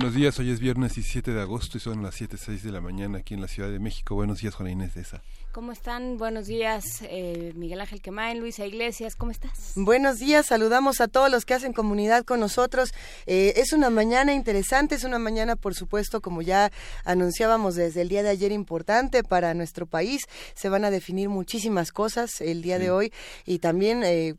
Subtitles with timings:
[0.00, 3.18] Buenos días, hoy es viernes 17 de agosto y son las 7.06 de la mañana
[3.18, 4.14] aquí en la Ciudad de México.
[4.14, 5.22] Buenos días, Juana Inés de esa.
[5.52, 6.16] ¿Cómo están?
[6.16, 9.72] Buenos días, eh, Miguel Ángel Quemain, Luisa Iglesias, ¿cómo estás?
[9.76, 12.94] Buenos días, saludamos a todos los que hacen comunidad con nosotros.
[13.26, 16.72] Eh, es una mañana interesante, es una mañana, por supuesto, como ya
[17.04, 20.22] anunciábamos desde el día de ayer, importante para nuestro país.
[20.54, 23.12] Se van a definir muchísimas cosas el día de hoy
[23.44, 24.36] y también eh,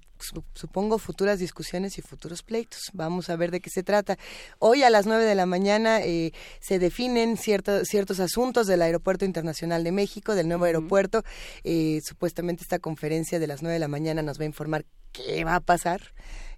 [0.53, 2.89] supongo, futuras discusiones y futuros pleitos.
[2.93, 4.17] Vamos a ver de qué se trata.
[4.59, 9.25] Hoy a las nueve de la mañana eh, se definen ciertos ciertos asuntos del Aeropuerto
[9.25, 11.23] Internacional de México, del nuevo aeropuerto.
[11.63, 15.43] Eh, supuestamente esta conferencia de las nueve de la mañana nos va a informar qué
[15.43, 16.01] va a pasar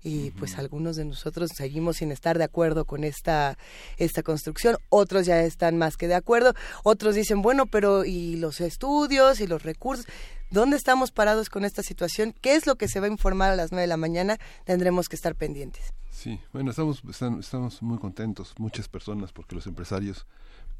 [0.04, 3.58] y pues algunos de nosotros seguimos sin estar de acuerdo con esta
[3.98, 6.54] esta construcción, otros ya están más que de acuerdo,
[6.84, 10.06] otros dicen, bueno, pero y los estudios y los recursos,
[10.54, 12.36] ¿Dónde estamos parados con esta situación?
[12.40, 14.38] ¿Qué es lo que se va a informar a las nueve de la mañana?
[14.66, 15.96] Tendremos que estar pendientes.
[16.12, 17.02] Sí, bueno, estamos,
[17.40, 20.28] estamos muy contentos, muchas personas, porque los empresarios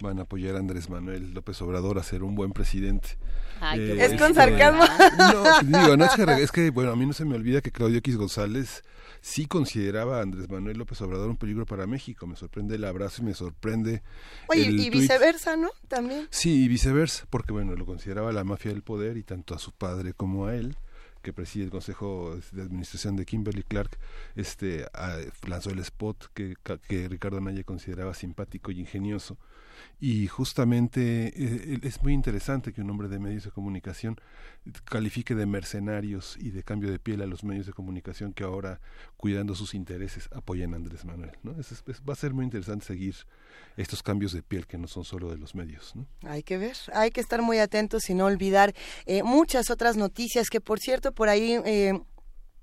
[0.02, 3.18] van a apoyar a Andrés Manuel López Obrador a ser un buen presidente.
[3.76, 4.84] Eh, es con sarcasmo.
[5.18, 7.72] No, digo, no es que, es que, bueno, a mí no se me olvida que
[7.72, 8.84] Claudio X González
[9.22, 12.28] sí consideraba a Andrés Manuel López Obrador un peligro para México.
[12.28, 14.04] Me sorprende el abrazo y me sorprende.
[14.48, 15.70] Oye, y viceversa, ¿no?
[15.88, 16.28] También.
[16.30, 19.72] Sí, y viceversa, porque bueno, lo consideraba la mafia del poder y tanto a su
[19.72, 20.76] padre como a él
[21.22, 23.98] que preside el Consejo de Administración de Kimberly Clark,
[24.36, 24.86] este,
[25.48, 26.56] lanzó el spot que,
[26.90, 29.38] que Ricardo Naya consideraba simpático y ingenioso
[30.00, 34.20] y justamente eh, es muy interesante que un hombre de medios de comunicación
[34.86, 38.80] califique de mercenarios y de cambio de piel a los medios de comunicación que ahora,
[39.18, 41.32] cuidando sus intereses, apoyan a Andrés Manuel.
[41.44, 41.54] ¿no?
[41.54, 43.16] va a ser muy interesante seguir
[43.78, 45.94] estos cambios de piel que no son solo de los medios.
[46.24, 48.74] Hay que ver, hay que estar muy atentos y no olvidar
[49.06, 51.60] eh, muchas otras noticias que, por cierto, por ahí...
[51.66, 52.00] Eh,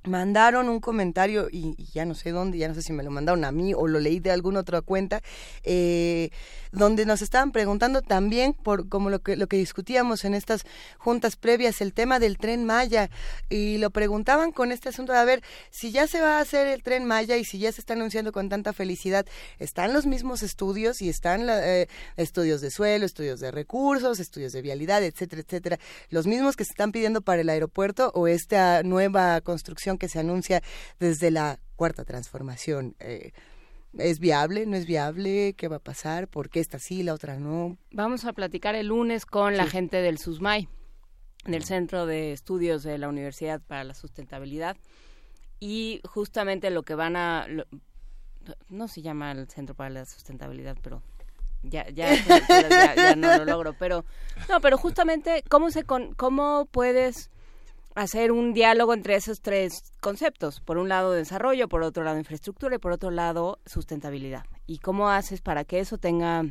[0.04, 3.44] mandaron un comentario y, ya no sé dónde, ya no sé si me lo mandaron
[3.44, 5.22] a mí o lo leí de alguna otra cuenta,
[5.62, 6.30] eh,
[6.72, 10.64] donde nos estaban preguntando también por como lo que lo que discutíamos en estas
[10.98, 13.10] juntas previas el tema del tren Maya.
[13.48, 16.66] Y lo preguntaban con este asunto de a ver si ya se va a hacer
[16.68, 19.26] el tren Maya y si ya se está anunciando con tanta felicidad
[19.58, 24.62] están los mismos estudios y están eh, estudios de suelo estudios de recursos estudios de
[24.62, 25.78] vialidad etcétera etcétera
[26.10, 30.18] los mismos que se están pidiendo para el aeropuerto o esta nueva construcción que se
[30.18, 30.62] anuncia
[30.98, 32.96] desde la cuarta transformación.
[33.00, 33.32] Eh,
[33.98, 34.66] ¿Es viable?
[34.66, 35.54] ¿No es viable?
[35.56, 36.28] ¿Qué va a pasar?
[36.28, 37.76] ¿Por qué esta sí, la otra no?
[37.90, 40.68] Vamos a platicar el lunes con la gente del SUSMAI,
[41.44, 44.76] del Centro de Estudios de la Universidad para la Sustentabilidad.
[45.58, 47.46] Y justamente lo que van a...
[48.68, 51.02] no se llama el Centro para la Sustentabilidad, pero
[51.62, 52.14] ya, ya,
[52.94, 53.74] ya, no lo logro.
[53.78, 54.04] Pero,
[54.48, 57.30] no, pero justamente, ¿cómo, se con, cómo puedes
[57.94, 60.60] hacer un diálogo entre esos tres conceptos.
[60.60, 64.44] Por un lado desarrollo, por otro lado infraestructura y por otro lado sustentabilidad.
[64.66, 66.44] ¿Y cómo haces para que eso tenga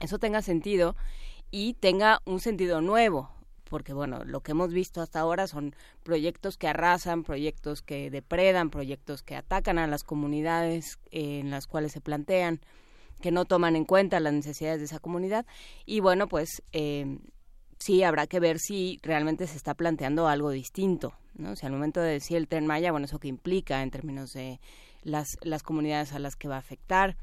[0.00, 0.96] eso tenga sentido
[1.50, 3.30] y tenga un sentido nuevo?
[3.68, 8.70] Porque bueno, lo que hemos visto hasta ahora son proyectos que arrasan, proyectos que depredan,
[8.70, 12.60] proyectos que atacan a las comunidades en las cuales se plantean,
[13.20, 15.46] que no toman en cuenta las necesidades de esa comunidad.
[15.86, 17.18] Y bueno, pues eh,
[17.80, 21.52] sí habrá que ver si realmente se está planteando algo distinto, ¿no?
[21.52, 24.32] O sea, al momento de decir el tren Maya, bueno, eso que implica en términos
[24.34, 24.60] de
[25.02, 27.16] las, las comunidades a las que va a afectar,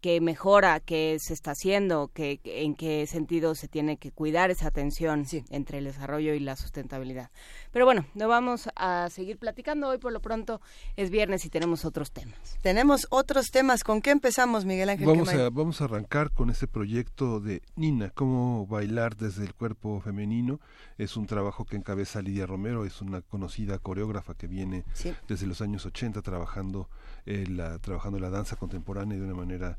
[0.00, 4.70] qué mejora, qué se está haciendo, qué, en qué sentido se tiene que cuidar esa
[4.70, 7.30] tensión entre el desarrollo y la sustentabilidad.
[7.72, 9.88] Pero bueno, no vamos a seguir platicando.
[9.88, 10.60] Hoy por lo pronto
[10.96, 12.58] es viernes y tenemos otros temas.
[12.62, 13.84] Tenemos otros temas.
[13.84, 15.06] ¿Con qué empezamos, Miguel Ángel?
[15.06, 20.00] Vamos, a, vamos a arrancar con este proyecto de Nina, cómo bailar desde el cuerpo
[20.00, 20.60] femenino.
[20.96, 24.84] Es un trabajo que encabeza Lidia Romero, es una conocida coreógrafa que viene
[25.28, 26.88] desde los años 80 trabajando,
[27.26, 29.78] eh, la, trabajando la danza contemporánea de una manera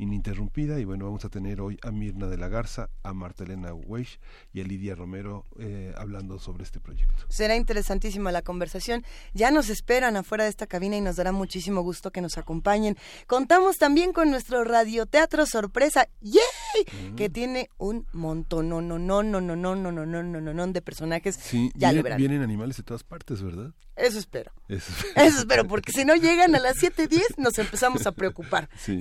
[0.00, 3.74] ininterrumpida y bueno, vamos a tener hoy a Mirna de la Garza, a Marta Elena
[3.74, 4.18] Weish
[4.52, 7.26] y a Lidia Romero eh, hablando sobre este proyecto.
[7.28, 9.04] Será interesantísima la conversación.
[9.34, 12.96] Ya nos esperan afuera de esta cabina y nos dará muchísimo gusto que nos acompañen.
[13.26, 17.14] Contamos también con nuestro radioteatro sorpresa, ¡yay!
[17.16, 20.54] Que tiene un montón, no, no, no, no, no, no, no, no, no, no, no,
[20.54, 21.36] no, de personajes.
[21.36, 23.74] Sí, ya vienen, vienen animales de todas partes, ¿verdad?
[24.00, 24.50] Eso espero.
[24.68, 28.68] Eso, espero, porque si no llegan a las 7.10 nos empezamos a preocupar.
[28.78, 28.98] Sí.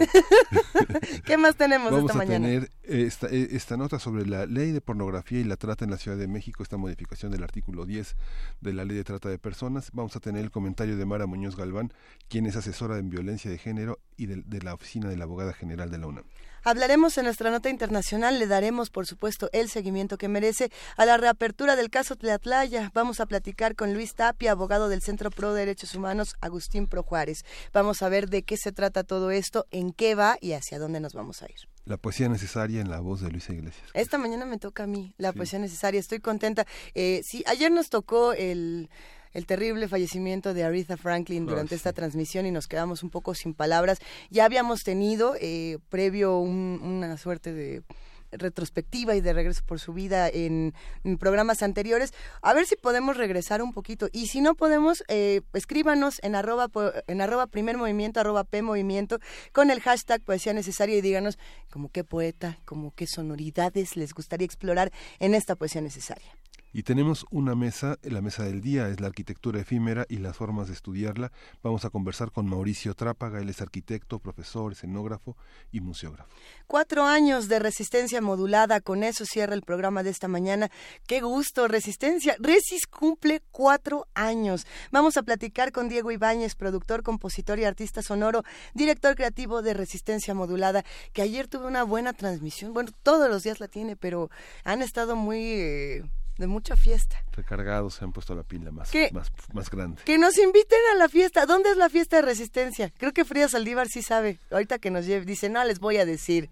[1.26, 2.48] ¿Qué más tenemos Vamos esta a mañana?
[2.48, 5.98] tener esta, eh, esta nota sobre la ley de pornografía y la trata en la
[5.98, 8.16] Ciudad de México, esta modificación del artículo 10
[8.62, 9.92] de la ley de trata de personas.
[9.94, 11.94] Vamos a tener el comentario de Mara Muñoz Galván,
[12.28, 15.54] quien es asesora en violencia de género y de, de la oficina de la abogada
[15.54, 16.26] general de la UNAM.
[16.64, 21.18] Hablaremos en nuestra nota internacional, le daremos, por supuesto, el seguimiento que merece a la
[21.18, 22.92] reapertura del caso Tlatlaya.
[22.94, 27.46] Vamos a platicar con Luis Tapia, abogado del Centro Pro Derechos Humanos, Agustín Pro Juárez.
[27.74, 31.00] Vamos a ver de qué se trata todo esto, en qué va y hacia dónde
[31.00, 31.70] nos vamos a ir.
[31.86, 33.90] La poesía necesaria en la voz de Luisa Iglesias.
[33.94, 36.00] Esta mañana me toca a mí, la poesía necesaria.
[36.00, 36.68] Estoy contenta.
[36.94, 38.90] Eh, sí, ayer nos tocó el
[39.34, 43.54] el terrible fallecimiento de Aretha Franklin durante esta transmisión y nos quedamos un poco sin
[43.54, 44.00] palabras.
[44.30, 47.84] Ya habíamos tenido eh, previo una suerte de
[48.32, 50.74] retrospectiva y de regreso por su vida en,
[51.20, 52.14] programas anteriores.
[52.42, 54.08] A ver si podemos regresar un poquito.
[54.12, 56.70] Y si no podemos, eh, escríbanos en arroba,
[57.08, 59.20] en arroba primer movimiento, arroba P movimiento,
[59.52, 61.38] con el hashtag poesía necesaria y díganos
[61.72, 66.36] como qué poeta, como qué sonoridades les gustaría explorar en esta poesía necesaria.
[66.72, 70.68] Y tenemos una mesa, la mesa del día es la arquitectura efímera y las formas
[70.68, 71.32] de estudiarla.
[71.64, 75.36] Vamos a conversar con Mauricio Trápaga, él es arquitecto, profesor, escenógrafo
[75.72, 76.30] y museógrafo.
[76.68, 80.70] Cuatro años de resistencia modulada, con eso cierra el programa de esta mañana.
[81.08, 82.36] Qué gusto, resistencia.
[82.40, 84.68] Resis cumple cuatro años.
[84.92, 88.44] Vamos a platicar con Diego Ibáñez, productor, compositor y artista sonoro,
[88.76, 92.74] director creativo de Resistencia Modulada, que ayer tuvo una buena transmisión.
[92.74, 94.30] Bueno, todos los días la tiene, pero
[94.64, 95.40] han estado muy...
[95.44, 96.04] Eh,
[96.40, 97.18] de mucha fiesta.
[97.34, 100.02] Recargados, se han puesto la pila más, más, más grande.
[100.06, 101.46] Que nos inviten a la fiesta.
[101.46, 102.92] ¿Dónde es la fiesta de resistencia?
[102.98, 104.40] Creo que Frida Saldívar sí sabe.
[104.50, 106.50] Ahorita que nos lleve, dice, no, les voy a decir.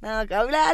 [0.00, 0.24] No,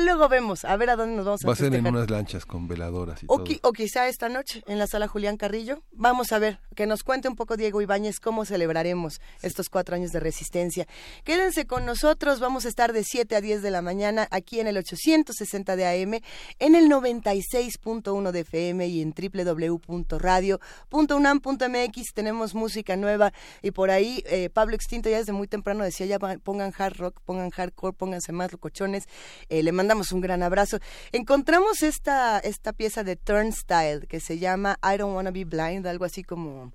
[0.00, 2.44] luego vemos, a ver a dónde nos vamos a Va a ser en unas lanchas
[2.44, 3.56] con veladoras y o todo.
[3.62, 5.82] o quizá esta noche en la sala Julián Carrillo.
[5.92, 10.12] Vamos a ver, que nos cuente un poco Diego Ibáñez cómo celebraremos estos cuatro años
[10.12, 10.86] de resistencia.
[11.24, 14.66] Quédense con nosotros, vamos a estar de 7 a 10 de la mañana aquí en
[14.66, 16.20] el 860 de AM,
[16.58, 22.12] en el 96.1 de FM y en www.radio.unam.mx.
[22.12, 23.32] Tenemos música nueva
[23.62, 27.22] y por ahí eh, Pablo Extinto ya desde muy temprano decía ya pongan hard rock,
[27.24, 29.08] pongan hardcore, pónganse más locochones
[29.48, 30.78] eh, le mandamos un gran abrazo.
[31.12, 36.04] Encontramos esta, esta pieza de Turnstile que se llama I Don't Wanna Be Blind, algo
[36.04, 36.72] así como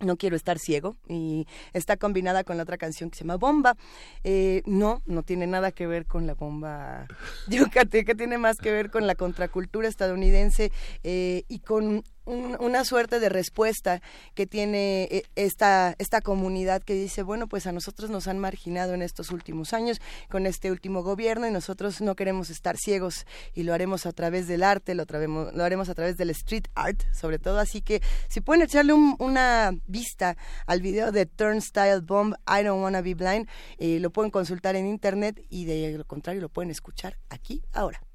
[0.00, 3.76] no quiero estar ciego y está combinada con la otra canción que se llama Bomba.
[4.24, 7.06] Eh, no, no tiene nada que ver con la bomba
[7.48, 10.72] yucateca, tiene más que ver con la contracultura estadounidense
[11.02, 14.02] eh, y con una suerte de respuesta
[14.34, 18.94] que tiene eh, esta, esta comunidad que dice, bueno, pues a nosotros nos han marginado
[18.94, 23.62] en estos últimos años con este último gobierno y nosotros no queremos estar ciegos y
[23.62, 27.38] lo haremos a través del arte, lo, lo haremos a través del street art, sobre
[27.38, 27.58] todo.
[27.58, 30.36] Así que si pueden echarle una vista
[30.66, 33.48] al video de Turnstile Bomb, I Don't Wanna Be Blind,
[33.78, 38.07] eh, lo pueden consultar en internet y de lo contrario lo pueden escuchar aquí ahora.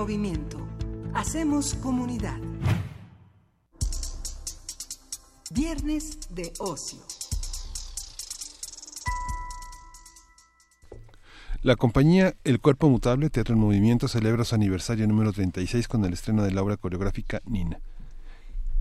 [0.00, 0.56] Movimiento.
[1.12, 2.38] Hacemos comunidad.
[5.50, 7.00] Viernes de ocio.
[11.60, 16.14] La compañía El Cuerpo Mutable, Teatro en Movimiento, celebra su aniversario número 36 con el
[16.14, 17.78] estreno de la obra coreográfica Nina.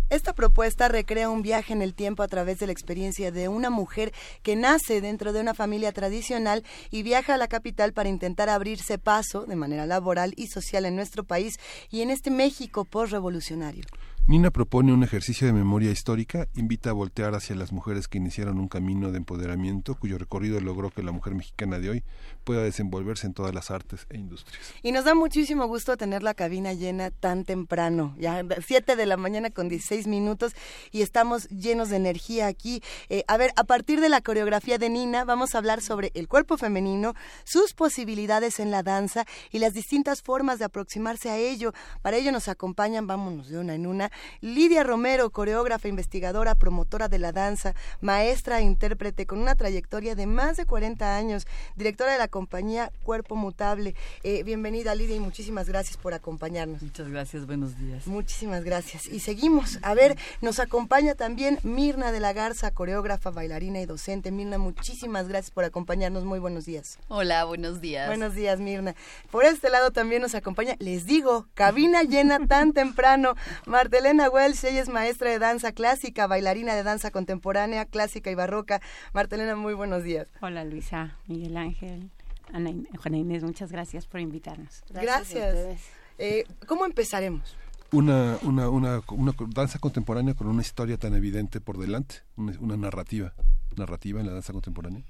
[0.10, 3.70] Esta propuesta recrea un viaje en el tiempo a través de la experiencia de una
[3.70, 4.12] mujer
[4.42, 8.98] que nace dentro de una familia tradicional y viaja a la capital para intentar abrirse
[8.98, 11.60] paso de manera laboral y social en nuestro país
[11.92, 13.84] y en este México postrevolucionario.
[14.30, 18.60] Nina propone un ejercicio de memoria histórica, invita a voltear hacia las mujeres que iniciaron
[18.60, 22.04] un camino de empoderamiento cuyo recorrido logró que la mujer mexicana de hoy
[22.44, 24.72] pueda desenvolverse en todas las artes e industrias.
[24.84, 29.18] Y nos da muchísimo gusto tener la cabina llena tan temprano, ya 7 de la
[29.18, 30.54] mañana con 16 minutos
[30.92, 32.84] y estamos llenos de energía aquí.
[33.10, 36.28] Eh, a ver, a partir de la coreografía de Nina vamos a hablar sobre el
[36.28, 41.74] cuerpo femenino, sus posibilidades en la danza y las distintas formas de aproximarse a ello.
[42.04, 47.20] Para ello nos acompañan, vámonos de una en una, Lidia Romero, coreógrafa, investigadora, promotora de
[47.20, 52.18] la danza, maestra e intérprete con una trayectoria de más de 40 años, directora de
[52.18, 53.96] la compañía Cuerpo Mutable.
[54.24, 56.82] Eh, bienvenida Lidia y muchísimas gracias por acompañarnos.
[56.82, 58.08] Muchas gracias, buenos días.
[58.08, 59.08] Muchísimas gracias.
[59.08, 59.80] Y seguimos.
[59.82, 64.32] A ver, nos acompaña también Mirna de la Garza, coreógrafa, bailarina y docente.
[64.32, 66.24] Mirna, muchísimas gracias por acompañarnos.
[66.24, 66.98] Muy buenos días.
[67.08, 68.08] Hola, buenos días.
[68.08, 68.96] Buenos días, Mirna.
[69.32, 73.36] Por este lado también nos acompaña, les digo, cabina llena tan temprano.
[73.66, 78.34] Martelena Elena Welsh, ella es maestra de danza clásica, bailarina de danza contemporánea, clásica y
[78.34, 78.82] barroca.
[79.14, 80.28] Martelena, muy buenos días.
[80.42, 82.10] Hola Luisa, Miguel Ángel,
[82.52, 84.82] Ana Juana Inés, muchas gracias por invitarnos.
[84.90, 85.80] Gracias.
[86.18, 87.56] Eh, ¿Cómo empezaremos?
[87.92, 92.78] Una, una, una, una, danza contemporánea con una historia tan evidente por delante, una, una
[92.78, 93.36] narrativa,
[93.78, 95.04] narrativa en la danza contemporánea.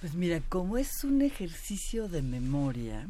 [0.00, 3.06] Pues mira, como es un ejercicio de memoria,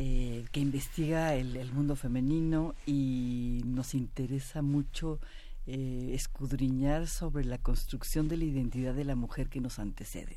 [0.00, 5.18] eh, que investiga el, mundo femenino y nos interesa mucho
[5.66, 10.36] eh, escudriñar sobre la construcción de la identidad de la mujer que nos antecede.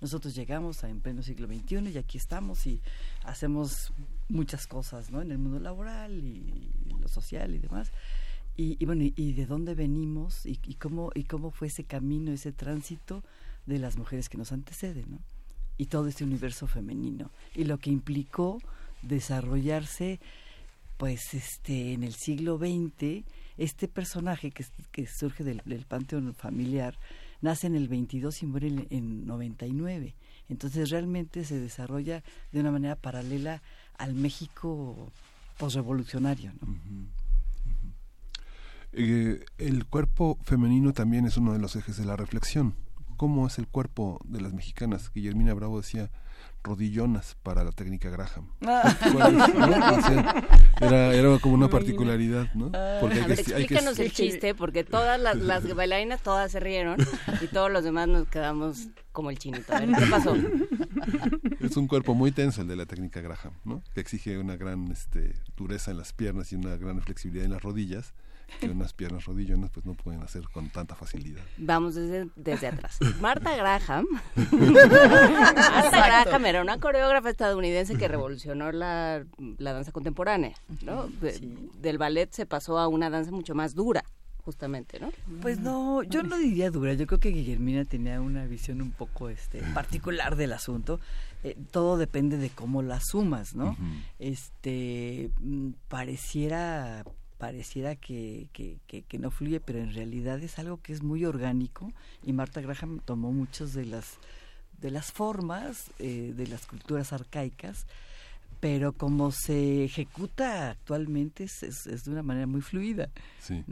[0.00, 2.80] Nosotros llegamos a, en pleno siglo XXI y aquí estamos y
[3.24, 3.92] hacemos
[4.28, 5.20] muchas cosas ¿no?
[5.22, 7.90] en el mundo laboral y, lo social y demás.
[8.56, 13.24] Y, bueno, y, de dónde venimos y, cómo, y cómo fue ese camino, ese tránsito
[13.66, 15.18] de las mujeres que nos anteceden, ¿no?
[15.78, 17.32] Y todo este universo femenino.
[17.56, 18.60] Y lo que implicó
[19.02, 20.20] desarrollarse
[20.96, 23.24] pues este en el siglo XX
[23.56, 26.98] este personaje que, surge del, panteón familiar
[27.40, 30.14] nace en el 22 y muere en, en 99
[30.48, 33.62] entonces realmente se desarrolla de una manera paralela
[33.98, 35.10] al México
[35.58, 37.10] posrevolucionario ¿no?
[38.92, 42.74] Eh, el cuerpo femenino también es uno de los ejes de la reflexión.
[43.16, 46.10] Cómo es el cuerpo de las mexicanas Guillermina Bravo decía
[46.62, 48.50] rodillonas para la técnica Graham.
[50.82, 51.12] Ah.
[51.12, 52.70] era, como una particularidad, ¿no?
[52.72, 52.98] Ah.
[53.02, 56.96] Porque explícanos el chiste, porque todas las, bailarinas todas se rieron
[57.42, 59.74] y todos los demás nos quedamos como el chinito.
[59.74, 60.34] A ver, ¿qué pasó?
[61.60, 63.82] Es un cuerpo muy tenso el de la técnica Graham, ¿no?
[63.94, 67.62] Que exige una gran este, dureza en las piernas y una gran flexibilidad en las
[67.62, 68.14] rodillas
[68.60, 71.42] que unas piernas rodillonas pues no pueden hacer con tanta facilidad.
[71.58, 72.98] Vamos desde, desde atrás.
[73.20, 74.06] Marta Graham.
[74.36, 79.24] Marta Graham era una coreógrafa estadounidense que revolucionó la,
[79.58, 81.08] danza contemporánea, ¿no?
[81.80, 84.04] Del ballet se pasó a una danza mucho más dura
[84.40, 85.10] justamente, ¿no?
[85.42, 89.28] Pues no, yo no diría dura, yo creo que Guillermina tenía una visión un poco
[89.28, 90.98] este particular del asunto.
[91.44, 93.76] Eh, todo depende de cómo la sumas, ¿no?
[94.18, 97.04] Este mm, pareciera
[97.40, 101.90] pareciera que, que, no fluye, pero en realidad es algo que es muy orgánico
[102.22, 104.18] y Marta Graham tomó muchas de las,
[104.78, 107.86] de las formas eh, de las culturas arcaicas,
[108.60, 113.08] pero como se ejecuta actualmente es, es, de una manera muy fluida.
[113.40, 113.64] Sí.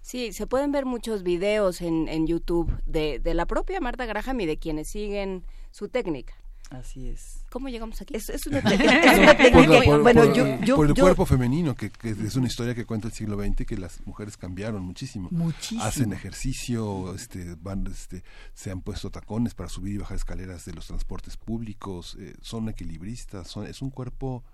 [0.00, 4.42] sí, se pueden ver muchos videos en, en YouTube de, de la propia Marta Graham
[4.42, 6.34] y de quienes siguen su técnica.
[6.70, 7.44] Así es.
[7.50, 8.14] ¿Cómo llegamos aquí?
[8.14, 8.60] Es, una
[9.38, 9.98] técnica.
[9.98, 13.64] bueno, yo, por el cuerpo femenino, que, es una historia que cuenta el siglo XX,
[13.64, 15.28] que las mujeres cambiaron muchísimo.
[15.30, 15.82] Muchísimo.
[15.82, 18.22] Hacen ejercicio, este, van, este,
[18.52, 22.68] se han puesto tacones para subir y bajar escaleras de los transportes públicos, eh, son
[22.68, 24.44] equilibristas, son, es un cuerpo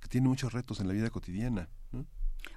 [0.00, 1.68] que tiene muchos retos en la vida cotidiana.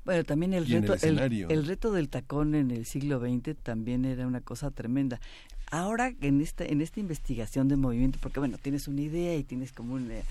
[0.05, 4.41] Bueno, también el reto, el, reto del tacón en el siglo XX también era una
[4.41, 5.19] cosa tremenda.
[5.73, 9.71] Ahora en esta en esta investigación de movimiento, porque bueno, tienes una idea y tienes
[9.71, 10.23] como un eh,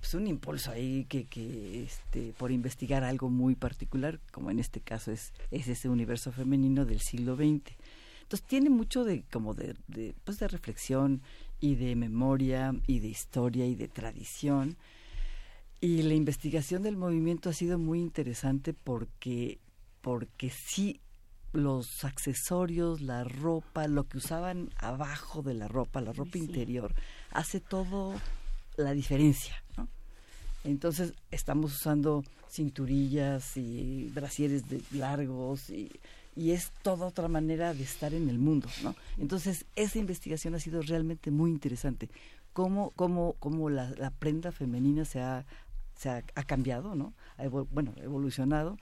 [0.00, 4.80] pues un impulso ahí que, que este por investigar algo muy particular, como en este
[4.80, 7.76] caso es es ese universo femenino del siglo XX.
[8.22, 9.76] Entonces tiene mucho de como de,
[10.24, 11.22] pues de reflexión
[11.60, 14.76] y de memoria y de historia y de tradición
[15.80, 19.58] Y la investigación del movimiento ha sido muy interesante porque,
[20.00, 20.98] porque sí
[21.52, 26.94] los accesorios, la ropa, lo que usaban abajo de la ropa, la ropa interior,
[27.30, 28.14] hace todo
[28.76, 29.88] la diferencia, ¿no?
[30.64, 35.90] Entonces estamos usando cinturillas y brasieres de largos y,
[36.36, 38.94] y, es toda otra manera de estar en el mundo, ¿no?
[39.18, 42.08] Entonces esa investigación ha sido realmente muy interesante.
[42.52, 45.44] Cómo, cómo, cómo la, la prenda femenina se ha,
[45.96, 47.14] se ha, ha cambiado, ¿no?
[47.38, 48.78] Ha evol bueno, evolucionado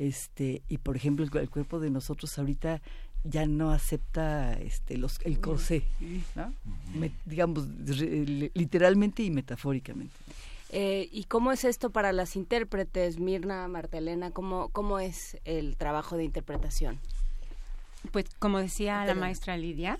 [0.00, 2.80] este y por ejemplo el, el, cuerpo de nosotros ahorita
[3.22, 5.84] ya no acepta este los el corsé
[6.34, 6.52] ¿no?
[6.94, 10.14] Me, digamos re, literalmente y metafóricamente
[10.72, 14.30] eh, ¿Y cómo es esto para las intérpretes, Mirna, Martelena?
[14.30, 17.00] ¿Cómo, ¿Cómo es el trabajo de interpretación?
[18.12, 19.14] Pues como decía Martelena.
[19.14, 19.98] la maestra Lidia,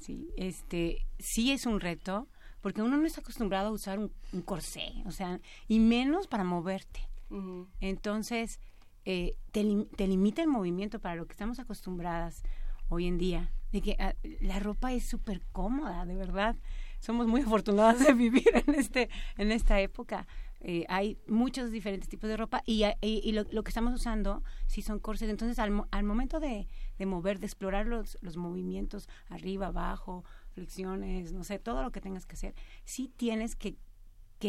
[0.00, 2.28] sí, este, sí es un reto,
[2.60, 6.44] porque uno no está acostumbrado a usar un, un corsé, o sea, y menos para
[6.44, 7.00] moverte.
[7.30, 7.66] Uh -huh.
[7.80, 8.60] Entonces,
[9.04, 9.64] eh, te,
[9.96, 12.42] te, limita el movimiento para lo que estamos acostumbradas
[12.88, 13.52] hoy en día.
[13.72, 16.56] De que uh, la ropa es súper cómoda, de verdad.
[17.00, 20.26] Somos muy afortunadas de vivir en, este, en esta época.
[20.60, 22.84] Eh, hay muchos diferentes tipos de ropa y,
[23.32, 25.30] lo, que estamos usando sí son corsets.
[25.30, 26.66] Entonces, al, al momento de,
[27.04, 32.24] mover, de explorar los, los movimientos arriba, abajo, flexiones, no sé, todo lo que tengas
[32.24, 33.76] que hacer, sí tienes que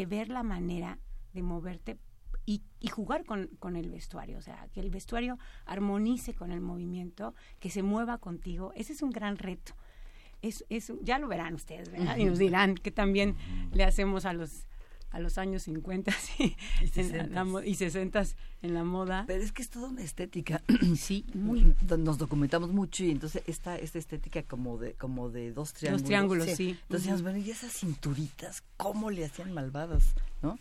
[0.05, 1.00] ver la manera
[1.33, 1.97] de moverte
[2.45, 6.61] y, y, jugar con, con, el vestuario, o sea, que el vestuario armonice con el
[6.61, 8.71] movimiento, que se mueva contigo.
[8.75, 9.74] Ese es un gran reto.
[10.41, 12.17] Es, es, ya lo verán ustedes, ¿verdad?
[12.17, 13.35] Y nos dirán que también
[13.74, 14.67] le hacemos a los
[15.15, 18.24] a los años 50 y, y 60 y 60
[18.61, 19.24] en la moda.
[19.27, 20.61] Pero es que es toda una estética.
[20.98, 21.74] sí, muy.
[21.98, 26.01] Nos documentamos mucho y entonces esta, esta estética como de como de dos triángulos.
[26.01, 26.55] Dos triángulos, sí.
[26.55, 26.79] sí.
[26.81, 27.22] Entonces, uh -huh.
[27.22, 30.59] bueno, y esas cinturitas, ¿cómo le hacían malvadas, no?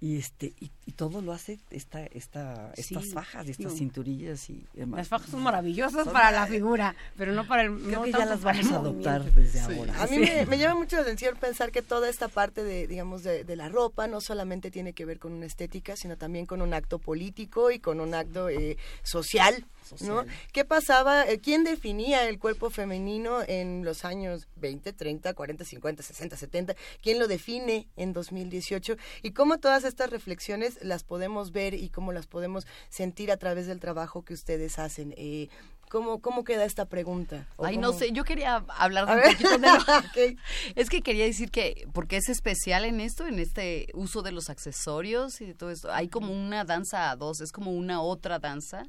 [0.00, 4.48] Y este y, y, todo lo hace esta esta sí, estas fajas y estas cinturillas
[4.48, 4.98] y demás.
[4.98, 8.12] las fajas son maravillosas son para la figura pero no para el creo no que
[8.12, 9.78] ya las vamos a adoptar desde sí.
[9.78, 10.02] ahora.
[10.02, 13.22] A mí me, me, llama mucho la atención pensar que toda esta parte de digamos
[13.22, 16.62] de, de, la ropa no solamente tiene que ver con una estética sino también con
[16.62, 19.66] un acto político y con un acto eh, social
[20.00, 20.24] ¿no?
[20.52, 21.26] ¿Qué pasaba?
[21.28, 26.74] Eh, ¿Quién definía el cuerpo femenino en los años 20, 30, 40, 50, 60, 70?
[27.02, 28.96] ¿Quién lo define en 2018?
[29.22, 33.66] ¿Y cómo todas estas reflexiones las podemos ver y cómo las podemos sentir a través
[33.66, 35.14] del trabajo que ustedes hacen?
[35.16, 35.48] Eh,
[35.90, 37.48] ¿Cómo, ¿Cómo queda esta pregunta?
[37.58, 37.88] Ay, cómo...
[37.88, 39.98] no sé, yo quería hablar de un poquito de lo...
[40.08, 40.36] okay.
[40.76, 44.50] Es que quería decir que, porque es especial en esto, en este uso de los
[44.50, 48.38] accesorios y de todo esto, hay como una danza a dos, es como una otra
[48.38, 48.84] danza.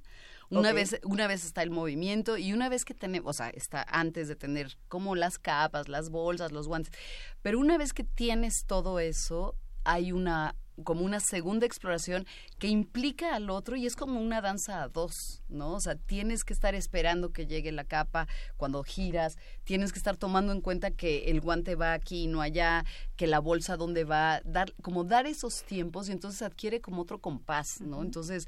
[0.52, 0.74] Una, okay.
[0.74, 4.28] vez, una vez está el movimiento y una vez que tenemos, o sea, está antes
[4.28, 6.94] de tener como las capas, las bolsas, los guantes,
[7.42, 12.26] pero una vez que tienes todo eso, hay una como una segunda exploración
[12.58, 15.74] que implica al otro y es como una danza a dos, ¿no?
[15.74, 20.18] O sea, tienes que estar esperando que llegue la capa cuando giras, tienes que estar
[20.18, 22.84] tomando en cuenta que el guante va aquí y no allá,
[23.16, 27.20] que la bolsa dónde va, dar como dar esos tiempos y entonces adquiere como otro
[27.20, 28.02] compás, ¿no?
[28.02, 28.48] Entonces,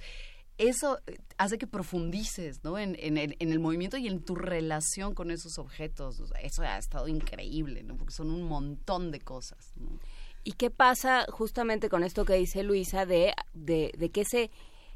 [0.69, 0.99] eso
[1.37, 2.77] hace que profundices ¿no?
[2.77, 6.21] en, en, el, en, el, movimiento y en tu relación con esos objetos.
[6.41, 7.95] Eso ha estado increíble, ¿no?
[7.97, 9.71] porque son un montón de cosas.
[9.77, 9.99] ¿no?
[10.43, 14.51] ¿Y qué pasa justamente con esto que dice Luisa de, de, de qué, se,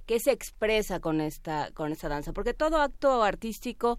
[0.06, 2.34] qué se expresa con esta, con esta danza?
[2.34, 3.98] Porque todo acto artístico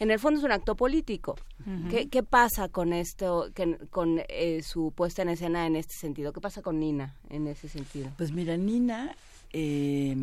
[0.00, 1.36] en el fondo es un acto político.
[1.66, 1.90] Uh -huh.
[1.90, 6.32] ¿Qué, ¿Qué, pasa con esto, que, con eh, su puesta en escena en este sentido?
[6.32, 8.10] ¿Qué pasa con Nina en ese sentido?
[8.16, 9.16] Pues mira, Nina...
[9.56, 10.16] Eh,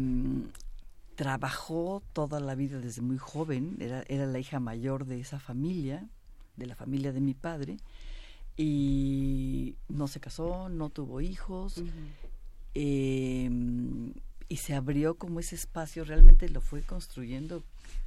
[1.22, 6.10] trabajó toda la vida desde muy joven, era, era la hija mayor de esa familia,
[6.58, 7.78] de la familia de mi padre,
[8.58, 11.92] y no se casó, no tuvo hijos, uh -huh.
[12.74, 14.12] eh,
[14.50, 17.64] y se abrió como ese espacio, realmente lo fue construyendo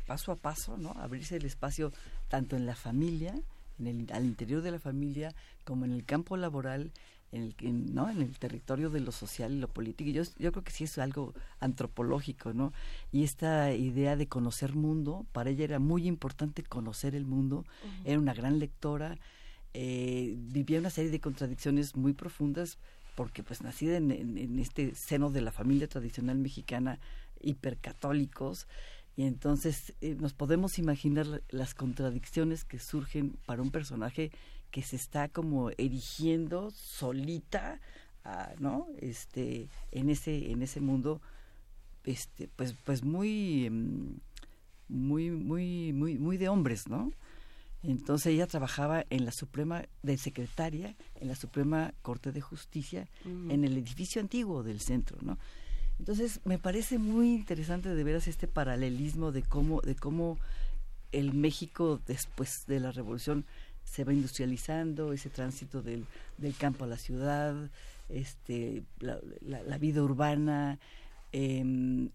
[0.08, 0.90] paso a paso, ¿no?
[0.98, 1.92] Abrirse el espacio
[2.26, 3.40] tanto en la familia,
[3.78, 5.32] en el, al interior de la familia,
[5.64, 6.90] como en el campo laboral,
[7.34, 8.08] en el, en, ¿no?
[8.08, 10.10] en el territorio de lo social y lo político.
[10.10, 12.72] Yo, yo creo que sí es algo antropológico, ¿no?
[13.12, 17.86] Y esta idea de conocer mundo, para ella era muy importante conocer el mundo, uh
[17.86, 18.02] -huh.
[18.04, 19.18] era una gran lectora,
[19.74, 22.78] eh, vivía una serie de contradicciones muy profundas,
[23.16, 27.00] porque pues nacida en, en, en este seno de la familia tradicional mexicana,
[27.40, 28.66] hipercatólicos,
[29.16, 34.32] y entonces eh, nos podemos imaginar las contradicciones que surgen para un personaje
[34.74, 37.80] que se está como erigiendo solita,
[38.24, 38.88] uh, ¿no?
[38.98, 41.22] Este, en ese, en ese mundo,
[42.02, 43.70] este, pues, pues muy,
[44.88, 47.12] muy, muy, muy, muy de hombres, ¿no?
[47.84, 53.62] Entonces ella trabajaba en la Suprema de secretaria, en la Suprema Corte de Justicia, en
[53.62, 55.38] el edificio antiguo del centro, ¿no?
[56.00, 60.36] Entonces me parece muy interesante de veras este paralelismo de cómo, de cómo
[61.12, 63.46] el México después de la revolución
[63.84, 66.06] se va industrializando, ese tránsito del,
[66.38, 67.54] del campo a la ciudad,
[68.08, 70.78] este, la, la vida urbana,
[71.36, 71.58] eh,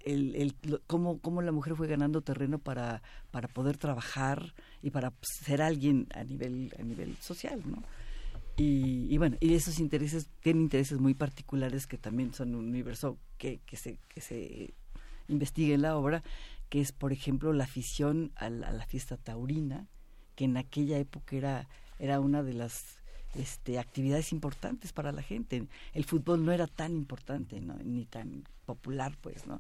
[0.06, 0.56] el, el,
[0.88, 3.02] cómo, cómo, la mujer fue ganando terreno para,
[3.32, 7.84] para poder trabajar y para ser alguien a nivel, a nivel social, ¿no?
[8.56, 13.18] Y, y, bueno, y esos intereses tienen intereses muy particulares que también son un universo
[13.38, 14.74] que, que, se, que se
[15.28, 16.24] investiga en la obra,
[16.70, 19.88] que es, por ejemplo, la afición a la, a la fiesta taurina,
[20.40, 21.68] que en aquella época era,
[22.00, 22.86] era una de las
[23.36, 25.68] este, actividades importantes para la gente.
[25.92, 27.76] El fútbol no era tan importante, ¿no?
[27.84, 29.60] ni tan popular, pues, ¿no?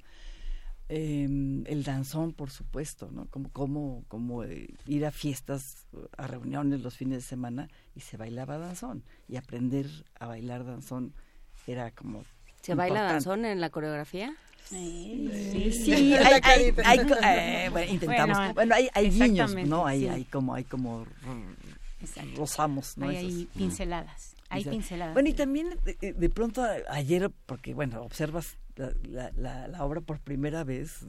[0.88, 1.26] Eh,
[1.66, 3.26] el danzón, por supuesto, ¿no?
[3.26, 8.16] Como, como, como eh, ir a fiestas, a reuniones los fines de semana y se
[8.16, 9.04] bailaba danzón.
[9.28, 9.86] Y aprender
[10.18, 11.14] a bailar danzón
[11.68, 12.24] era como...
[12.62, 14.34] ¿Se baila danzón en la coreografía?
[14.66, 18.38] Sí, sí, sí hay, hay, hay, eh, bueno, intentamos.
[18.38, 19.86] Bueno, bueno hay, hay guiños, ¿no?
[19.86, 20.08] Hay, sí.
[20.08, 21.06] hay como, hay como
[22.02, 22.32] Exacto.
[22.38, 23.10] rozamos, ¿no?
[23.10, 24.36] Hay, hay pinceladas.
[24.50, 25.14] Hay pinceladas.
[25.14, 30.02] Bueno, y también de, de, pronto ayer, porque bueno, observas la, la, la, la obra
[30.02, 31.06] por primera vez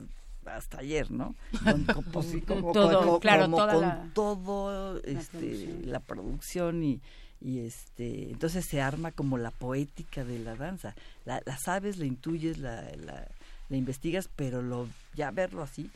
[0.47, 1.35] hasta ayer, ¿no?
[1.63, 5.91] Con, con, pues, como, todo, claro, como toda con la, todo este, producción.
[5.91, 7.01] la producción y,
[7.41, 10.95] y este entonces se arma como la poética de la danza.
[11.25, 13.27] La, la sabes, la intuyes, la, la,
[13.71, 15.91] la investigas, pero lo ya verlo así,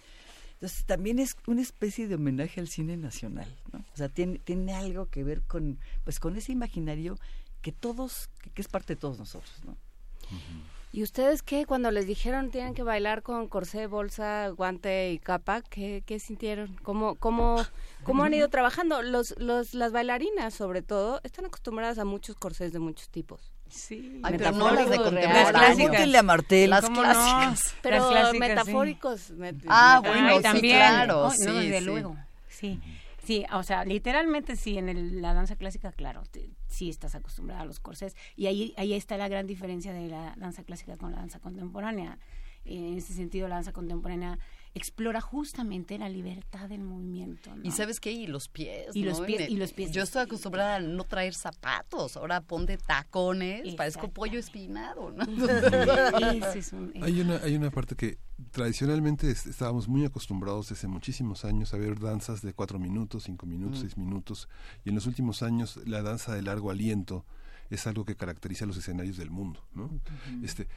[0.55, 3.81] entonces también es una especie de homenaje al cine nacional, ¿no?
[3.93, 7.19] O sea, tiene, tiene algo que ver con, pues, con ese imaginario
[7.61, 9.73] que todos, que, que es parte de todos nosotros, ¿no?
[9.73, 10.75] Uh -huh.
[10.95, 11.67] ¿Y ustedes qué?
[11.67, 16.77] Cuando les dijeron tienen que bailar con corsé, bolsa, guante y capa, ¿qué, qué sintieron?
[16.85, 17.57] ¿Cómo, cómo,
[18.05, 19.03] ¿Cómo han ido trabajando?
[19.03, 23.54] Los, los, las bailarinas, sobre todo, están acostumbradas a muchos corsés de muchos tipos.
[23.75, 26.15] Sí, Ay, pero no las de Las clásicas.
[26.15, 26.71] a Martel.
[26.71, 27.65] Las clásicas.
[27.65, 29.21] No, pero las clásicas, metafóricos.
[29.21, 29.33] Sí.
[29.33, 30.77] Met ah, bueno, Ay, sí, también.
[30.77, 31.25] claro.
[31.25, 31.85] Oh, sí, no, desde sí.
[31.85, 32.17] luego.
[32.49, 32.81] Sí.
[33.25, 37.63] Sí, o sea, literalmente sí, en el, la danza clásica, claro, te, sí estás acostumbrada
[37.63, 38.15] a los corsés.
[38.37, 42.19] Y ahí, ahí está la gran diferencia de la danza clásica con la danza contemporánea.
[42.65, 44.39] En ese sentido, la danza contemporánea
[44.75, 47.55] explora justamente la libertad del movimiento.
[47.55, 47.63] ¿no?
[47.63, 48.95] Y sabes qué, y los pies.
[48.95, 49.11] Y ¿no?
[49.11, 49.93] los pies, y los pies.
[49.93, 55.25] Yo estoy acostumbrada a no traer zapatos, ahora ponte tacones, parezco pollo espinado, ¿no?
[56.49, 58.19] Ese es un, hay una hay una parte que
[58.51, 63.79] tradicionalmente estábamos muy acostumbrados desde muchísimos años a ver danzas de cuatro minutos, cinco minutos,
[63.79, 63.83] mm.
[63.83, 64.49] seis minutos,
[64.85, 67.25] y en los últimos años la danza de largo aliento
[67.71, 69.85] es algo que caracteriza los escenarios del mundo, ¿no?
[69.85, 70.45] Uh -huh.
[70.45, 70.69] Este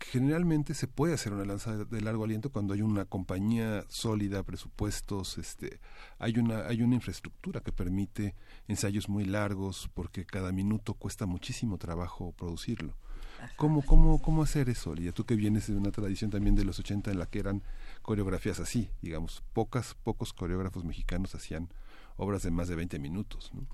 [0.00, 4.42] generalmente se puede hacer una lanza de, de, largo aliento cuando hay una compañía sólida,
[4.42, 5.80] presupuestos, este,
[6.18, 8.34] hay una hay una infraestructura que permite
[8.68, 12.94] ensayos muy largos porque cada minuto cuesta muchísimo trabajo producirlo.
[13.56, 15.12] ¿Cómo, cómo, ¿Cómo hacer eso, Lía?
[15.12, 17.62] Tú que vienes de una tradición también de los 80 en la que eran
[18.02, 21.72] coreografías así, digamos, pocas, pocos coreógrafos mexicanos hacían
[22.16, 23.66] obras de más de 20 minutos, ¿no?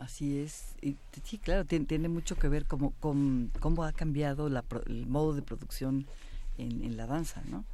[0.00, 0.76] Así es.
[0.80, 5.06] Y, sí, claro, tiene, tiene, mucho que ver como, con cómo ha cambiado la, el
[5.06, 6.06] modo de producción
[6.56, 7.66] en, en, la danza, ¿no?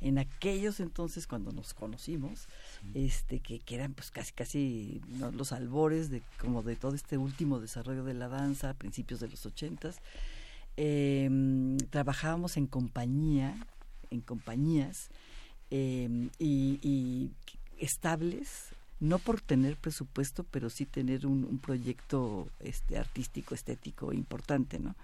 [0.00, 2.48] En aquellos entonces, cuando nos conocimos,
[2.80, 2.92] sí.
[2.94, 5.30] este, que, que, eran pues casi casi ¿no?
[5.30, 9.28] los albores de como de todo este último desarrollo de la danza, a principios de
[9.28, 9.98] los ochentas,
[10.78, 11.28] eh,
[11.90, 13.54] trabajábamos en compañía,
[14.10, 15.10] en compañías
[15.70, 17.30] eh, y, y
[17.78, 24.78] estables no por tener presupuesto, pero sí tener un, un, proyecto este, artístico, estético importante,
[24.78, 24.94] ¿no?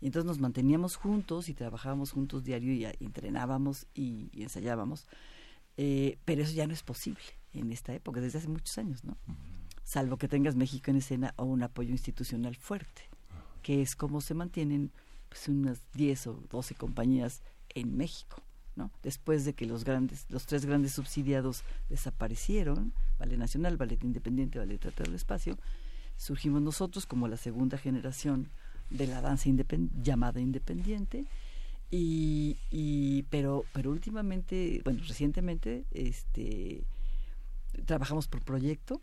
[0.00, 5.06] Y entonces nos manteníamos juntos y trabajábamos juntos diario y, y entrenábamos y, y ensayábamos,
[5.76, 9.16] eh, pero eso ya no es posible en esta época, desde hace muchos años, ¿no?
[9.82, 13.62] Salvo que tengas México en escena o un apoyo institucional fuerte, -huh.
[13.62, 14.90] que es como se mantienen
[15.28, 18.42] pues, unas 10 o 12 compañías en México.
[19.02, 24.80] Después de que los grandes, los tres grandes subsidiados desaparecieron, Ballet Nacional, Ballet Independiente, Ballet
[24.80, 25.56] Teatro del Espacio,
[26.16, 28.48] surgimos nosotros como la segunda generación
[28.90, 31.24] de la danza independ llamada independiente,
[31.90, 36.82] y, pero, pero últimamente, bueno, recientemente, este,
[37.86, 39.00] trabajamos por proyecto,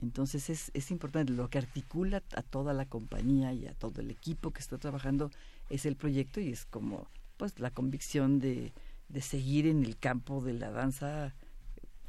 [0.00, 4.10] entonces es, es importante, lo que articula a toda la compañía y a todo el
[4.10, 5.30] equipo que está trabajando
[5.70, 7.06] es el proyecto y es como
[7.36, 8.72] pues la convicción de,
[9.12, 11.34] de seguir en el campo de la danza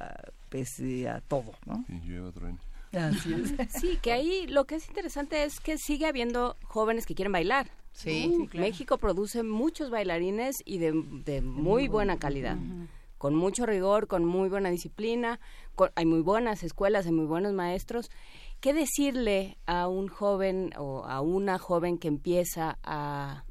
[0.00, 1.84] uh, pese a todo, ¿no?
[2.32, 2.58] Truene.
[2.92, 3.54] Así es.
[3.80, 7.70] Sí, que ahí lo que es interesante es que sigue habiendo jóvenes que quieren bailar.
[7.92, 8.66] Sí, uh, sí claro.
[8.66, 10.92] México produce muchos bailarines y de,
[11.24, 12.56] de muy buena calidad.
[12.56, 12.88] Uh -huh.
[13.18, 15.40] con mucho rigor, con muy buena disciplina,
[15.94, 18.10] hay muy buenas escuelas, hay muy buenos maestros.
[18.60, 23.44] ¿Qué decirle a un joven o a una joven que empieza a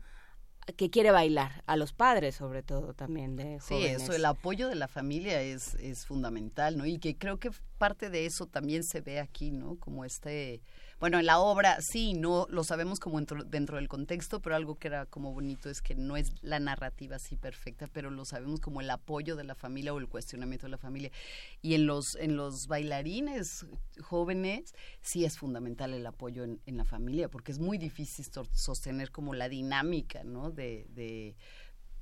[0.77, 3.97] que quiere bailar, a los padres sobre todo también de jóvenes.
[3.97, 6.85] Sí, eso, el apoyo de la familia es, es fundamental, ¿no?
[6.85, 9.77] Y que creo que parte de eso también se ve aquí, ¿no?
[9.79, 10.61] Como este
[10.99, 14.87] bueno, en la obra sí, no lo sabemos como dentro, del contexto, pero algo que
[14.87, 18.81] era como bonito es que no es la narrativa así perfecta, pero lo sabemos como
[18.81, 21.11] el apoyo de la familia o el cuestionamiento de la familia.
[21.61, 23.65] Y en los, en los bailarines
[24.01, 29.33] jóvenes sí es fundamental el apoyo en, la familia, porque es muy difícil sostener como
[29.33, 30.49] la dinámica, ¿no?
[30.49, 31.35] de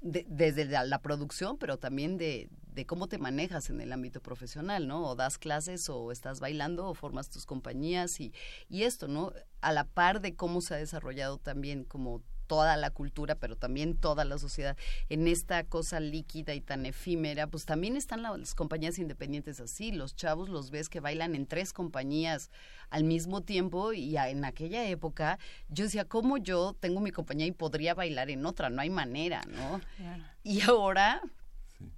[0.01, 5.07] desde la, producción, pero también de, de, cómo te manejas en el ámbito profesional, ¿no?
[5.07, 8.33] O das clases o estás bailando o formas tus compañías y,
[8.67, 9.31] y esto, ¿no?
[9.61, 13.95] A la par de cómo se ha desarrollado también como toda la cultura, pero también
[13.95, 14.75] toda la sociedad
[15.07, 19.93] en esta cosa líquida y tan efímera, pues también están las compañías independientes así.
[19.93, 22.51] Los chavos los ves que bailan en tres compañías
[22.89, 27.53] al mismo tiempo y en aquella época yo decía, ¿cómo yo tengo mi compañía y
[27.53, 28.69] podría bailar en otra?
[28.69, 29.79] No hay manera, ¿no?
[30.43, 31.21] Y ahora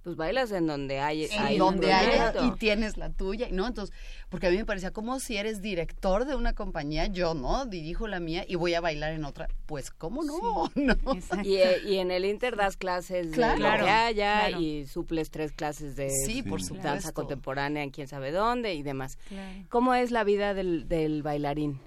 [0.02, 3.66] pues bailas en donde hay, en donde hay y tienes la tuya, ¿no?
[3.66, 3.94] Entonces,
[4.28, 8.06] porque a mí me parecía como si eres director de una compañía, yo no, dirijo
[8.06, 10.94] la mía y voy a bailar en otra, pues cómo no, ¿no?
[11.44, 16.10] Eh, y, en el Inter das clases de ya, ya y suples tres clases de
[16.10, 19.18] sí, por danza contemporánea en quién sabe dónde y demás.
[19.68, 21.80] ¿Cómo es la vida del, del bailarín?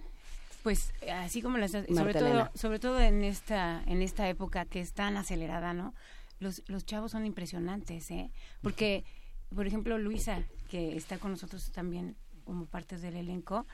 [0.64, 4.92] Pues así como la sobre todo sobre todo en esta en esta época que es
[4.92, 5.94] tan acelerada, ¿no?
[6.40, 8.32] Los, los chavos son impresionantes, ¿eh?
[8.62, 9.04] Porque,
[9.54, 13.66] por ejemplo, Luisa, que está con nosotros también como parte del elenco,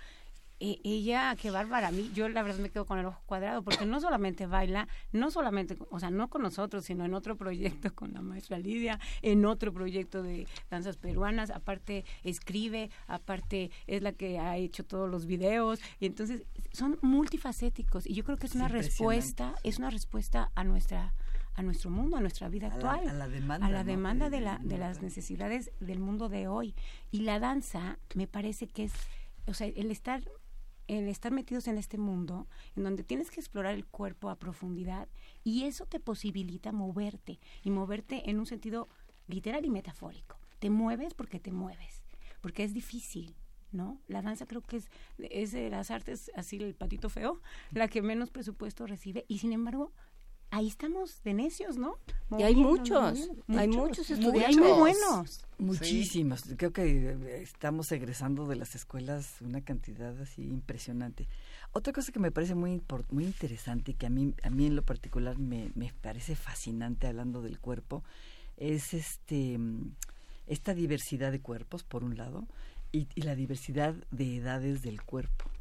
[0.60, 3.64] e, ella, qué bárbara, a mí, yo la verdad me quedo con el ojo cuadrado,
[3.64, 7.94] porque no solamente baila, no solamente, o sea, no con nosotros, sino en otro proyecto
[7.94, 14.14] con la maestra Lidia, en otro proyecto de danzas peruanas, aparte escribe, aparte es la
[14.14, 18.56] que ha hecho todos los videos, y entonces son multifacéticos, y yo creo que es
[18.56, 21.14] una respuesta, es una respuesta a nuestra
[21.56, 24.60] a nuestro mundo, a nuestra vida actual, a la demanda, a la demanda de, la,
[24.64, 26.76] de las necesidades del mundo de hoy.
[27.12, 28.94] Y la danza me parece que es,
[29.46, 30.24] o sea, el estar
[30.88, 35.08] el estar metidos en este mundo en donde tienes que explorar el cuerpo a profundidad
[35.44, 38.90] y eso te posibilita moverte y moverte en un sentido
[39.28, 40.38] literal y metafórico.
[40.60, 42.04] Te mueves porque te mueves,
[42.42, 43.36] porque es difícil,
[43.72, 44.02] ¿no?
[44.08, 48.02] La danza creo que es, es de las artes, así el patito feo, la que
[48.02, 49.92] menos presupuesto recibe y sin embargo
[50.54, 51.98] ahí estamos de necios, ¿no?
[52.38, 54.58] y hay muchos, hay muchos estudiantes.
[54.58, 55.46] muy buenos.
[55.58, 56.44] Muchísimos.
[56.58, 61.28] Creo que eh, estamos egresando de las escuelas una cantidad así impresionante.
[61.72, 64.76] Otra cosa que me parece muy, muy interesante y que a mí, a mí en
[64.76, 68.04] lo particular me, me parece fascinante hablando del cuerpo
[68.58, 69.58] es este
[70.46, 72.46] esta diversidad de cuerpos, por un lado,
[72.92, 75.53] y la diversidad de edades del cuerpo.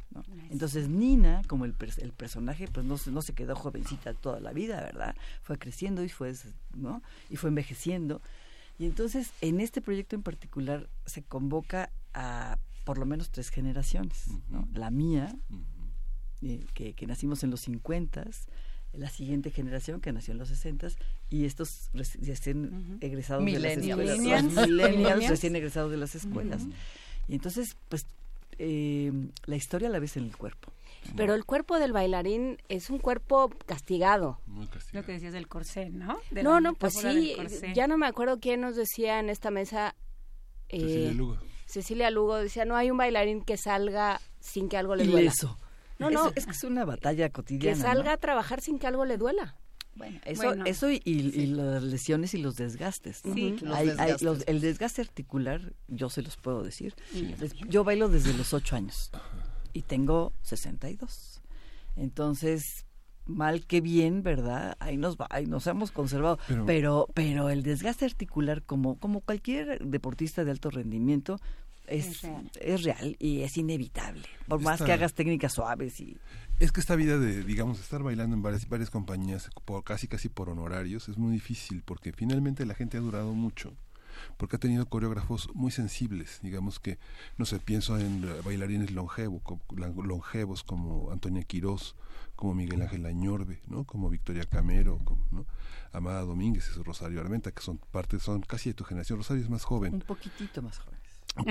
[0.51, 4.81] Entonces Nina, como el, el personaje, pues no, no se quedó jovencita toda la vida,
[4.81, 5.15] ¿verdad?
[5.43, 6.35] Fue creciendo y fue,
[6.75, 7.03] ¿no?
[7.31, 8.21] Y fue envejeciendo.
[8.79, 14.27] Y entonces en este proyecto en particular se convoca a por lo menos tres generaciones,
[14.49, 14.69] ¿no?
[14.75, 15.35] La mía,
[16.43, 18.25] eh, que, que, nacimos en los 50
[18.93, 20.89] la siguiente generación que nació en los 60
[21.31, 26.63] y estos recién egresados de las escuelas, recién egresados de las escuelas.
[27.29, 28.07] Y entonces, pues
[28.59, 29.13] eh,
[29.47, 30.73] la historia la ves en el cuerpo.
[31.17, 34.39] Pero el cuerpo del bailarín es un cuerpo castigado.
[34.47, 35.03] Muy castigado.
[35.03, 36.21] Lo que decías del corsé, ¿no?
[36.31, 37.35] no, no, pues sí,
[37.75, 39.97] ya no me acuerdo quién nos decía en esta mesa.
[40.69, 41.39] Eh, Cecilia Lugo.
[41.67, 45.31] Cecilia Lugo decía, no hay un bailarín que salga sin que algo le duela.
[45.31, 45.59] Eso.
[45.99, 46.33] No, no.
[46.35, 47.77] Es, que es una batalla cotidiana.
[47.77, 49.57] Que salga a trabajar sin que algo le duela.
[49.95, 51.01] Bueno, eso, eso y,
[51.47, 53.23] las lesiones y los desgastes.
[53.23, 53.57] Sí,
[54.47, 56.95] el desgaste articular, yo se los puedo decir.
[57.69, 59.11] yo bailo desde los ocho años
[59.73, 61.43] y tengo 62.
[61.97, 62.87] Entonces,
[63.27, 64.77] mal que bien, ¿verdad?
[64.81, 66.39] Ahí nos va, ahí nos hemos conservado.
[66.67, 71.39] Pero, pero, el desgaste articular, como, como cualquier deportista de alto rendimiento,
[71.87, 72.23] es,
[72.61, 73.17] es, real.
[73.19, 74.23] y es inevitable.
[74.49, 76.17] Por más que hagas técnicas suaves y
[76.61, 80.29] es que esta vida de, digamos, estar bailando en varias, varias compañías, por, casi casi
[80.29, 83.73] por honorarios, es muy difícil porque finalmente la gente ha durado mucho
[84.37, 86.99] porque ha tenido coreógrafos muy sensibles, digamos que,
[87.39, 91.97] no sé, pienso en bailarines longevos, longevos como Antonia Quirós,
[92.37, 93.85] como Miguel Ángel Añorbe, ¿no?
[93.85, 95.47] como Victoria Camero, como, ¿no?
[95.93, 99.19] Amada Domínguez y Rosario Armenta, que son parte, son casi de tu generación.
[99.19, 99.95] Rosario es más joven.
[99.95, 100.99] Un poquitito más joven.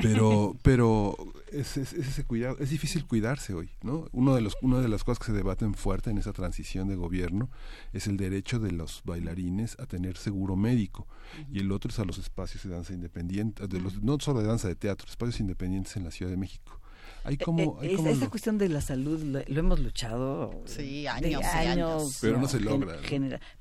[0.01, 1.17] Pero pero
[1.51, 5.03] es, es, ese cuidado es difícil cuidarse hoy no uno de los una de las
[5.03, 7.49] cosas que se debaten fuerte en esa transición de gobierno
[7.93, 11.07] es el derecho de los bailarines a tener seguro médico.
[11.51, 14.47] Y el otro es a los espacios de danza independiente de los no solo de
[14.47, 16.79] danza de teatro espacios independientes en la Ciudad de México.
[17.23, 21.45] Hay como, eh, hay esta cuestión de la salud lo, hemos luchado sí años, y
[21.45, 22.97] años, pero no, se logra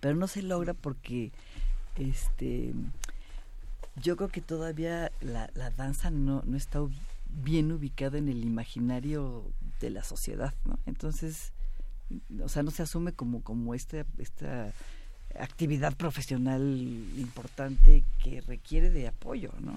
[0.00, 1.30] pero no se logra porque
[1.96, 2.72] este
[4.00, 6.80] yo creo que todavía la, la danza no, no está
[7.26, 10.78] bien ubicada en el imaginario de la sociedad, ¿no?
[10.86, 11.52] Entonces,
[12.42, 14.72] o sea, no se asume como, como esta, esta
[15.38, 16.62] actividad profesional
[17.16, 19.76] importante que requiere de apoyo, ¿no?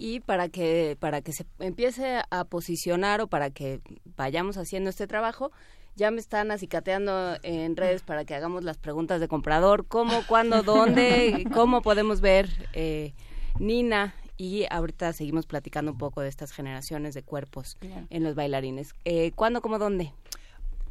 [0.00, 3.80] Y para que, para que se empiece a posicionar o para que
[4.16, 5.50] vayamos haciendo este trabajo,
[5.98, 10.62] ya me están acicateando en redes para que hagamos las preguntas de comprador, cómo, cuándo,
[10.62, 13.12] dónde, cómo podemos ver eh,
[13.58, 14.14] Nina.
[14.36, 18.94] Y ahorita seguimos platicando un poco de estas generaciones de cuerpos en los bailarines.
[19.04, 20.12] Eh, ¿Cuándo, cómo, dónde?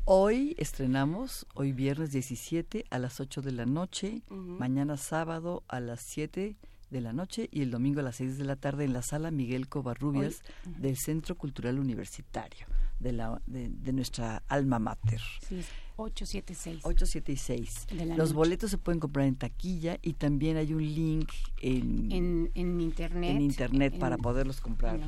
[0.03, 6.01] Hoy estrenamos, hoy viernes 17 a las 8 de la noche, mañana sábado a las
[6.01, 6.57] 7
[6.89, 9.31] de la noche y el domingo a las 6 de la tarde en la sala
[9.31, 12.67] Miguel Covarrubias del Centro Cultural Universitario
[12.99, 15.21] de, la, de, nuestra alma mater.
[15.47, 15.61] Sí,
[15.97, 16.85] 876.
[16.85, 17.87] 876.
[18.17, 21.31] Los boletos se pueden comprar en taquilla y también hay un link
[21.61, 23.31] en, en, internet.
[23.31, 24.99] En internet para poderlos comprar.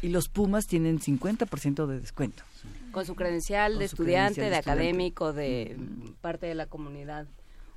[0.00, 2.44] Y los Pumas tienen 50% de descuento.
[2.92, 5.76] Con su credencial de estudiante, de académico, de
[6.20, 7.26] parte de la comunidad.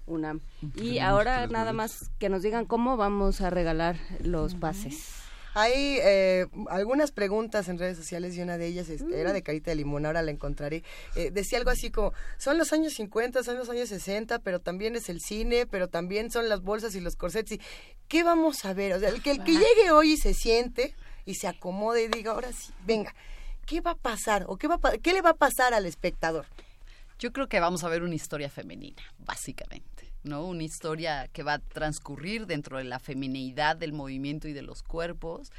[0.07, 0.37] Una.
[0.75, 5.24] Y ahora nada más que nos digan cómo vamos a regalar los pases.
[5.57, 9.71] Hay eh, algunas preguntas en redes sociales y una de ellas este, era de Carita
[9.71, 10.83] de Limón, ahora la encontraré.
[11.15, 14.97] Eh, decía algo así como, son los años 50, son los años 60, pero también
[14.97, 17.53] es el cine, pero también son las bolsas y los corsets.
[17.53, 17.61] Y,
[18.09, 18.91] ¿Qué vamos a ver?
[18.95, 22.07] O sea, el que, el que llegue hoy y se siente y se acomode y
[22.09, 23.15] diga, ahora sí, venga,
[23.65, 24.43] ¿qué va a pasar?
[24.49, 26.47] ¿O qué, va qué le va a pasar al espectador?
[27.17, 29.94] Yo creo que vamos a ver una historia femenina, básicamente.
[30.25, 30.45] ¿No?
[30.45, 34.83] Una historia que va a transcurrir dentro de la femineidad del movimiento y de los
[34.83, 35.51] cuerpos.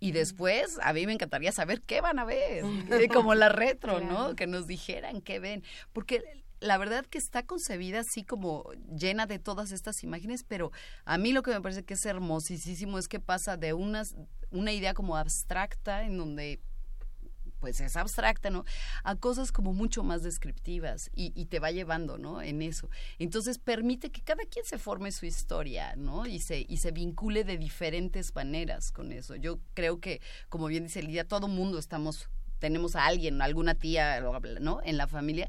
[0.00, 2.62] Y después, a mí me encantaría saber qué van a ver,
[3.12, 4.36] como la retro, ¿no?
[4.36, 5.64] Que nos dijeran qué ven.
[5.92, 8.64] Porque la verdad que está concebida así como
[8.96, 10.72] llena de todas estas imágenes, pero
[11.04, 14.16] a mí lo que me parece que es hermosísimo es que pasa de unas,
[14.50, 16.60] una idea como abstracta en donde
[17.60, 18.64] pues es abstracta, ¿no?
[19.04, 22.42] A cosas como mucho más descriptivas y, y, te va llevando, ¿no?
[22.42, 22.88] En eso.
[23.18, 26.26] Entonces permite que cada quien se forme su historia, ¿no?
[26.26, 29.36] Y se, y se vincule de diferentes maneras con eso.
[29.36, 34.20] Yo creo que, como bien dice Lidia, todo mundo estamos, tenemos a alguien, alguna tía,
[34.60, 34.80] ¿no?
[34.84, 35.48] En la familia.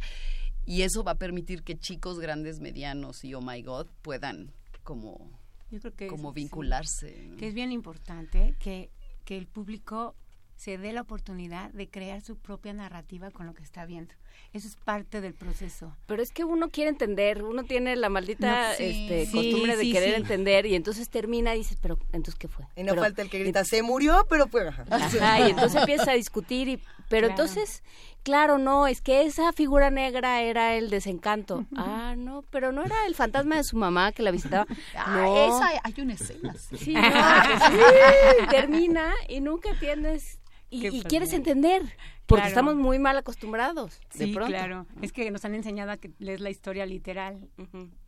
[0.66, 4.52] Y eso va a permitir que chicos grandes, medianos y oh my god puedan
[4.84, 5.32] como,
[5.72, 7.32] Yo creo que como vincularse.
[7.38, 8.90] Que es bien importante que,
[9.26, 10.16] que el público
[10.60, 14.14] se dé la oportunidad de crear su propia narrativa con lo que está viendo.
[14.52, 15.96] Eso es parte del proceso.
[16.06, 20.66] Pero es que uno quiere entender, uno tiene la maldita este, costumbre de querer entender
[20.66, 22.66] y entonces termina y dices, pero entonces ¿qué fue?
[22.76, 24.68] Y no falta el que grita, se murió, pero fue...
[24.68, 27.82] Ajá, y entonces empieza a discutir y pero entonces
[28.24, 31.66] claro, no, es que esa figura negra era el desencanto.
[31.78, 34.68] Ah, no, pero no era el fantasma de su mamá que la visitaba.
[34.94, 36.54] Ah, esa hay una escena.
[36.78, 37.02] Sí, no,
[38.50, 40.40] termina y nunca entiendes
[40.70, 41.84] y, quieres entender,
[42.26, 44.00] porque estamos muy mal acostumbrados.
[44.10, 44.86] Sí, claro.
[45.02, 47.50] Es que nos han enseñado a que lees la historia literal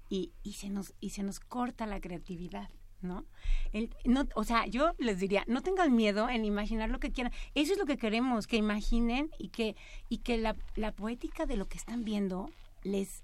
[0.10, 2.70] y, y, se nos, y se nos corta la creatividad.
[3.02, 3.26] ¿no?
[4.06, 7.34] no, o sea, yo les diría, no tengan miedo en imaginar lo que quieran.
[7.56, 9.76] Eso es lo que queremos, que imaginen y que,
[10.08, 12.50] y que la, la poética de lo que están viendo
[12.84, 13.24] les,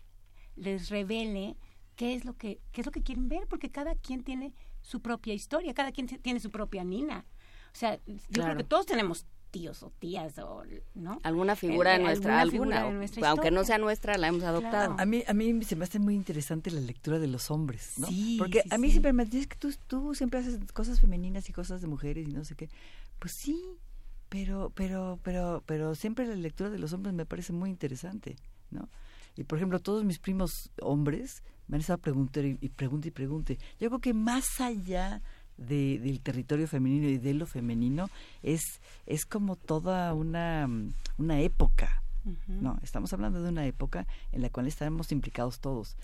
[0.56, 1.58] les revele
[1.96, 5.02] qué es lo que, qué es lo que quieren ver, porque cada quien tiene su
[5.02, 7.26] propia historia, cada quien tiene su propia Nina.
[7.78, 10.64] O sea, yo creo que todos tenemos tíos o tías o
[10.96, 12.90] no alguna figura de nuestra alguna,
[13.28, 14.96] aunque no sea nuestra la hemos adoptado.
[14.98, 18.08] A mí a mí se me hace muy interesante la lectura de los hombres ¿no?
[18.40, 21.80] porque a mí siempre me dices que tú, tú siempre haces cosas femeninas y cosas
[21.80, 22.68] de mujeres y no sé qué
[23.20, 23.64] pues sí
[24.30, 28.38] pero pero pero pero siempre la lectura de los hombres me parece muy interesante
[28.72, 28.90] no
[29.36, 33.12] y por ejemplo todos mis primos hombres me han estado preguntando y, y pregunte y
[33.12, 35.22] pregunte yo creo que más allá
[35.58, 38.10] de, del territorio femenino y de lo femenino
[38.44, 40.70] es, es como toda una,
[41.18, 42.04] una época.
[42.48, 45.96] No, estamos hablando de una época en la cual estamos implicados todos.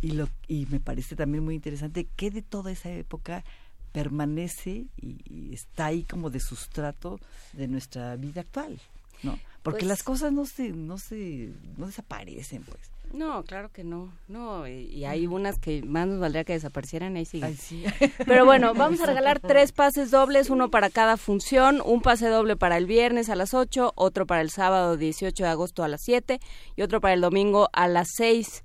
[0.00, 3.44] Y, lo, y me parece también muy interesante que de toda esa época
[3.90, 7.18] permanece y, está ahí como de sustrato
[7.52, 8.80] de nuestra vida actual,
[9.24, 9.38] ¿no?
[9.62, 12.91] Porque pues las cosas no se, no se, no desaparecen, pues.
[13.12, 14.12] No, claro que no.
[14.26, 17.50] No, y, hay unas que más nos valdría que desaparecieran, ahí siguen.
[17.50, 17.84] Ay, sí.
[18.26, 22.56] Pero bueno, vamos a regalar tres pases dobles, uno para cada función, un pase doble
[22.56, 26.02] para el viernes a las 8, otro para el sábado 18 de agosto a las
[26.02, 26.40] 7
[26.74, 28.64] y otro para el domingo a las 6.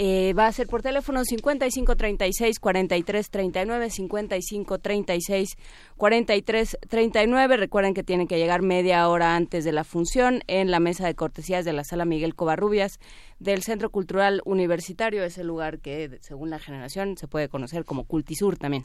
[0.00, 5.56] Eh, va a ser por teléfono 55 36 43 39 55 36
[5.96, 7.56] 43 39.
[7.56, 11.16] Recuerden que tienen que llegar media hora antes de la función en la mesa de
[11.16, 13.00] cortesías de la sala Miguel Covarrubias
[13.40, 15.24] del Centro Cultural Universitario.
[15.24, 18.84] Es el lugar que, según la generación, se puede conocer como Cultisur también.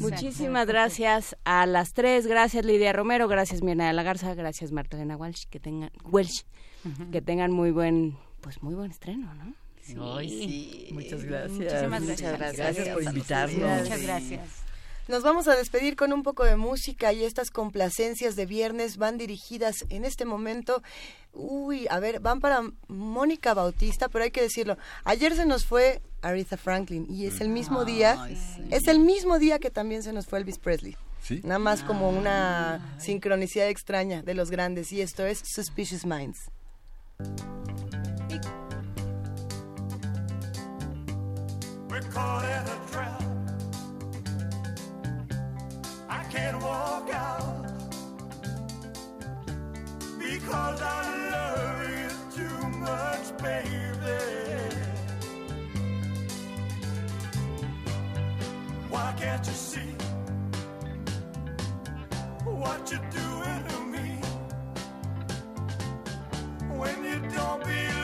[0.00, 2.26] Muchísimas gracias a las tres.
[2.26, 5.44] Gracias Lidia Romero, gracias Mirna de la Garza, gracias Marta Walsh.
[5.48, 6.42] Que tengan, Welsh,
[7.12, 9.59] que tengan muy buen, pues muy buen estreno, ¿no?
[9.82, 10.88] Sí.
[10.92, 11.88] Muchas gracias.
[11.88, 12.56] Muchísimas gracias.
[12.56, 13.82] Gracias, por invitarnos.
[13.82, 14.40] Muchas gracias.
[15.10, 19.18] Nos vamos a despedir con un poco de música y estas complacencias de viernes van
[19.18, 20.84] dirigidas en este momento.
[21.32, 24.78] Uy, a ver, van para Mónica Bautista, pero hay que decirlo.
[25.02, 28.28] Ayer se nos fue Aretha Franklin y es el mismo día,
[28.70, 30.96] es el mismo día que también se nos fue Elvis Presley.
[31.20, 31.40] ¿Sí?
[31.42, 36.38] Nada más como una sincronicidad extraña de los grandes y esto es Suspicious Minds.
[42.10, 43.22] Caught in a trap.
[46.08, 47.66] I can't walk out
[50.18, 51.00] because I
[51.34, 54.20] love you too much, baby.
[58.88, 59.94] Why can't you see
[62.44, 64.20] what you're doing to me
[66.76, 67.99] when you don't believe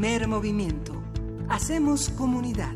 [0.00, 0.92] Primer movimiento.
[1.48, 2.72] Hacemos comunidad.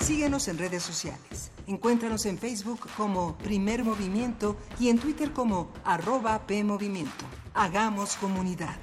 [0.00, 1.52] Síguenos en redes sociales.
[1.68, 7.24] Encuéntranos en Facebook como Primer Movimiento y en Twitter como arroba PMovimiento.
[7.54, 8.76] Hagamos comunidad.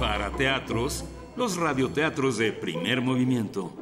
[0.00, 1.04] Para teatros,
[1.36, 3.74] los radioteatros de primer movimiento.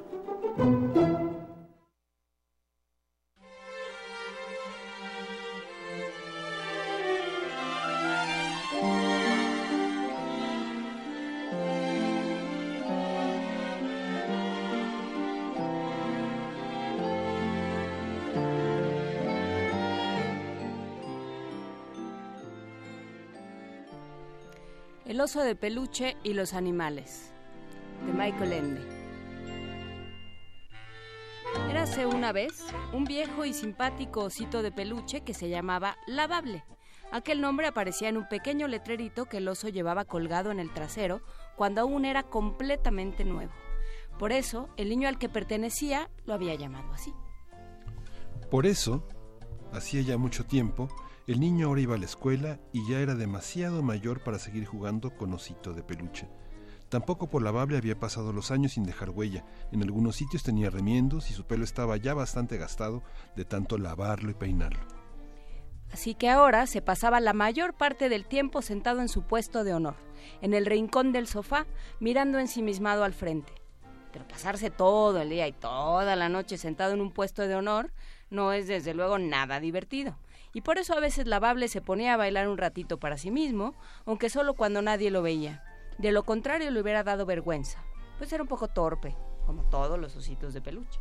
[25.24, 27.32] Oso de peluche y los animales,
[28.04, 28.82] de Michael Ende.
[31.70, 32.62] Érase una vez
[32.92, 36.62] un viejo y simpático osito de peluche que se llamaba Lavable.
[37.10, 41.22] Aquel nombre aparecía en un pequeño letrerito que el oso llevaba colgado en el trasero
[41.56, 43.52] cuando aún era completamente nuevo.
[44.18, 47.14] Por eso, el niño al que pertenecía lo había llamado así.
[48.50, 49.08] Por eso,
[49.72, 50.90] hacía ya mucho tiempo,
[51.26, 55.16] el niño ahora iba a la escuela y ya era demasiado mayor para seguir jugando
[55.16, 56.28] con osito de peluche.
[56.90, 59.44] Tampoco por lavable había pasado los años sin dejar huella.
[59.72, 63.02] En algunos sitios tenía remiendos y su pelo estaba ya bastante gastado
[63.36, 64.84] de tanto lavarlo y peinarlo.
[65.92, 69.74] Así que ahora se pasaba la mayor parte del tiempo sentado en su puesto de
[69.74, 69.96] honor,
[70.42, 71.66] en el rincón del sofá,
[72.00, 73.52] mirando ensimismado al frente.
[74.12, 77.92] Pero pasarse todo el día y toda la noche sentado en un puesto de honor
[78.28, 80.18] no es desde luego nada divertido.
[80.55, 83.74] Y por eso a veces Lavable se ponía a bailar un ratito para sí mismo,
[84.07, 85.64] aunque solo cuando nadie lo veía.
[85.98, 87.84] De lo contrario le hubiera dado vergüenza,
[88.18, 91.00] pues era un poco torpe, como todos los ositos de peluche.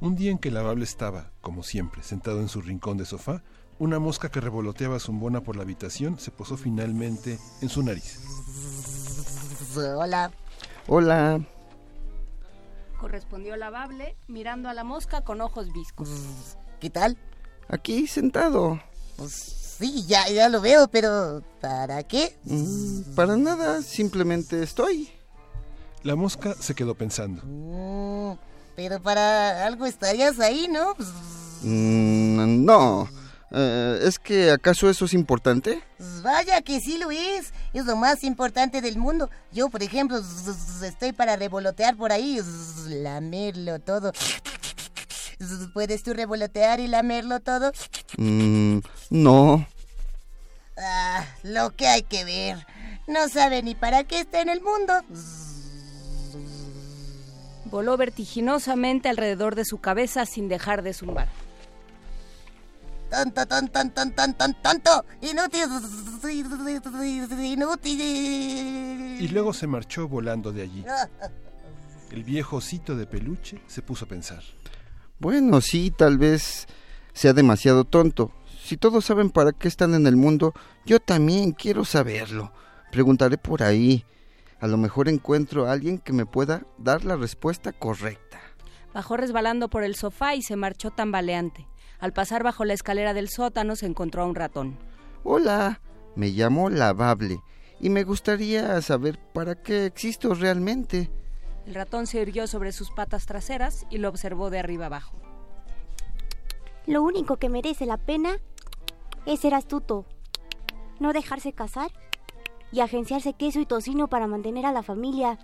[0.00, 3.44] Un día en que Lavable estaba, como siempre, sentado en su rincón de sofá,
[3.78, 8.20] una mosca que revoloteaba zumbona por la habitación se posó finalmente en su nariz.
[9.76, 10.32] Hola.
[10.88, 11.40] Hola.
[13.00, 16.56] Correspondió Lavable, mirando a la mosca con ojos viscos.
[16.80, 17.16] ¿Qué tal?
[17.68, 18.80] Aquí sentado.
[19.16, 19.32] Pues
[19.78, 22.36] sí, ya, ya lo veo, pero ¿para qué?
[22.44, 25.10] Mm, para nada, simplemente estoy.
[26.02, 27.42] La mosca se quedó pensando.
[27.44, 28.36] Mm,
[28.76, 30.94] pero para algo estarías ahí, ¿no?
[30.94, 31.08] Pues,
[31.62, 33.08] Mm, no.
[33.50, 35.82] Eh, ¿Es que acaso eso es importante?
[36.22, 37.52] Vaya que sí lo es.
[37.72, 39.30] Es lo más importante del mundo.
[39.52, 40.20] Yo, por ejemplo,
[40.82, 42.38] estoy para revolotear por ahí,
[42.88, 44.12] lamerlo todo.
[45.72, 47.72] ¿Puedes tú revolotear y lamerlo todo?
[48.16, 48.78] Mm,
[49.10, 49.66] no.
[50.76, 52.66] Ah, lo que hay que ver.
[53.06, 54.94] No sabe ni para qué está en el mundo.
[57.66, 61.28] Voló vertiginosamente alrededor de su cabeza sin dejar de zumbar.
[63.10, 65.68] Tonto, tonto, tonto, tonto, tonto, inútil,
[67.44, 68.00] inútil.
[69.20, 70.84] Y luego se marchó volando de allí.
[72.10, 74.42] El viejo osito de peluche se puso a pensar.
[75.18, 76.66] Bueno, sí, tal vez
[77.12, 78.32] sea demasiado tonto.
[78.62, 80.52] Si todos saben para qué están en el mundo,
[80.84, 82.52] yo también quiero saberlo.
[82.90, 84.04] Preguntaré por ahí.
[84.60, 88.40] A lo mejor encuentro a alguien que me pueda dar la respuesta correcta.
[88.94, 91.66] Bajó resbalando por el sofá y se marchó tambaleante.
[91.98, 94.78] Al pasar bajo la escalera del sótano se encontró a un ratón.
[95.22, 95.80] Hola,
[96.16, 97.40] me llamo Lavable
[97.80, 101.10] y me gustaría saber para qué existo realmente.
[101.66, 105.16] El ratón se irguió sobre sus patas traseras y lo observó de arriba abajo.
[106.86, 108.38] Lo único que merece la pena
[109.24, 110.04] es ser astuto,
[111.00, 111.90] no dejarse casar
[112.70, 115.38] y agenciarse queso y tocino para mantener a la familia.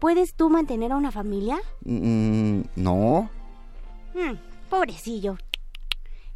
[0.00, 1.58] ¿Puedes tú mantener a una familia?
[1.84, 3.30] Mm, no.
[4.14, 4.36] Hmm,
[4.70, 5.36] pobrecillo.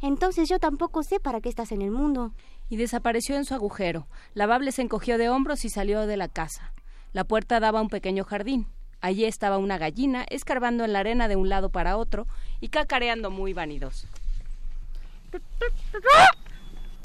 [0.01, 2.33] Entonces yo tampoco sé para qué estás en el mundo.
[2.69, 4.07] Y desapareció en su agujero.
[4.33, 6.73] Lavable se encogió de hombros y salió de la casa.
[7.13, 8.67] La puerta daba a un pequeño jardín.
[9.03, 12.25] Allí estaba una gallina, escarbando en la arena de un lado para otro
[12.61, 14.07] y cacareando muy vanidoso.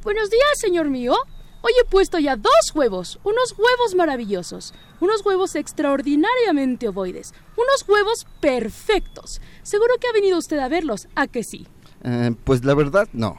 [0.05, 1.17] Buenos días, señor mío.
[1.61, 8.29] Hoy he puesto ya dos huevos, unos huevos maravillosos, unos huevos extraordinariamente ovoides, unos huevos
[8.39, 9.41] perfectos.
[9.65, 11.67] Seguro que ha venido usted a verlos, ¿a que sí?
[12.05, 13.39] Eh, pues la verdad, no.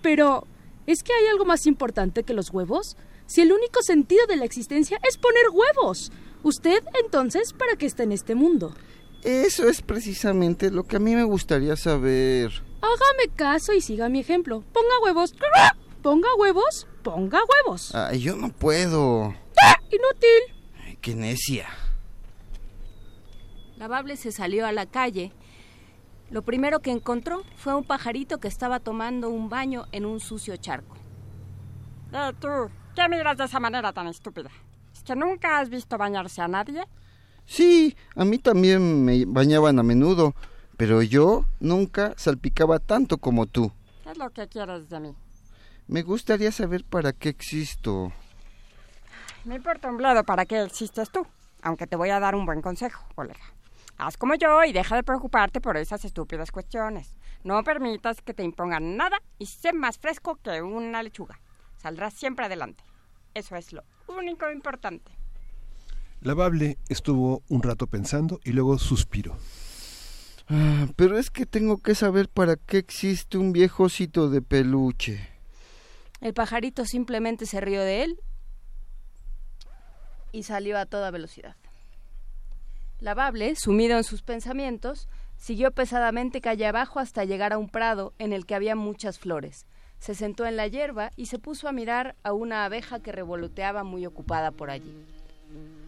[0.00, 0.46] Pero,
[0.86, 2.96] ¿es que hay algo más importante que los huevos?
[3.26, 6.10] Si el único sentido de la existencia es poner huevos.
[6.42, 8.74] Usted, entonces, ¿para qué está en este mundo?
[9.22, 12.52] Eso es precisamente lo que a mí me gustaría saber.
[12.80, 14.62] Hágame caso y siga mi ejemplo.
[14.72, 15.34] Ponga huevos.
[16.02, 16.86] Ponga huevos.
[17.02, 17.94] Ponga huevos.
[17.94, 19.34] Ay, yo no puedo.
[19.90, 20.54] Inútil.
[20.84, 21.66] Ay, qué necia.
[23.78, 25.32] Lavable se salió a la calle
[26.30, 30.56] Lo primero que encontró fue un pajarito que estaba tomando un baño en un sucio
[30.56, 30.96] charco.
[32.12, 32.48] Eh, tú,
[32.94, 34.50] ¿qué miras de esa manera tan estúpida?
[35.06, 36.82] ¿Es que nunca has visto bañarse a nadie?
[37.44, 40.34] Sí, a mí también me bañaban a menudo,
[40.76, 43.70] pero yo nunca salpicaba tanto como tú.
[44.02, 45.14] ¿Qué es lo que quieres de mí?
[45.86, 48.10] Me gustaría saber para qué existo.
[49.44, 51.24] Me importa un bledo para qué existes tú,
[51.62, 53.54] aunque te voy a dar un buen consejo, colega.
[53.98, 57.16] Haz como yo y deja de preocuparte por esas estúpidas cuestiones.
[57.44, 61.38] No permitas que te impongan nada y sé más fresco que una lechuga.
[61.76, 62.82] Saldrás siempre adelante.
[63.34, 65.12] Eso es lo único importante.
[66.20, 69.36] Lavable estuvo un rato pensando y luego suspiró.
[70.48, 75.28] Ah, pero es que tengo que saber para qué existe un viejo osito de peluche.
[76.20, 78.20] El pajarito simplemente se rió de él
[80.32, 81.56] y salió a toda velocidad.
[83.00, 88.32] Lavable, sumido en sus pensamientos, siguió pesadamente calle abajo hasta llegar a un prado en
[88.32, 89.66] el que había muchas flores.
[90.00, 93.82] Se sentó en la hierba y se puso a mirar a una abeja que revoloteaba
[93.82, 94.94] muy ocupada por allí.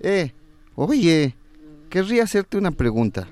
[0.00, 0.32] Eh,
[0.74, 1.36] oye,
[1.90, 3.28] querría hacerte una pregunta.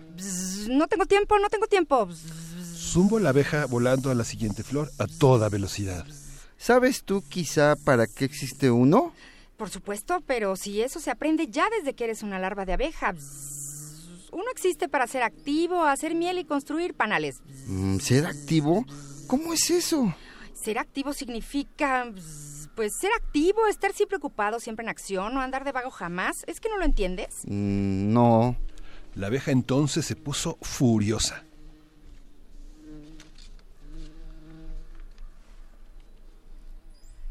[0.69, 2.09] No tengo tiempo, no tengo tiempo.
[2.13, 6.07] Zumbo la abeja volando a la siguiente flor a toda velocidad.
[6.57, 9.13] ¿Sabes tú quizá para qué existe uno?
[9.57, 13.15] Por supuesto, pero si eso se aprende ya desde que eres una larva de abeja.
[14.33, 17.41] Uno existe para ser activo, hacer miel y construir panales.
[17.67, 18.85] Mm, ¿Ser activo?
[19.27, 20.15] ¿Cómo es eso?
[20.67, 22.13] Ser activo significa,
[22.75, 26.43] pues, ser activo, estar siempre ocupado, siempre en acción, no andar de vago jamás.
[26.49, 27.43] ¿Es que no lo entiendes?
[27.45, 28.57] Mm, no.
[29.15, 31.45] La abeja entonces se puso furiosa.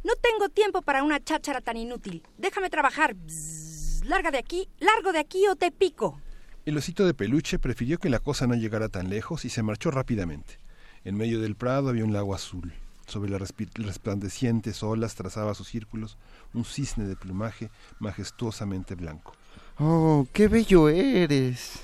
[0.05, 2.23] No tengo tiempo para una cháchara tan inútil.
[2.37, 3.15] Déjame trabajar.
[3.15, 6.21] Bzz, larga de aquí, largo de aquí o te pico.
[6.65, 9.91] El osito de peluche prefirió que la cosa no llegara tan lejos y se marchó
[9.91, 10.57] rápidamente.
[11.03, 12.71] En medio del prado había un lago azul.
[13.05, 16.17] Sobre las resplandecientes olas trazaba sus círculos
[16.53, 19.33] un cisne de plumaje majestuosamente blanco.
[19.77, 21.79] Oh, qué bello eres.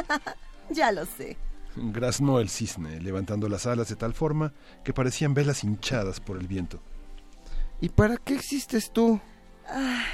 [0.70, 1.36] ya lo sé.
[1.74, 4.52] Graznó el cisne, levantando las alas de tal forma
[4.84, 6.80] que parecían velas hinchadas por el viento.
[7.80, 9.20] ¿Y para qué existes tú?
[9.66, 10.04] Ay,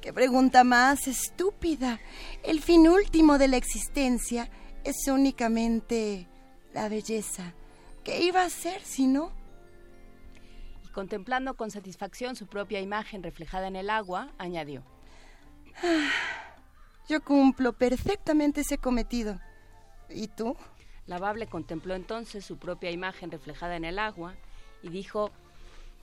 [0.00, 1.98] qué pregunta más estúpida.
[2.44, 4.48] El fin último de la existencia
[4.84, 6.28] es únicamente
[6.72, 7.54] la belleza.
[8.04, 9.32] ¿Qué iba a ser si no?
[10.94, 14.84] Contemplando con satisfacción su propia imagen reflejada en el agua, añadió.
[15.82, 16.08] Ah,
[17.08, 19.40] Yo cumplo perfectamente ese cometido.
[20.08, 20.56] ¿Y tú?
[21.06, 24.34] Lavable contempló entonces su propia imagen reflejada en el agua
[24.84, 25.32] y dijo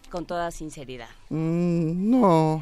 [0.09, 1.09] con toda sinceridad.
[1.29, 2.61] Mm, no.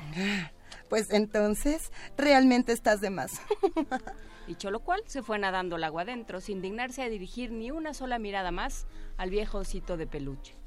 [0.87, 3.41] Pues entonces, realmente estás de más.
[4.47, 7.95] Dicho lo cual, se fue nadando el agua adentro, sin dignarse a dirigir ni una
[7.95, 8.85] sola mirada más
[9.17, 10.58] al viejo osito de peluche.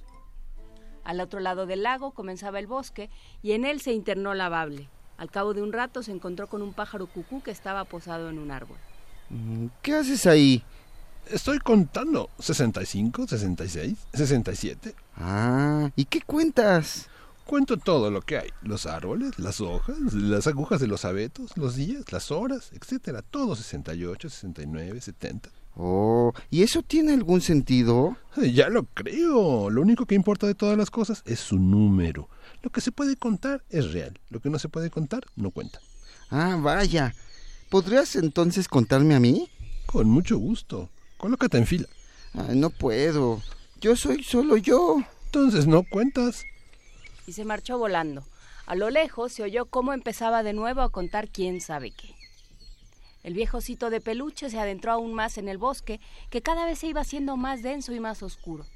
[1.04, 3.10] Al otro lado del lago comenzaba el bosque
[3.42, 4.88] y en él se internó Lavable.
[5.16, 8.38] Al cabo de un rato se encontró con un pájaro cucú que estaba posado en
[8.38, 8.78] un árbol.
[9.30, 10.64] Mm, ¿Qué haces ahí?
[11.30, 12.28] Estoy contando.
[12.38, 14.94] ¿65, 66, 67?
[15.16, 17.08] Ah, ¿y qué cuentas?
[17.44, 18.50] Cuento todo lo que hay.
[18.62, 23.22] Los árboles, las hojas, las agujas de los abetos, los días, las horas, etcétera.
[23.22, 25.50] Todo 68, 69, 70.
[25.74, 28.16] Oh, ¿y eso tiene algún sentido?
[28.36, 29.70] Ya lo creo.
[29.70, 32.28] Lo único que importa de todas las cosas es su número.
[32.62, 34.18] Lo que se puede contar es real.
[34.28, 35.80] Lo que no se puede contar no cuenta.
[36.30, 37.14] Ah, vaya.
[37.70, 39.50] ¿Podrías entonces contarme a mí?
[39.86, 40.90] Con mucho gusto.
[41.16, 41.88] Colócate en fila.
[42.34, 43.40] Ay, no puedo.
[43.80, 45.02] Yo soy solo yo.
[45.26, 46.44] Entonces no cuentas.
[47.26, 48.24] Y se marchó volando.
[48.66, 52.14] A lo lejos se oyó cómo empezaba de nuevo a contar quién sabe qué.
[53.22, 56.80] El viejo osito de peluche se adentró aún más en el bosque, que cada vez
[56.80, 58.66] se iba haciendo más denso y más oscuro.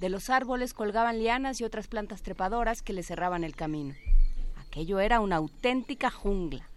[0.00, 3.94] De los árboles colgaban lianas y otras plantas trepadoras que le cerraban el camino.
[4.56, 6.68] Aquello era una auténtica jungla.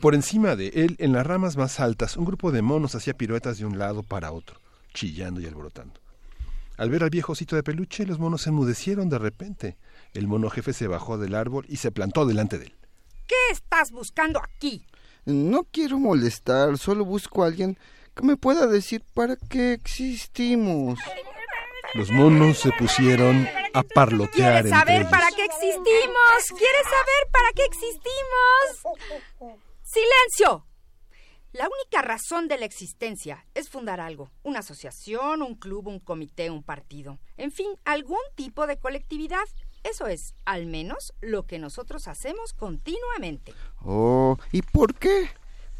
[0.00, 3.58] Por encima de él, en las ramas más altas, un grupo de monos hacía piruetas
[3.58, 4.60] de un lado para otro,
[4.92, 6.03] chillando y alborotando.
[6.76, 9.76] Al ver al viejo osito de peluche, los monos se enmudecieron de repente.
[10.12, 12.74] El mono jefe se bajó del árbol y se plantó delante de él.
[13.26, 14.84] ¿Qué estás buscando aquí?
[15.24, 17.78] No quiero molestar, solo busco a alguien
[18.14, 20.98] que me pueda decir para qué existimos.
[21.94, 25.10] Los monos se pusieron a parlotear ¿Quieres entre saber ellos.
[25.10, 26.46] para qué existimos?
[26.48, 29.58] ¿Quieres saber para qué existimos?
[29.82, 30.66] ¡Silencio!
[31.54, 36.50] La única razón de la existencia es fundar algo, una asociación, un club, un comité,
[36.50, 39.44] un partido, en fin, algún tipo de colectividad.
[39.84, 43.54] Eso es, al menos, lo que nosotros hacemos continuamente.
[43.84, 45.28] Oh, ¿y por qué?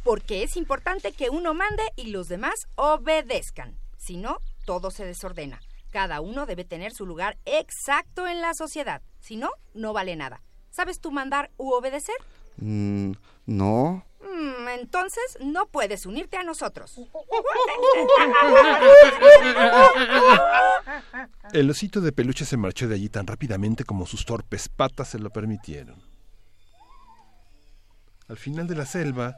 [0.05, 3.77] Porque es importante que uno mande y los demás obedezcan.
[3.99, 5.61] Si no, todo se desordena.
[5.91, 9.03] Cada uno debe tener su lugar exacto en la sociedad.
[9.19, 10.41] Si no, no vale nada.
[10.71, 12.15] ¿Sabes tú mandar u obedecer?
[12.59, 13.15] Mm,
[13.47, 14.05] no.
[14.21, 16.99] Mm, entonces no puedes unirte a nosotros.
[21.53, 25.19] El osito de peluche se marchó de allí tan rápidamente como sus torpes patas se
[25.19, 26.03] lo permitieron.
[28.29, 29.37] Al final de la selva,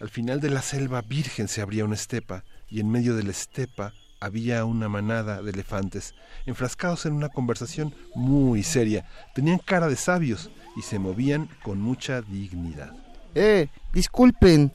[0.00, 3.30] al final de la selva virgen se abría una estepa, y en medio de la
[3.30, 6.14] estepa había una manada de elefantes,
[6.46, 9.06] enfrascados en una conversación muy seria.
[9.34, 13.03] Tenían cara de sabios y se movían con mucha dignidad.
[13.34, 14.72] Eh, disculpen,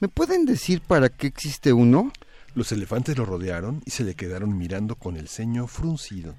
[0.00, 2.12] ¿me pueden decir para qué existe uno?
[2.54, 6.34] Los elefantes lo rodearon y se le quedaron mirando con el ceño fruncido.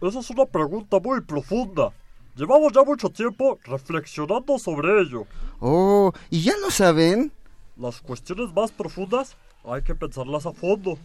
[0.00, 1.92] Esa es una pregunta muy profunda.
[2.34, 5.26] Llevamos ya mucho tiempo reflexionando sobre ello.
[5.58, 7.32] Oh, ¿y ya lo saben?
[7.76, 10.98] Las cuestiones más profundas hay que pensarlas a fondo.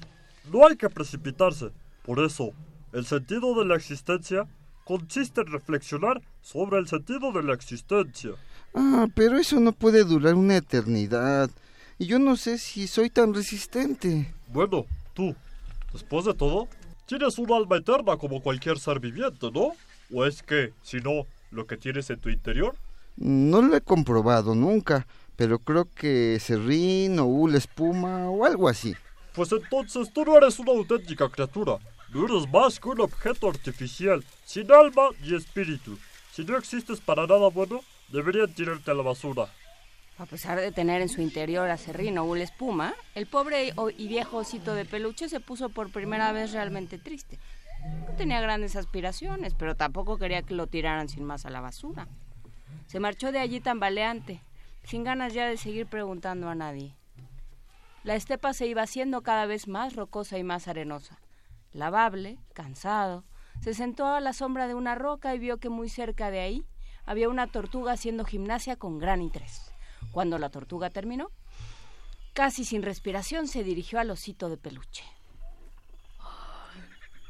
[0.52, 1.72] No hay que precipitarse.
[2.06, 2.52] Por eso,
[2.94, 4.48] el sentido de la existencia
[4.86, 8.32] consiste en reflexionar sobre el sentido de la existencia.
[8.74, 11.50] Ah, pero eso no puede durar una eternidad.
[11.98, 14.34] Y yo no sé si soy tan resistente.
[14.48, 15.36] Bueno, tú,
[15.92, 16.70] después de todo,
[17.06, 19.72] tienes un alma eterna como cualquier ser viviente, ¿no?
[20.14, 22.76] ¿O es que, si no, lo que tienes en tu interior?
[23.18, 28.94] No lo he comprobado nunca, pero creo que serrín o hula espuma o algo así.
[29.34, 31.78] Pues entonces tú no eres una auténtica criatura.
[32.10, 35.98] No más que un objeto artificial, sin alma ni espíritu.
[36.32, 39.50] Si no existes para nada bueno, deberían tirarte a la basura.
[40.18, 44.74] A pesar de tener en su interior acerrín o espuma, el pobre y viejo osito
[44.74, 47.38] de peluche se puso por primera vez realmente triste.
[48.08, 52.08] No tenía grandes aspiraciones, pero tampoco quería que lo tiraran sin más a la basura.
[52.88, 54.42] Se marchó de allí tambaleante,
[54.84, 56.96] sin ganas ya de seguir preguntando a nadie.
[58.04, 61.20] La estepa se iba haciendo cada vez más rocosa y más arenosa.
[61.76, 63.26] Lavable, cansado,
[63.60, 66.66] se sentó a la sombra de una roca y vio que muy cerca de ahí
[67.06, 69.74] había una tortuga haciendo gimnasia con gran interés.
[70.12, 71.32] Cuando la tortuga terminó,
[72.34, 75.04] casi sin respiración se dirigió al osito de peluche.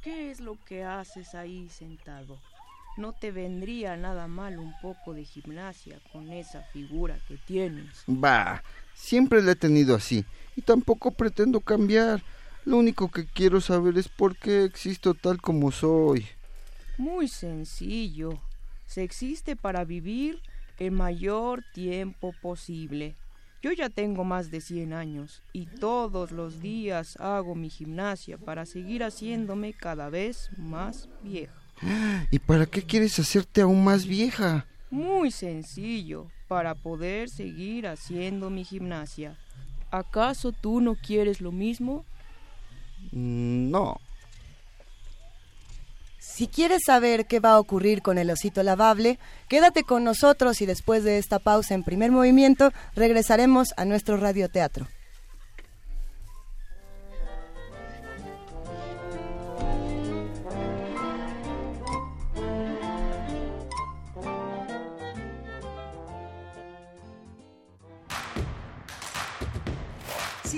[0.03, 2.39] ¿Qué es lo que haces ahí sentado?
[2.97, 8.03] No te vendría nada mal un poco de gimnasia con esa figura que tienes.
[8.05, 8.61] Bah,
[8.93, 10.23] siempre la he tenido así
[10.55, 12.21] y tampoco pretendo cambiar.
[12.65, 16.25] Lo único que quiero saber es por qué existo tal como soy.
[16.97, 18.39] Muy sencillo.
[18.87, 20.41] Se existe para vivir
[20.79, 23.15] el mayor tiempo posible.
[23.61, 28.65] Yo ya tengo más de 100 años y todos los días hago mi gimnasia para
[28.65, 31.53] seguir haciéndome cada vez más vieja.
[32.31, 34.65] ¿Y para qué quieres hacerte aún más vieja?
[34.89, 39.37] Muy sencillo, para poder seguir haciendo mi gimnasia.
[39.91, 42.05] ¿Acaso tú no quieres lo mismo?
[43.11, 43.99] Mm, No.
[46.35, 50.65] Si quieres saber qué va a ocurrir con el osito lavable, quédate con nosotros y
[50.65, 54.85] después de esta pausa en primer movimiento regresaremos a nuestro radioteatro.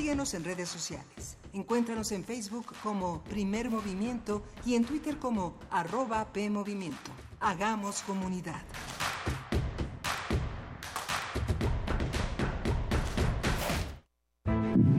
[0.08, 1.38] Síguenos en redes sociales.
[1.52, 7.12] Encuéntranos en Facebook como Primer Movimiento y en Twitter como arroba PMovimiento.
[7.42, 8.62] Hagamos comunidad.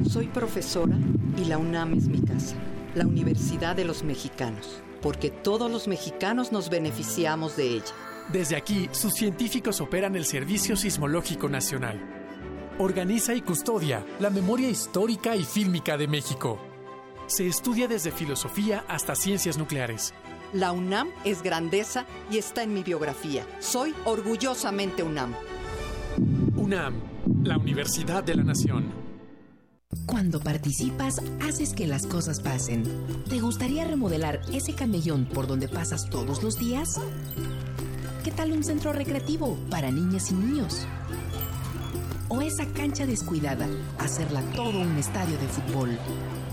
[0.06, 0.98] Soy profesora
[1.38, 2.56] y la UNAM es mi casa,
[2.94, 7.94] la Universidad de los Mexicanos, porque todos los mexicanos nos beneficiamos de ella.
[8.30, 12.18] Desde aquí, sus científicos operan el Servicio Sismológico Nacional.
[12.81, 16.61] Organiza y custodia la memoria histórica y fílmica de México.
[17.26, 20.14] Se estudia desde filosofía hasta ciencias nucleares.
[20.53, 23.45] La UNAM es grandeza y está en mi biografía.
[23.59, 25.35] Soy orgullosamente UNAM.
[26.57, 26.95] UNAM,
[27.43, 28.93] la Universidad de la Nación.
[30.07, 32.85] Cuando participas, haces que las cosas pasen.
[33.29, 37.01] ¿Te gustaría remodelar ese camellón por donde pasas todos los días?
[38.22, 40.87] ¿Qué tal un centro recreativo para niñas y niños?
[42.31, 43.66] ¿O esa cancha descuidada,
[43.99, 45.99] hacerla todo un estadio de fútbol?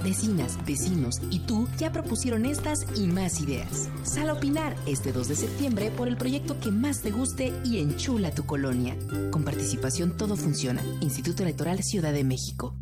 [0.04, 3.90] Vecinas, vecinos y tú ya propusieron estas y más ideas.
[4.04, 7.80] Sal a opinar este 2 de septiembre por el proyecto que más te guste y
[7.80, 8.96] enchula tu colonia.
[9.32, 10.82] Con participación todo funciona.
[11.02, 12.74] Instituto Electoral Ciudad de México.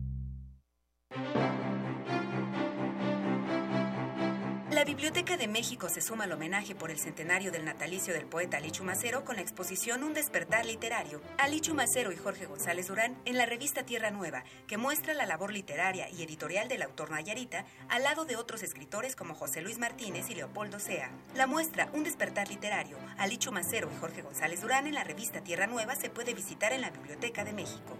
[5.89, 9.41] Se suma al homenaje por el centenario del natalicio del poeta Ali Chumacero con la
[9.41, 14.43] exposición Un despertar literario, Ali Chumacero y Jorge González Durán en la revista Tierra Nueva,
[14.65, 19.15] que muestra la labor literaria y editorial del autor Nayarita al lado de otros escritores
[19.15, 21.11] como José Luis Martínez y Leopoldo Sea.
[21.35, 25.67] La muestra Un despertar literario, Ali Chumacero y Jorge González Durán en la revista Tierra
[25.67, 27.97] Nueva se puede visitar en la Biblioteca de México.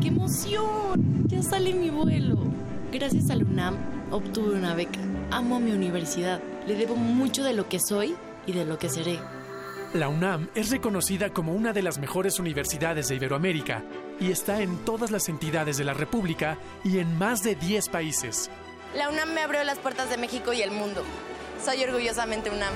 [0.00, 1.26] ¡Qué emoción!
[1.28, 2.69] Ya sale mi vuelo.
[2.92, 3.76] Gracias a la UNAM
[4.10, 4.98] obtuve una beca.
[5.30, 6.42] Amo a mi universidad.
[6.66, 8.16] Le debo mucho de lo que soy
[8.46, 9.20] y de lo que seré.
[9.94, 13.84] La UNAM es reconocida como una de las mejores universidades de Iberoamérica
[14.18, 18.50] y está en todas las entidades de la República y en más de 10 países.
[18.96, 21.02] La UNAM me abrió las puertas de México y el mundo.
[21.64, 22.74] Soy orgullosamente UNAM.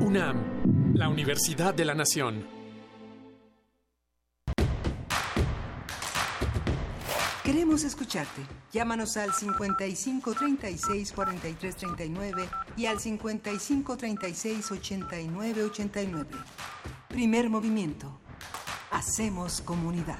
[0.00, 2.53] UNAM, la Universidad de la Nación.
[7.54, 8.42] Queremos escucharte.
[8.72, 16.30] Llámanos al 55 36 43 39 y al 55 36 89 89.
[17.06, 18.18] Primer movimiento.
[18.90, 20.18] Hacemos comunidad.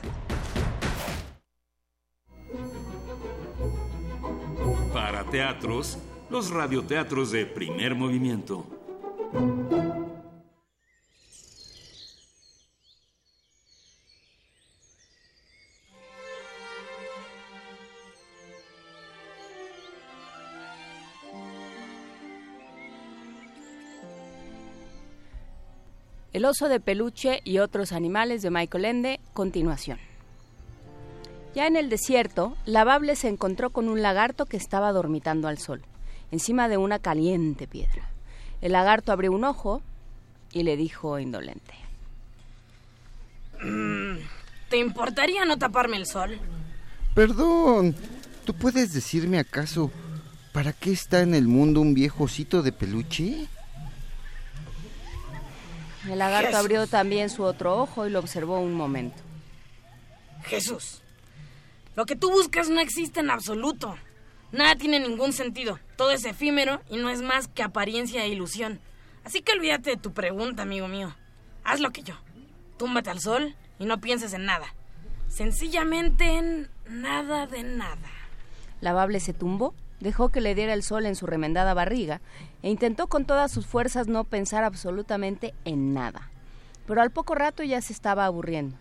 [4.92, 5.98] Para teatros,
[6.30, 8.64] los radioteatros de primer movimiento.
[26.34, 30.00] El oso de peluche y otros animales de Michael Ende, continuación.
[31.54, 35.82] Ya en el desierto, Lavable se encontró con un lagarto que estaba dormitando al sol,
[36.32, 38.10] encima de una caliente piedra.
[38.60, 39.80] El lagarto abrió un ojo
[40.52, 41.74] y le dijo indolente.
[43.62, 44.16] Mm,
[44.70, 46.40] ¿Te importaría no taparme el sol?
[47.14, 47.94] Perdón,
[48.44, 49.92] ¿tú puedes decirme acaso
[50.52, 53.46] para qué está en el mundo un viejo osito de peluche?
[56.08, 56.60] El lagarto Jesús.
[56.60, 59.22] abrió también su otro ojo y lo observó un momento.
[60.44, 61.02] Jesús,
[61.96, 63.96] lo que tú buscas no existe en absoluto.
[64.52, 65.80] Nada tiene ningún sentido.
[65.96, 68.80] Todo es efímero y no es más que apariencia e ilusión.
[69.24, 71.14] Así que olvídate de tu pregunta, amigo mío.
[71.64, 72.14] Haz lo que yo.
[72.78, 74.74] Túmbate al sol y no pienses en nada.
[75.28, 78.10] Sencillamente en nada de nada.
[78.80, 79.74] Lavable se tumbó,
[80.04, 82.20] dejó que le diera el sol en su remendada barriga
[82.62, 86.30] e intentó con todas sus fuerzas no pensar absolutamente en nada.
[86.86, 88.76] Pero al poco rato ya se estaba aburriendo.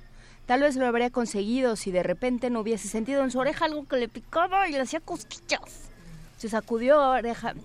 [0.45, 3.87] Tal vez lo habría conseguido si de repente no hubiese sentido en su oreja algo
[3.87, 5.89] que le picaba y le hacía cosquillas.
[6.37, 7.55] Se sacudió oreja-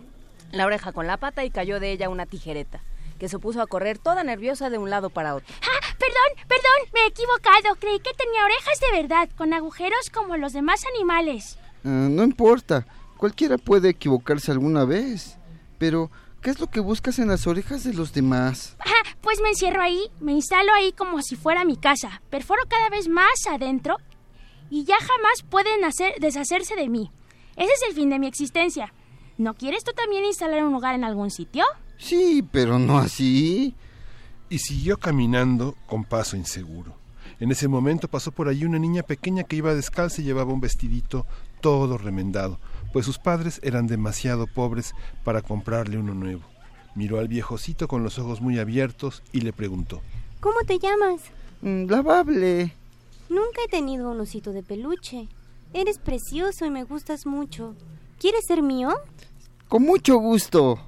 [0.53, 2.81] la oreja con la pata y cayó de ella una tijereta,
[3.19, 5.53] que se puso a correr toda nerviosa de un lado para otro.
[5.63, 7.75] Ah, perdón, perdón, me he equivocado.
[7.81, 11.59] Creí que tenía orejas de verdad, con agujeros como los demás animales.
[11.85, 12.87] Ah, no importa,
[13.19, 15.37] cualquiera puede equivocarse alguna vez.
[15.77, 16.11] Pero,
[16.41, 18.77] ¿qué es lo que buscas en las orejas de los demás?
[18.81, 22.23] Ah, pues me encierro ahí, me instalo ahí como si fuera mi casa.
[22.31, 23.97] Perforo cada vez más adentro
[24.71, 27.11] y ya jamás pueden hacer, deshacerse de mí.
[27.57, 28.93] Ese es el fin de mi existencia.
[29.37, 31.65] ¿No quieres tú también instalar un hogar en algún sitio?
[31.99, 33.75] Sí, pero no así.
[34.49, 36.97] Y siguió caminando con paso inseguro.
[37.41, 40.61] En ese momento pasó por allí una niña pequeña que iba descalza y llevaba un
[40.61, 41.27] vestidito
[41.61, 42.59] todo remendado,
[42.93, 46.43] pues sus padres eran demasiado pobres para comprarle uno nuevo.
[46.95, 50.03] Miró al viejocito con los ojos muy abiertos y le preguntó.
[50.41, 51.21] ¿Cómo te llamas?
[51.63, 52.73] Mm, lavable.
[53.29, 55.29] Nunca he tenido un osito de peluche.
[55.75, 57.75] Eres precioso y me gustas mucho.
[58.19, 58.91] ¿Quieres ser mío?
[59.69, 60.79] Con mucho gusto.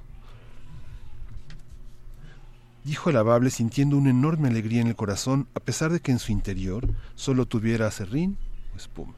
[2.83, 6.17] Dijo el amable sintiendo una enorme alegría en el corazón, a pesar de que en
[6.17, 8.37] su interior solo tuviera acerrín
[8.73, 9.13] o espuma.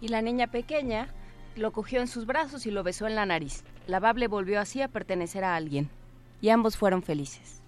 [0.00, 1.14] Y la niña pequeña
[1.56, 3.62] lo cogió en sus brazos y lo besó en la nariz.
[3.86, 5.88] Lavable volvió así a pertenecer a alguien.
[6.40, 7.60] Y ambos fueron felices.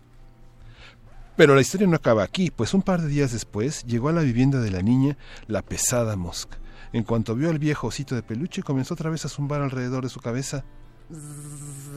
[1.37, 4.23] Pero la historia no acaba aquí, pues un par de días después llegó a la
[4.23, 5.17] vivienda de la niña
[5.47, 6.59] la pesada mosca.
[6.93, 10.09] En cuanto vio al viejo osito de peluche, comenzó otra vez a zumbar alrededor de
[10.09, 10.65] su cabeza.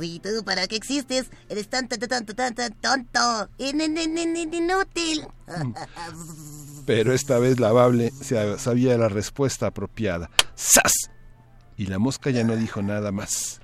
[0.01, 1.31] ¿Y tú para qué existes?
[1.47, 3.49] Eres tan, tan, tan, tan, tan, tonto.
[3.57, 3.79] In-
[4.53, 5.25] Inútil.
[6.85, 10.29] Pero esta vez Lavable se- sabía la respuesta apropiada.
[10.55, 10.91] ¡Sas!
[11.79, 13.61] Y la mosca ya no dijo nada más.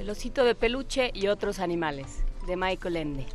[0.00, 3.26] El osito de peluche y otros animales, de Michael Ende.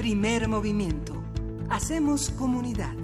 [0.00, 1.22] Primer movimiento.
[1.68, 2.94] Hacemos comunidad.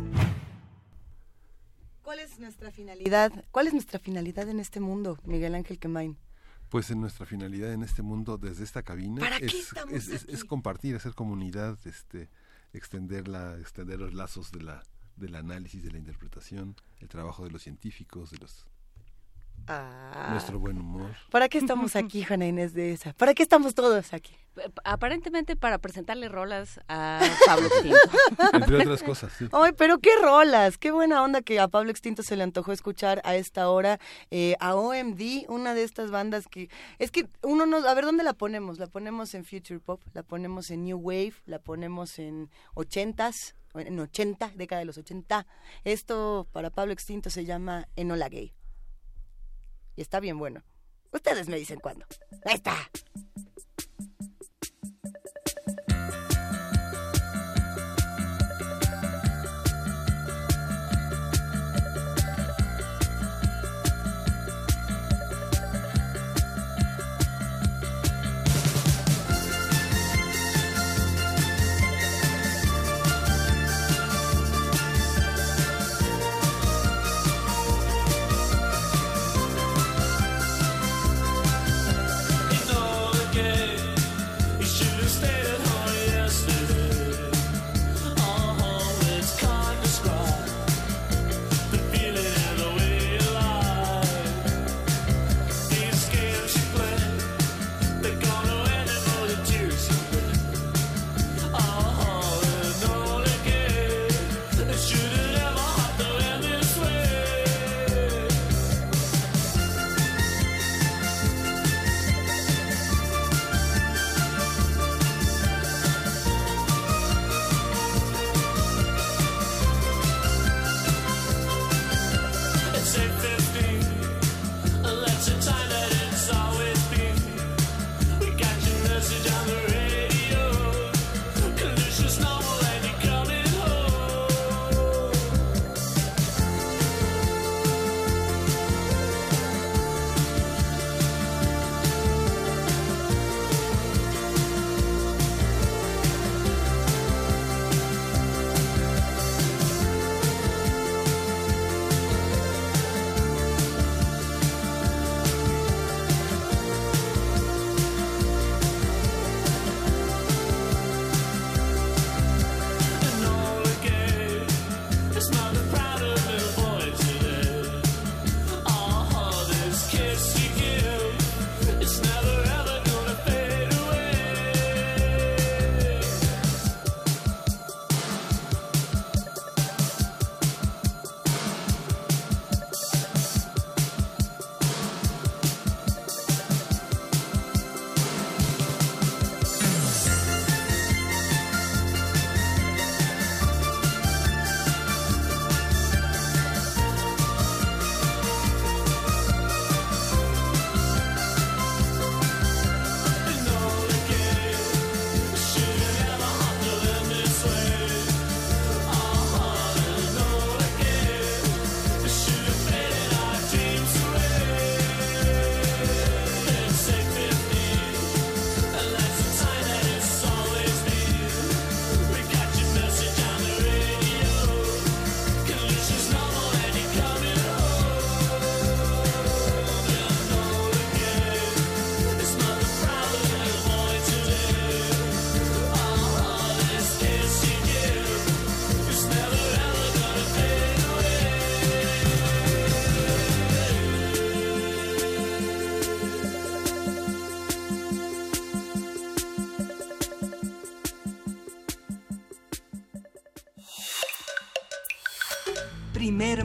[2.01, 3.45] ¿Cuál es nuestra finalidad?
[3.51, 6.17] ¿Cuál es nuestra finalidad en este mundo, Miguel Ángel Quemain?
[6.71, 10.09] Pues en nuestra finalidad en este mundo, desde esta cabina, ¿Para qué es, estamos es,
[10.09, 10.33] es- aquí?
[10.33, 12.31] es compartir, hacer comunidad, este,
[12.73, 14.83] extender, la, extender los lazos de la,
[15.17, 18.67] del análisis, de la interpretación, el trabajo de los científicos, de los
[19.69, 20.29] Ah.
[20.31, 21.15] nuestro buen humor.
[21.31, 23.13] ¿Para qué estamos aquí, Juana Inés de esa?
[23.13, 24.35] ¿Para qué estamos todos aquí?
[24.89, 27.99] Aparentemente para presentarle rolas a Pablo Extinto.
[28.53, 29.49] Entre otras cosas, sí.
[29.51, 33.21] Ay, pero qué rolas, qué buena onda que a Pablo Extinto se le antojó escuchar
[33.25, 33.99] a esta hora
[34.31, 36.71] eh, a OMD, una de estas bandas que
[37.01, 40.23] es que uno no, a ver dónde la ponemos, la ponemos en Future Pop, la
[40.23, 45.47] ponemos en New Wave, la ponemos en ochentas, en 80, década de los 80.
[45.83, 48.55] Esto para Pablo Extinto se llama Enola Gay.
[49.97, 50.63] Y está bien bueno.
[51.13, 52.07] Ustedes me dicen cuándo.
[52.45, 52.77] Ahí está.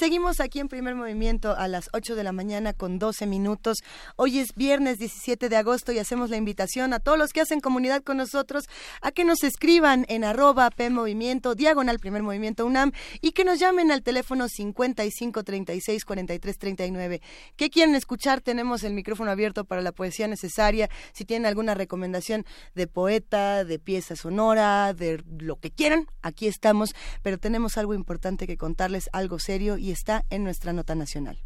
[0.00, 3.80] Seguimos aquí en primer movimiento a las 8 de la mañana con 12 minutos.
[4.16, 7.60] Hoy es viernes 17 de agosto y hacemos la invitación a todos los que hacen
[7.60, 8.64] comunidad con nosotros
[9.02, 13.92] a que nos escriban en arroba PMovimiento, diagonal primer movimiento UNAM y que nos llamen
[13.92, 17.20] al teléfono 55 36 43 39.
[17.56, 18.40] ¿Qué quieren escuchar?
[18.40, 20.88] Tenemos el micrófono abierto para la poesía necesaria.
[21.12, 26.94] Si tienen alguna recomendación de poeta, de pieza sonora, de lo que quieran, aquí estamos.
[27.20, 31.38] Pero tenemos algo importante que contarles, algo serio y está en nuestra nota nacional.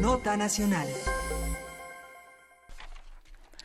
[0.00, 0.88] Nota nacional.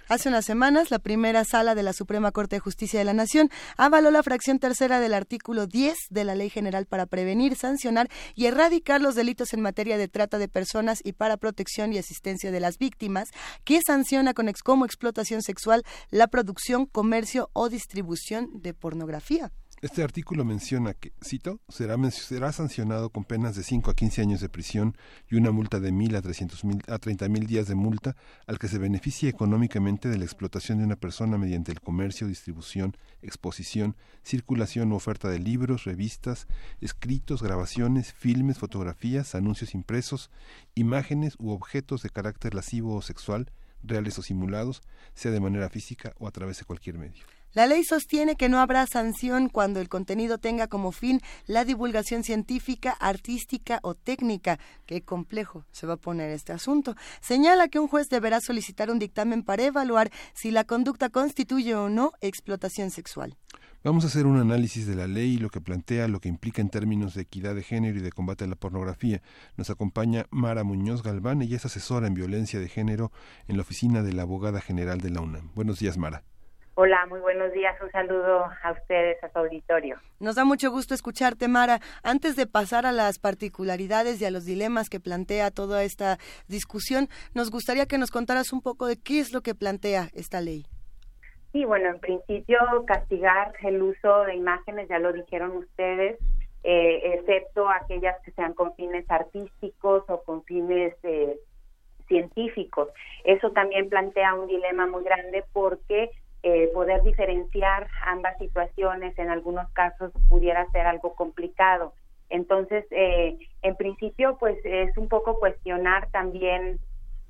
[0.07, 3.49] Hace unas semanas, la primera sala de la Suprema Corte de Justicia de la Nación
[3.75, 8.45] avaló la fracción tercera del artículo 10 de la Ley General para prevenir, sancionar y
[8.45, 12.59] erradicar los delitos en materia de trata de personas y para protección y asistencia de
[12.59, 13.29] las víctimas,
[13.63, 19.51] que sanciona con ex como explotación sexual la producción, comercio o distribución de pornografía.
[19.85, 24.49] Este artículo menciona que, cito, será, sancionado con penas de 5 a 15 años de
[24.49, 24.97] prisión
[25.29, 28.15] y una multa de 1.000 a 300.000 a 30.000 días de multa
[28.47, 32.97] al que se beneficie económicamente de la explotación de una persona mediante el comercio, distribución,
[33.21, 36.47] exposición, circulación u oferta de libros, revistas,
[36.81, 40.31] escritos, grabaciones, filmes, fotografías, anuncios impresos,
[40.73, 43.51] imágenes u objetos de carácter lascivo o sexual,
[43.83, 44.81] reales o simulados,
[45.13, 47.23] sea de manera física o a través de cualquier medio.
[47.55, 52.25] La ley sostiene que no habrá sanción cuando el contenido tenga como fin la divulgación
[52.25, 54.59] científica, artística o técnica.
[54.85, 56.97] Qué complejo se va a poner este asunto.
[57.21, 61.87] Señala que un juez deberá solicitar un dictamen para evaluar si la conducta constituye o
[61.87, 63.37] no explotación sexual.
[63.85, 66.61] Vamos a hacer un análisis de la ley y lo que plantea, lo que implica
[66.61, 69.21] en términos de equidad de género y de combate a la pornografía.
[69.55, 73.13] Nos acompaña Mara Muñoz Galván, ella es asesora en violencia de género
[73.47, 75.51] en la oficina de la abogada general de la UNAM.
[75.55, 76.25] Buenos días, Mara.
[76.77, 77.73] Hola, muy buenos días.
[77.81, 79.97] Un saludo a ustedes, a su auditorio.
[80.19, 81.79] Nos da mucho gusto escucharte, Mara.
[82.03, 86.17] Antes de pasar a las particularidades y a los dilemas que plantea toda esta
[86.49, 90.41] discusión, nos gustaría que nos contaras un poco de qué es lo que plantea esta
[90.41, 90.65] ley.
[91.53, 96.19] Sí, bueno, en principio castigar el uso de imágenes, ya lo dijeron ustedes,
[96.63, 101.37] eh, excepto aquellas que sean con fines artísticos o con fines eh,
[102.09, 102.89] científicos.
[103.23, 106.11] Eso también plantea un dilema muy grande porque
[106.47, 111.93] eh, poder diferenciar ambas situaciones en algunos casos pudiera ser algo complicado.
[112.29, 116.79] Entonces, eh, en principio, pues es un poco cuestionar también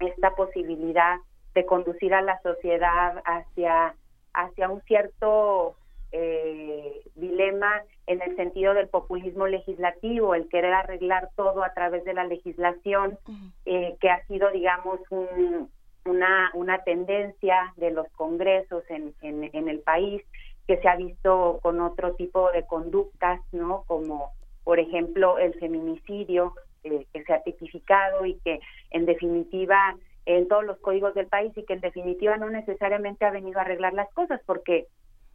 [0.01, 1.15] esta posibilidad
[1.53, 3.95] de conducir a la sociedad hacia,
[4.33, 5.77] hacia un cierto
[6.11, 7.71] eh, dilema
[8.07, 13.17] en el sentido del populismo legislativo, el querer arreglar todo a través de la legislación,
[13.65, 15.69] eh, que ha sido, digamos, un,
[16.05, 20.21] una, una tendencia de los congresos en, en, en el país,
[20.67, 23.83] que se ha visto con otro tipo de conductas, ¿no?
[23.87, 24.31] Como,
[24.63, 26.53] por ejemplo, el feminicidio,
[26.83, 28.59] eh, que se ha tipificado y que,
[28.91, 29.95] en definitiva,
[30.25, 33.61] en todos los códigos del país y que, en definitiva, no necesariamente ha venido a
[33.61, 34.87] arreglar las cosas, porque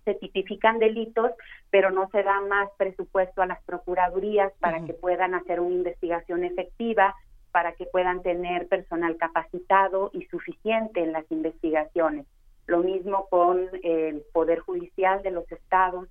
[0.05, 1.31] se tipifican delitos,
[1.71, 6.43] pero no se da más presupuesto a las procuradurías para que puedan hacer una investigación
[6.43, 7.15] efectiva,
[7.53, 12.27] para que puedan tener personal capacitado y suficiente en las investigaciones.
[12.67, 16.09] Lo mismo con el Poder Judicial de los estados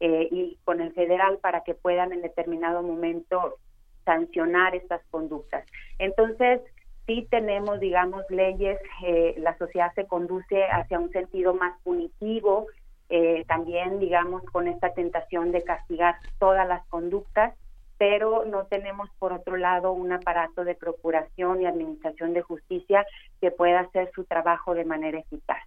[0.00, 3.58] eh, y con el federal para que puedan en determinado momento
[4.04, 5.64] sancionar estas conductas.
[5.98, 6.60] Entonces,
[7.06, 12.66] sí tenemos, digamos, leyes, eh, la sociedad se conduce hacia un sentido más punitivo,
[13.08, 17.54] eh, también, digamos, con esta tentación de castigar todas las conductas,
[18.02, 23.06] pero no tenemos, por otro lado, un aparato de procuración y administración de justicia
[23.40, 25.62] que pueda hacer su trabajo de manera eficaz.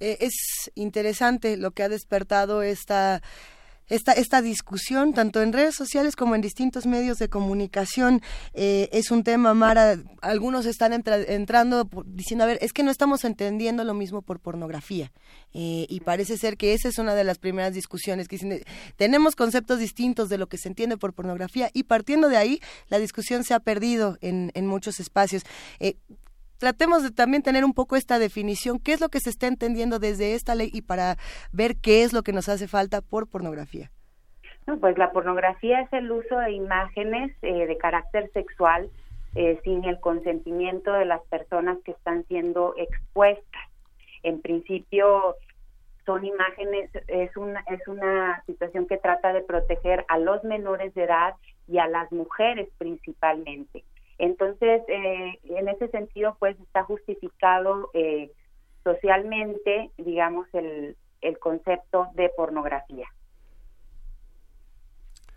[0.00, 3.20] Eh, es interesante lo que ha despertado esta
[3.88, 8.22] esta, esta discusión, tanto en redes sociales como en distintos medios de comunicación,
[8.54, 12.90] eh, es un tema, Mara, algunos están entra- entrando diciendo, a ver, es que no
[12.90, 15.12] estamos entendiendo lo mismo por pornografía.
[15.54, 18.64] Eh, y parece ser que esa es una de las primeras discusiones que eh,
[18.96, 22.98] tenemos conceptos distintos de lo que se entiende por pornografía y partiendo de ahí, la
[22.98, 25.42] discusión se ha perdido en, en muchos espacios.
[26.62, 29.98] Tratemos de también tener un poco esta definición, qué es lo que se está entendiendo
[29.98, 31.16] desde esta ley y para
[31.52, 33.90] ver qué es lo que nos hace falta por pornografía.
[34.68, 38.88] No, pues la pornografía es el uso de imágenes eh, de carácter sexual
[39.34, 43.62] eh, sin el consentimiento de las personas que están siendo expuestas.
[44.22, 45.34] En principio
[46.06, 51.02] son imágenes, es una, es una situación que trata de proteger a los menores de
[51.02, 51.34] edad
[51.66, 53.82] y a las mujeres principalmente.
[54.18, 58.30] Entonces, eh, en ese sentido, pues está justificado eh,
[58.84, 63.06] socialmente, digamos, el, el concepto de pornografía.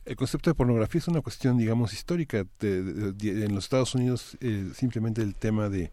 [0.05, 2.45] El concepto de pornografía es una cuestión, digamos, histórica.
[2.59, 5.91] De- en los Estados Unidos, eh, simplemente el tema de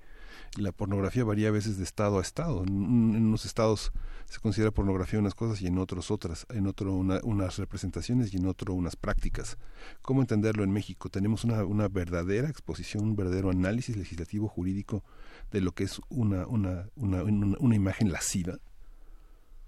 [0.59, 2.63] la pornografía varía a veces de estado a estado.
[2.65, 2.73] En,
[3.17, 3.93] unos estados
[4.27, 6.47] se considera pornografía unas cosas y en otros otras.
[6.51, 9.59] En otro una- unas representaciones y en otro unas prácticas.
[10.03, 11.09] ¿Cómo entenderlo en México?
[11.09, 15.03] Tenemos una, una verdadera exposición, un verdadero análisis legislativo jurídico
[15.51, 18.59] de lo que es una, una, una, una imagen lasciva.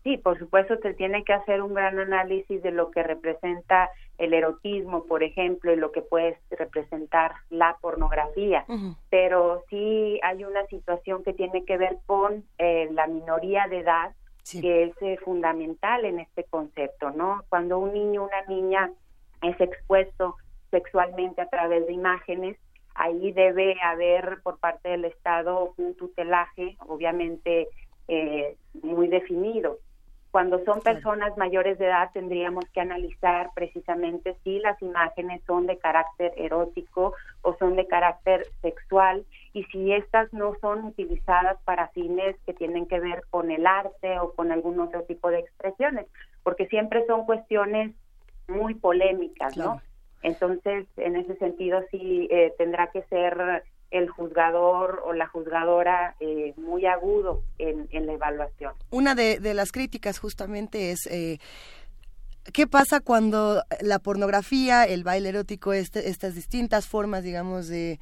[0.04, 4.34] Sí, por supuesto se tiene que hacer un gran análisis de lo que representa el
[4.34, 8.66] erotismo, por ejemplo, y lo que puede representar la pornografía.
[9.08, 14.12] Pero sí hay una situación que tiene que ver con eh, la minoría de edad,
[14.50, 17.42] que es eh, fundamental en este concepto, ¿no?
[17.48, 18.90] Cuando un niño, una niña
[19.40, 20.36] es expuesto
[20.70, 22.58] sexualmente a través de imágenes,
[22.94, 27.68] ahí debe haber por parte del Estado un tutelaje, obviamente
[28.06, 29.78] eh, muy definido.
[30.34, 35.78] Cuando son personas mayores de edad tendríamos que analizar precisamente si las imágenes son de
[35.78, 42.34] carácter erótico o son de carácter sexual y si estas no son utilizadas para fines
[42.46, 46.06] que tienen que ver con el arte o con algún otro tipo de expresiones,
[46.42, 47.94] porque siempre son cuestiones
[48.48, 49.80] muy polémicas, ¿no?
[50.24, 53.62] Entonces, en ese sentido, sí eh, tendrá que ser
[53.94, 58.72] el juzgador o la juzgadora eh, muy agudo en, en la evaluación.
[58.90, 61.06] Una de, las críticas justamente es...
[61.06, 61.38] eh,
[62.52, 68.00] ¿Qué pasa cuando la pornografía, el baile erótico, este- estas distintas formas, digamos, de,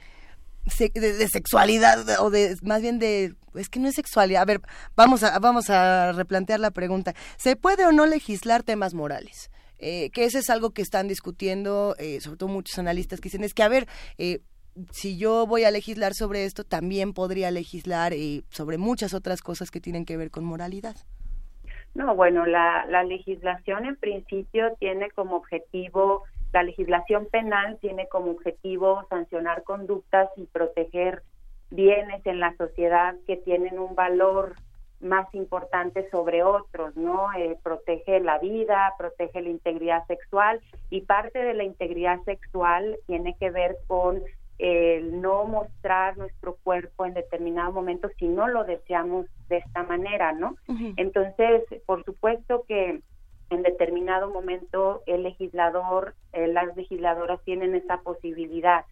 [0.94, 4.42] de, sexualidad o de más bien de es que no es sexualidad.
[4.42, 4.60] A ver,
[4.96, 7.14] vamos a vamos a replantear la pregunta.
[7.36, 9.50] ¿Se puede o no legislar temas morales?
[9.78, 13.44] Eh, que ese es algo que están discutiendo, eh, sobre todo muchos analistas que dicen
[13.44, 13.86] es que a ver.
[14.16, 14.40] Eh,
[14.90, 19.70] si yo voy a legislar sobre esto, también podría legislar eh, sobre muchas otras cosas
[19.70, 20.96] que tienen que ver con moralidad.
[21.94, 26.22] No, bueno, la, la legislación en principio tiene como objetivo,
[26.52, 31.22] la legislación penal tiene como objetivo sancionar conductas y proteger
[31.70, 34.54] bienes en la sociedad que tienen un valor
[35.00, 37.32] más importante sobre otros, ¿no?
[37.34, 43.34] Eh, protege la vida, protege la integridad sexual y parte de la integridad sexual tiene
[43.38, 44.22] que ver con
[44.62, 50.32] el no mostrar nuestro cuerpo en determinado momento si no lo deseamos de esta manera,
[50.32, 50.54] ¿no?
[50.96, 53.00] Entonces, por supuesto que
[53.50, 58.84] en determinado momento el legislador, eh, las legisladoras tienen esa posibilidad,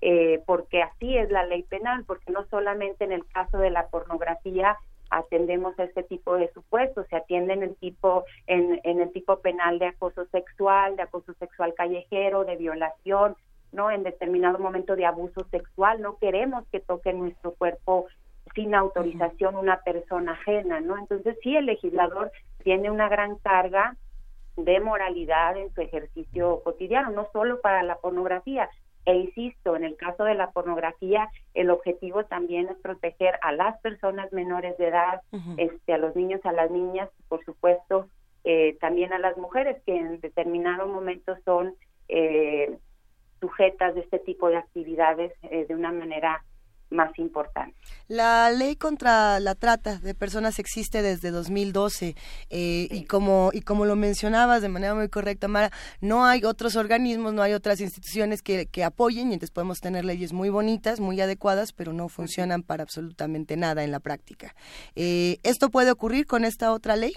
[0.00, 3.88] eh, porque así es la ley penal, porque no solamente en el caso de la
[3.88, 4.76] pornografía
[5.10, 9.40] atendemos a este tipo de supuestos, se atiende en el tipo en, en el tipo
[9.40, 13.34] penal de acoso sexual, de acoso sexual callejero, de violación,
[13.72, 18.06] no en determinado momento de abuso sexual, no queremos que toque nuestro cuerpo
[18.54, 20.96] sin autorización una persona ajena, ¿no?
[20.98, 22.32] Entonces sí el legislador
[22.62, 23.96] tiene una gran carga
[24.56, 28.70] de moralidad en su ejercicio cotidiano, no solo para la pornografía.
[29.04, 33.78] E insisto, en el caso de la pornografía, el objetivo también es proteger a las
[33.80, 35.20] personas menores de edad,
[35.58, 38.08] este, a los niños, a las niñas, por supuesto,
[38.42, 41.74] eh, también a las mujeres que en determinado momento son
[42.08, 42.78] eh,
[43.40, 46.42] sujetas de este tipo de actividades eh, de una manera
[46.90, 47.76] más importante.
[48.08, 52.14] La ley contra la trata de personas existe desde 2012
[52.50, 56.76] eh, y como y como lo mencionabas de manera muy correcta, Mara, no hay otros
[56.76, 61.00] organismos, no hay otras instituciones que, que apoyen y entonces podemos tener leyes muy bonitas,
[61.00, 64.54] muy adecuadas, pero no funcionan para absolutamente nada en la práctica.
[64.94, 67.14] Eh, ¿Esto puede ocurrir con esta otra ley?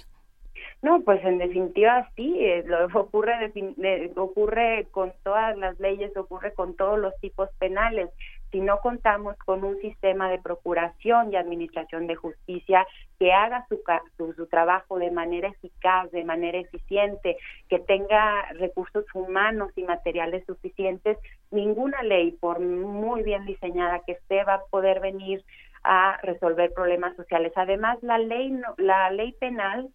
[0.82, 6.16] No, pues en definitiva sí, eh, lo ocurre defin- eh, ocurre con todas las leyes,
[6.18, 8.10] ocurre con todos los tipos penales.
[8.52, 12.88] Si no contamos con un sistema de procuración y administración de justicia
[13.20, 13.80] que haga su,
[14.18, 17.38] su, su trabajo de manera eficaz, de manera eficiente,
[17.68, 21.18] que tenga recursos humanos y materiales suficientes,
[21.52, 25.44] ninguna ley, por muy bien diseñada que esté, va a poder venir
[25.84, 27.54] a resolver problemas sociales.
[27.56, 29.90] Además, la ley, la ley penal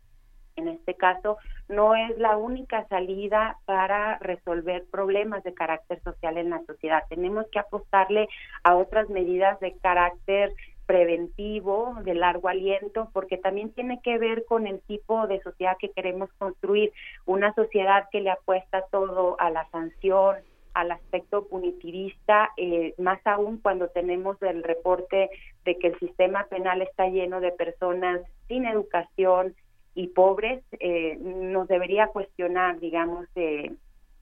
[0.56, 6.50] en este caso, no es la única salida para resolver problemas de carácter social en
[6.50, 7.02] la sociedad.
[7.08, 8.28] Tenemos que apostarle
[8.62, 10.52] a otras medidas de carácter
[10.86, 15.90] preventivo, de largo aliento, porque también tiene que ver con el tipo de sociedad que
[15.90, 16.92] queremos construir,
[17.24, 20.36] una sociedad que le apuesta todo a la sanción,
[20.74, 25.30] al aspecto punitivista, eh, más aún cuando tenemos el reporte
[25.64, 29.54] de que el sistema penal está lleno de personas sin educación,
[29.94, 33.72] y pobres, eh, nos debería cuestionar, digamos, eh,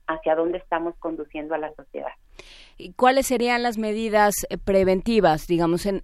[0.07, 2.11] hacia dónde estamos conduciendo a la sociedad.
[2.77, 6.01] ¿Y cuáles serían las medidas eh, preventivas, digamos, en...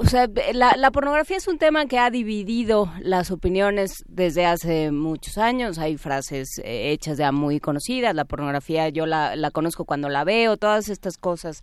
[0.00, 4.90] O sea, la, la pornografía es un tema que ha dividido las opiniones desde hace
[4.90, 5.78] muchos años.
[5.78, 8.12] Hay frases eh, hechas ya muy conocidas.
[8.12, 11.62] La pornografía yo la, la conozco cuando la veo, todas estas cosas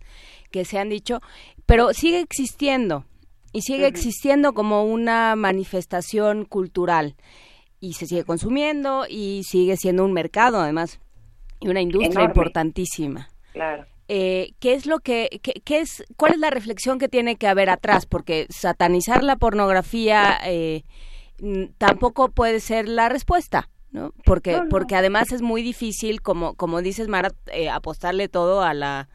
[0.50, 1.20] que se han dicho,
[1.66, 3.04] pero sigue existiendo
[3.54, 7.14] y sigue existiendo como una manifestación cultural
[7.78, 10.98] y se sigue consumiendo y sigue siendo un mercado además
[11.60, 12.30] y una industria Enorme.
[12.32, 13.28] importantísima.
[13.52, 13.86] Claro.
[14.08, 17.46] Eh, ¿Qué es lo que, qué, qué es, cuál es la reflexión que tiene que
[17.46, 18.06] haber atrás?
[18.06, 20.82] Porque satanizar la pornografía eh,
[21.78, 23.70] tampoco puede ser la respuesta.
[23.92, 24.12] ¿no?
[24.24, 24.68] Porque, No, no.
[24.68, 29.08] porque además es muy difícil, como, como dices, Mara, eh, apostarle todo a la,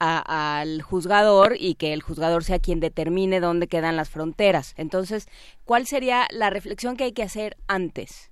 [0.00, 4.74] a- al juzgador y que el juzgador sea quien determine dónde quedan las fronteras.
[4.76, 5.28] Entonces,
[5.64, 8.30] ¿cuál sería la reflexión que hay que hacer antes?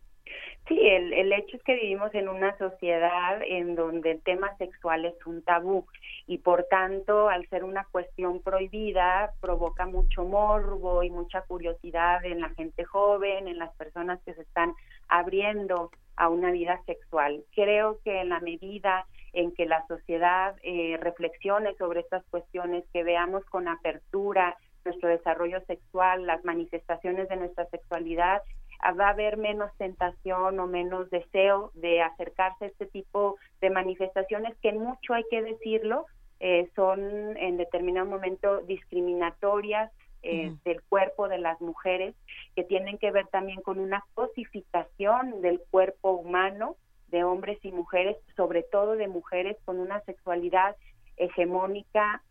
[0.68, 5.05] Sí, el, el hecho es que vivimos en una sociedad en donde el tema sexual
[5.05, 5.86] es un tabú
[6.26, 12.40] y por tanto, al ser una cuestión prohibida, provoca mucho morbo y mucha curiosidad en
[12.40, 14.74] la gente joven, en las personas que se están
[15.09, 17.44] abriendo a una vida sexual.
[17.55, 19.06] Creo que en la medida
[19.37, 24.57] en que la sociedad eh, reflexione sobre estas cuestiones, que veamos con apertura
[24.87, 28.41] nuestro desarrollo sexual, las manifestaciones de nuestra sexualidad,
[28.81, 33.69] ah, va a haber menos tentación o menos deseo de acercarse a este tipo de
[33.69, 36.07] manifestaciones que en mucho hay que decirlo,
[36.41, 39.93] eh, son en determinado momento discriminatorias
[40.23, 42.15] eh, del cuerpo de las mujeres,
[42.55, 46.77] que tienen que ver también con una cosificación del cuerpo humano
[47.09, 50.77] de hombres y mujeres, sobre todo de mujeres con una sexualidad
[51.16, 52.23] hegemónica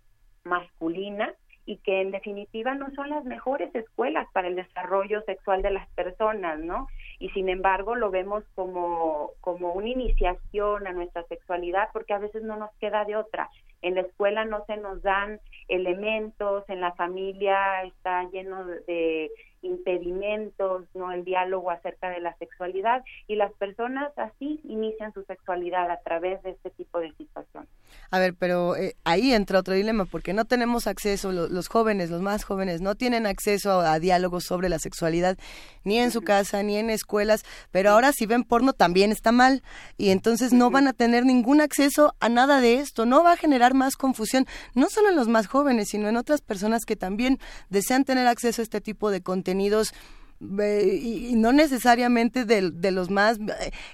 [0.44, 1.34] masculina
[1.68, 5.90] y que en definitiva no son las mejores escuelas para el desarrollo sexual de las
[5.94, 6.88] personas, ¿no?
[7.18, 12.44] Y sin embargo lo vemos como, como una iniciación a nuestra sexualidad porque a veces
[12.44, 13.50] no nos queda de otra.
[13.82, 19.32] En la escuela no se nos dan elementos, en la familia está lleno de-
[19.66, 25.90] impedimentos, no el diálogo acerca de la sexualidad y las personas así inician su sexualidad
[25.92, 27.70] a través de este tipo de situaciones.
[28.12, 32.10] A ver, pero eh, ahí entra otro dilema, porque no tenemos acceso, lo- los jóvenes,
[32.10, 35.38] los más jóvenes, no tienen acceso a, a diálogos sobre la sexualidad,
[35.84, 39.64] ni en su casa, ni en escuelas, pero ahora si ven porno también está mal,
[39.98, 43.38] y entonces no van a tener ningún acceso a nada de esto, no va a
[43.38, 47.40] generar más confusión, no solo en los más jóvenes, sino en otras personas que también
[47.70, 49.22] desean tener acceso a este tipo de
[49.56, 49.94] contenidos
[50.42, 53.40] y, no necesariamente de, de los más,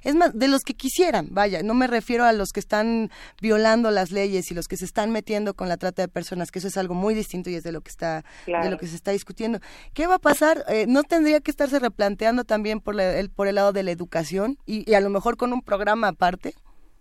[0.03, 3.91] es más, de los que quisieran, vaya, no me refiero a los que están violando
[3.91, 6.67] las leyes y los que se están metiendo con la trata de personas, que eso
[6.67, 8.65] es algo muy distinto y es de lo que está, Claro.
[8.65, 9.59] de lo que se está discutiendo.
[9.93, 10.63] ¿Qué va a pasar?
[10.67, 13.91] Eh, ¿No tendría que estarse replanteando también por, la- el, por el lado de la
[13.91, 16.55] educación y, y a lo mejor con un programa aparte?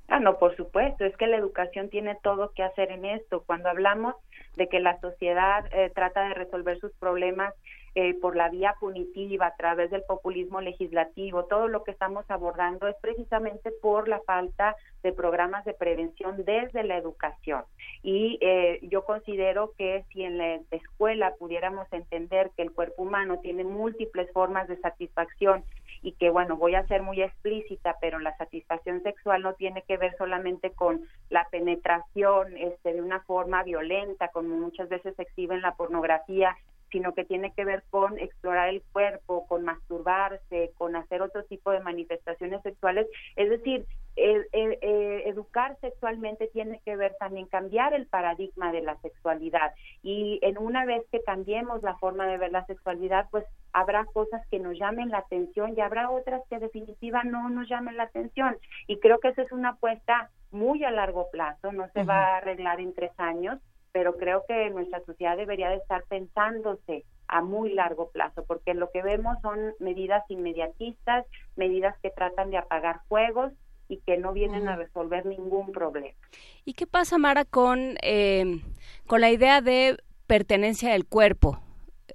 [0.09, 3.43] Ah, no, por supuesto, es que la educación tiene todo que hacer en esto.
[3.47, 4.15] Cuando hablamos
[4.57, 7.55] de que la sociedad eh, trata de resolver sus problemas
[7.95, 12.87] eh, por la vía punitiva, a través del populismo legislativo, todo lo que estamos abordando
[12.87, 17.65] es precisamente por la falta de programas de prevención desde la educación.
[18.03, 23.39] Y eh, yo considero que si en la escuela pudiéramos entender que el cuerpo humano
[23.41, 25.65] tiene múltiples formas de satisfacción
[26.03, 29.97] y que bueno, voy a ser muy explícita, pero la satisfacción sexual no tiene que
[29.97, 35.55] ver solamente con la penetración este, de una forma violenta, como muchas veces se exhibe
[35.55, 36.57] en la pornografía,
[36.91, 41.71] sino que tiene que ver con explorar el cuerpo, con masturbarse, con hacer otro tipo
[41.71, 43.07] de manifestaciones sexuales.
[43.37, 43.87] Es decir,
[44.17, 49.73] eh, eh, eh, educar sexualmente tiene que ver también cambiar el paradigma de la sexualidad.
[50.03, 54.47] Y en una vez que cambiemos la forma de ver la sexualidad, pues habrá cosas
[54.49, 58.05] que nos llamen la atención y habrá otras que en definitiva no nos llamen la
[58.05, 58.59] atención.
[58.87, 62.37] Y creo que esa es una apuesta muy a largo plazo, no se va a
[62.39, 63.61] arreglar en tres años,
[63.93, 68.91] pero creo que nuestra sociedad debería de estar pensándose a muy largo plazo, porque lo
[68.91, 71.27] que vemos son medidas inmediatistas,
[71.57, 73.53] medidas que tratan de apagar fuegos
[73.89, 76.17] y que no vienen a resolver ningún problema.
[76.65, 78.61] ¿Y qué pasa, Mara, con, eh,
[79.07, 79.97] con la idea de
[80.27, 81.61] pertenencia del cuerpo?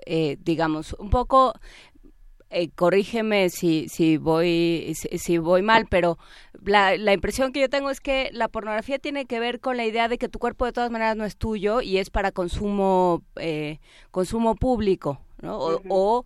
[0.05, 1.53] Eh, digamos, un poco,
[2.49, 6.17] eh, corrígeme si, si, voy, si, si voy mal, pero
[6.63, 9.85] la, la impresión que yo tengo es que la pornografía tiene que ver con la
[9.85, 13.23] idea de que tu cuerpo de todas maneras no es tuyo y es para consumo,
[13.35, 13.79] eh,
[14.11, 15.57] consumo público, ¿no?
[15.57, 16.25] O, o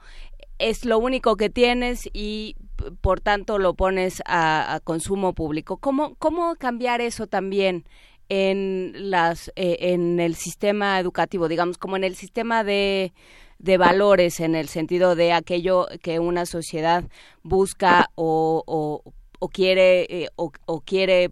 [0.59, 2.55] es lo único que tienes y
[3.01, 5.77] por tanto lo pones a, a consumo público.
[5.77, 7.85] ¿Cómo, ¿Cómo cambiar eso también
[8.29, 13.13] en, las, eh, en el sistema educativo, digamos, como en el sistema de,
[13.59, 17.03] de valores, en el sentido de aquello que una sociedad
[17.43, 21.29] busca o, o, quiere, eh, o, o quiere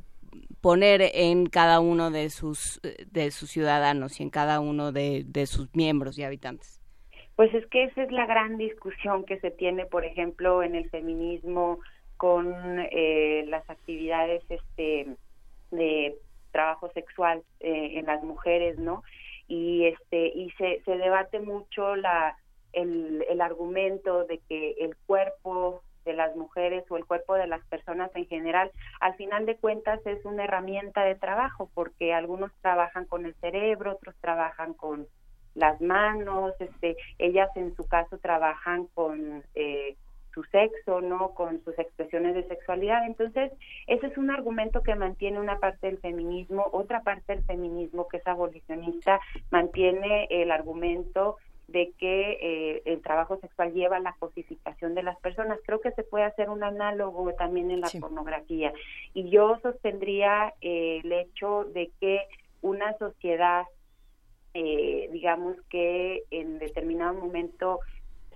[0.62, 2.82] poner en cada uno de sus,
[3.12, 6.82] de sus ciudadanos y en cada uno de, de sus miembros y habitantes?
[7.36, 10.90] Pues es que esa es la gran discusión que se tiene, por ejemplo, en el
[10.90, 11.80] feminismo
[12.18, 12.54] con
[12.92, 15.08] eh, las actividades este,
[15.72, 16.16] de
[16.52, 19.04] trabajo sexual eh, en las mujeres, ¿no?
[19.48, 22.38] Y este y se, se debate mucho la
[22.74, 27.64] el, el argumento de que el cuerpo de las mujeres o el cuerpo de las
[27.68, 28.72] personas en general,
[29.02, 33.92] al final de cuentas es una herramienta de trabajo, porque algunos trabajan con el cerebro,
[33.94, 35.08] otros trabajan con
[35.54, 39.98] las manos, este, ellas en su caso trabajan con eh,
[40.38, 41.32] su sexo, ¿no?
[41.34, 43.08] Con sus expresiones de sexualidad.
[43.08, 43.52] Entonces,
[43.88, 48.18] ese es un argumento que mantiene una parte del feminismo, otra parte del feminismo que
[48.18, 49.20] es abolicionista
[49.50, 51.38] mantiene el argumento
[51.68, 55.58] de que eh, el trabajo sexual lleva a la cosificación de las personas.
[55.66, 58.72] Creo que se puede hacer un análogo también en la pornografía.
[59.16, 62.22] Y yo sostendría eh, el hecho de que
[62.62, 63.66] una sociedad,
[64.54, 67.80] eh, digamos que en determinado momento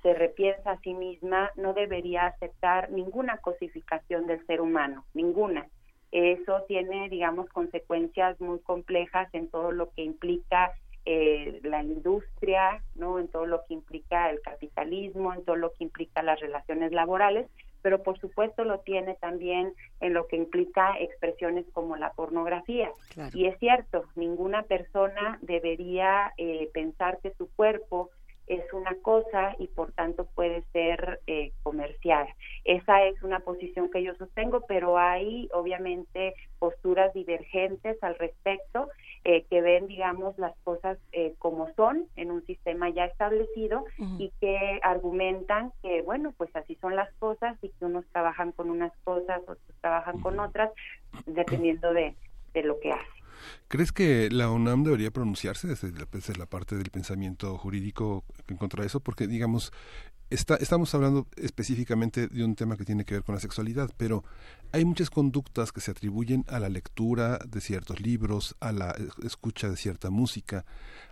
[0.01, 5.67] se repiensa a sí misma, no debería aceptar ninguna cosificación del ser humano, ninguna.
[6.11, 10.73] Eso tiene, digamos, consecuencias muy complejas en todo lo que implica
[11.05, 13.17] eh, la industria, ¿no?
[13.17, 17.47] En todo lo que implica el capitalismo, en todo lo que implica las relaciones laborales,
[17.81, 22.91] pero por supuesto lo tiene también en lo que implica expresiones como la pornografía.
[23.33, 28.09] Y es cierto, ninguna persona debería eh, pensar que su cuerpo
[28.47, 32.27] es una cosa y por tanto puede ser eh, comercial.
[32.65, 38.89] Esa es una posición que yo sostengo, pero hay obviamente posturas divergentes al respecto
[39.23, 43.85] eh, que ven, digamos, las cosas eh, como son en un sistema ya establecido
[44.17, 48.69] y que argumentan que, bueno, pues así son las cosas y que unos trabajan con
[48.69, 50.71] unas cosas, otros trabajan con otras,
[51.25, 52.15] dependiendo de,
[52.53, 53.20] de lo que hacen.
[53.67, 58.81] ¿Crees que la UNAM debería pronunciarse desde la, la parte del pensamiento jurídico en contra
[58.81, 58.99] de eso?
[58.99, 59.71] Porque, digamos,
[60.31, 64.23] está, estamos hablando específicamente de un tema que tiene que ver con la sexualidad, pero
[64.71, 69.69] hay muchas conductas que se atribuyen a la lectura de ciertos libros, a la escucha
[69.69, 70.65] de cierta música,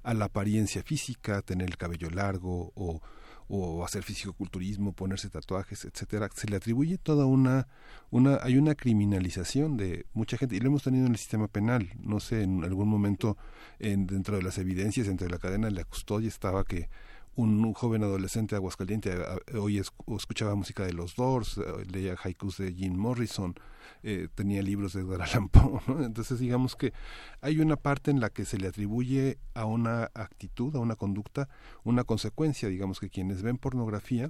[0.03, 3.01] a la apariencia física, tener el cabello largo o
[3.49, 7.67] o hacer fisicoculturismo, ponerse tatuajes, etcétera, se le atribuye toda una
[8.11, 11.89] una hay una criminalización de mucha gente y lo hemos tenido en el sistema penal,
[11.99, 13.37] no sé, en algún momento
[13.79, 16.89] en, dentro de las evidencias, dentro de la cadena de la custodia estaba que
[17.35, 19.15] un, joven adolescente de Aguascalientes
[19.57, 23.55] hoy es- escuchaba música de los Doors, eh, leía haikus de Jim Morrison,
[24.03, 25.79] eh, tenía libros de Edgar Allan Poe.
[26.05, 26.93] Entonces digamos que
[27.41, 31.47] hay una parte en la que se le atribuye a una actitud, a una conducta,
[31.83, 34.29] una consecuencia, digamos que quienes ven pornografía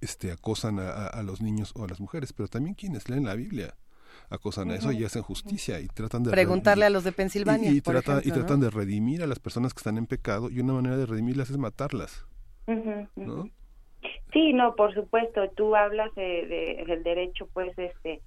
[0.00, 3.34] este acosan a- a los niños o a las mujeres, pero también quienes leen la
[3.36, 3.76] Biblia
[4.30, 7.70] acosan a eso y hacen justicia y tratan de Preguntarle redimir- a los de Pensilvania,
[7.72, 8.64] y, y por trata- y tratan ¿no?
[8.66, 11.58] de redimir a las personas que están en pecado y una manera de redimirlas es
[11.58, 12.26] matarlas
[12.66, 13.50] ujú.
[14.32, 15.48] Sí, no, por supuesto.
[15.56, 18.20] Tú hablas de, de- del derecho, pues, este,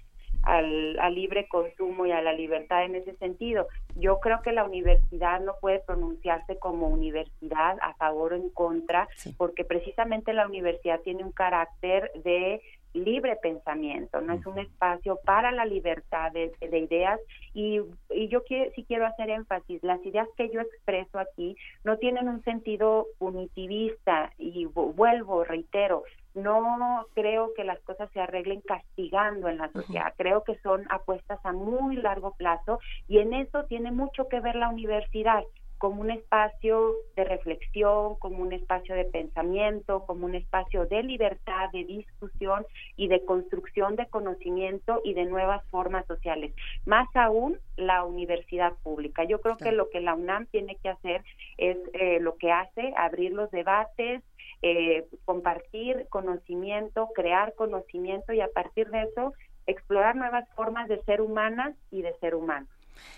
[0.43, 3.67] al, al libre consumo y a la libertad en ese sentido.
[3.95, 9.07] Yo creo que la universidad no puede pronunciarse como universidad a favor o en contra,
[9.37, 12.61] porque precisamente la universidad tiene un carácter de
[12.93, 17.19] libre pensamiento, no es un espacio para la libertad de, de ideas
[17.53, 17.79] y,
[18.09, 22.27] y yo quiero, sí quiero hacer énfasis, las ideas que yo expreso aquí no tienen
[22.27, 26.03] un sentido punitivista y vu- vuelvo, reitero,
[26.33, 31.39] no creo que las cosas se arreglen castigando en la sociedad, creo que son apuestas
[31.43, 35.43] a muy largo plazo y en eso tiene mucho que ver la universidad
[35.79, 41.71] como un espacio de reflexión, como un espacio de pensamiento, como un espacio de libertad,
[41.71, 42.65] de discusión
[42.97, 46.53] y de construcción de conocimiento y de nuevas formas sociales.
[46.85, 49.23] Más aún la universidad pública.
[49.23, 51.23] Yo creo que lo que la UNAM tiene que hacer
[51.57, 54.21] es eh, lo que hace, abrir los debates,
[54.61, 59.33] eh, compartir conocimiento, crear conocimiento y a partir de eso
[59.65, 62.67] explorar nuevas formas de ser humanas y de ser humano.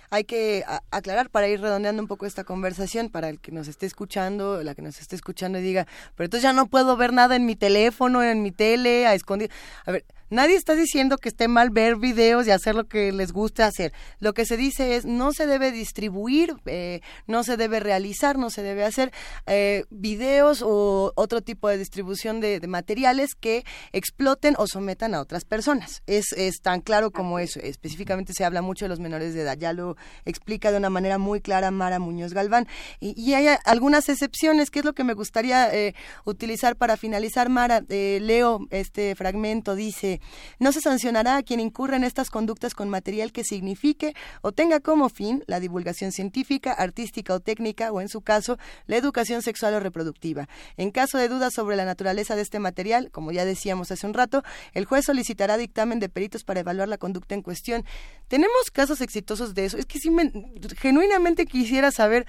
[0.10, 3.86] Hay que aclarar para ir redondeando un poco esta conversación, para el que nos esté
[3.86, 7.36] escuchando, la que nos esté escuchando y diga, pero entonces ya no puedo ver nada
[7.36, 9.52] en mi teléfono, en mi tele, a escondido.
[9.86, 13.32] A ver, nadie está diciendo que esté mal ver videos y hacer lo que les
[13.32, 13.94] guste hacer.
[14.20, 18.50] Lo que se dice es, no se debe distribuir, eh, no se debe realizar, no
[18.50, 19.12] se debe hacer
[19.46, 25.22] eh, videos o otro tipo de distribución de, de materiales que exploten o sometan a
[25.22, 26.02] otras personas.
[26.08, 27.60] Es, es tan claro como eso.
[27.60, 29.58] Específicamente se habla mucho de los menores de edad.
[29.58, 32.68] Ya lo explica de una manera muy clara Mara Muñoz Galván.
[33.00, 35.94] Y, y hay algunas excepciones, que es lo que me gustaría eh,
[36.26, 37.84] utilizar para finalizar, Mara.
[37.90, 40.21] Eh, leo este fragmento, dice,
[40.60, 44.80] no se sancionará a quien incurra en estas conductas con material que signifique o tenga
[44.80, 48.58] como fin la divulgación científica, artística o técnica, o en su caso,
[48.88, 50.48] la educación sexual o reproductiva.
[50.78, 54.14] En caso de dudas sobre la naturaleza de este material, como ya decíamos hace un
[54.14, 54.44] rato,
[54.74, 57.86] el juez solicitará dictamen de peritos para evaluar la conducta en cuestión.
[58.28, 59.78] Tenemos casos exitosos de eso.
[59.78, 60.32] Es que sí, me,
[60.78, 62.26] genuinamente quisiera saber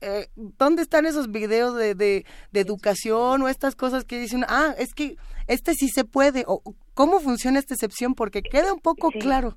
[0.00, 4.74] eh, dónde están esos videos de, de, de educación o estas cosas que dicen, ah,
[4.78, 6.62] es que este sí se puede, o
[6.94, 9.18] cómo funciona esta excepción, porque queda un poco Sí.
[9.18, 9.56] claro.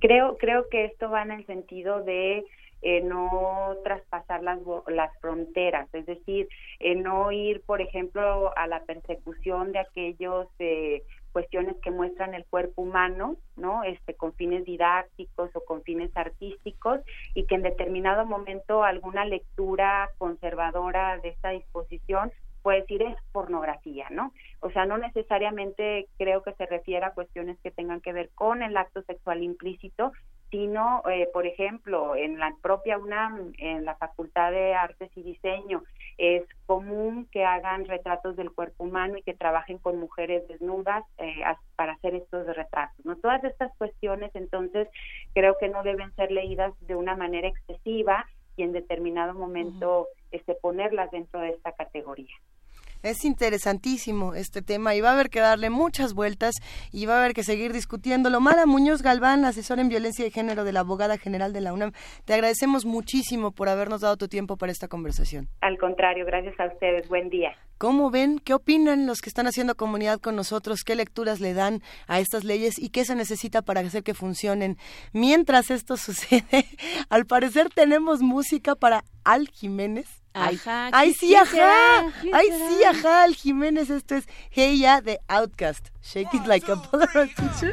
[0.00, 2.44] Creo, creo que esto va en el sentido de
[2.82, 4.58] eh, no traspasar las,
[4.88, 6.48] las fronteras, es decir,
[6.80, 12.44] eh, no ir, por ejemplo, a la persecución de aquellos eh, cuestiones que muestran el
[12.44, 13.84] cuerpo humano, ¿no?
[13.84, 17.00] Este, con fines didácticos o con fines artísticos
[17.34, 22.32] y que en determinado momento alguna lectura conservadora de esta disposición
[22.64, 24.32] puede decir es pornografía, ¿no?
[24.60, 28.62] O sea, no necesariamente creo que se refiera a cuestiones que tengan que ver con
[28.62, 30.12] el acto sexual implícito,
[30.50, 35.82] sino, eh, por ejemplo, en la propia UNAM, en la Facultad de Artes y Diseño,
[36.16, 41.42] es común que hagan retratos del cuerpo humano y que trabajen con mujeres desnudas eh,
[41.76, 43.04] para hacer estos retratos.
[43.04, 43.16] ¿no?
[43.16, 44.88] Todas estas cuestiones, entonces,
[45.34, 48.24] creo que no deben ser leídas de una manera excesiva
[48.56, 52.34] y en determinado momento este, ponerlas dentro de esta categoría.
[53.04, 56.54] Es interesantísimo este tema y va a haber que darle muchas vueltas
[56.90, 58.40] y va a haber que seguir discutiéndolo.
[58.40, 61.92] Mara Muñoz Galván, asesora en violencia de género de la abogada general de la UNAM,
[62.24, 65.50] te agradecemos muchísimo por habernos dado tu tiempo para esta conversación.
[65.60, 67.06] Al contrario, gracias a ustedes.
[67.06, 67.50] Buen día.
[67.76, 68.38] ¿Cómo ven?
[68.38, 70.82] ¿Qué opinan los que están haciendo comunidad con nosotros?
[70.82, 74.78] ¿Qué lecturas le dan a estas leyes y qué se necesita para hacer que funcionen?
[75.12, 76.64] Mientras esto sucede,
[77.10, 80.23] al parecer tenemos música para Al Jiménez.
[80.36, 82.06] Ay, Ajá, ay, ¿qué- sí, ajá.
[82.32, 82.68] Ay, será?
[82.68, 83.88] sí, ajá, Al Jiménez.
[83.88, 85.88] Esto es Hey Ya de Outcast.
[86.02, 87.72] Shake it like a Polaroid picture.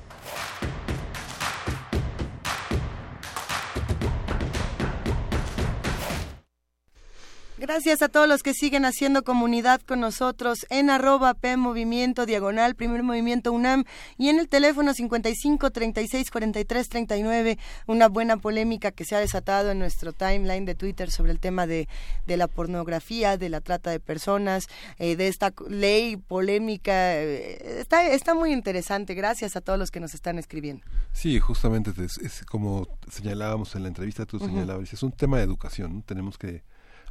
[7.73, 12.75] Gracias a todos los que siguen haciendo comunidad con nosotros en arroba P Movimiento Diagonal,
[12.75, 13.85] Primer Movimiento UNAM
[14.17, 17.57] y en el teléfono 55 36 43 39.
[17.87, 21.65] Una buena polémica que se ha desatado en nuestro timeline de Twitter sobre el tema
[21.65, 21.87] de,
[22.27, 24.67] de la pornografía, de la trata de personas,
[24.99, 26.91] eh, de esta ley polémica.
[27.21, 29.13] eh, Está, está muy interesante.
[29.13, 30.85] Gracias a todos los que nos están escribiendo.
[31.13, 35.43] Sí, justamente es, es como señalábamos en la entrevista, tú señalabas, es un tema de
[35.45, 36.01] educación, ¿no?
[36.01, 36.63] tenemos que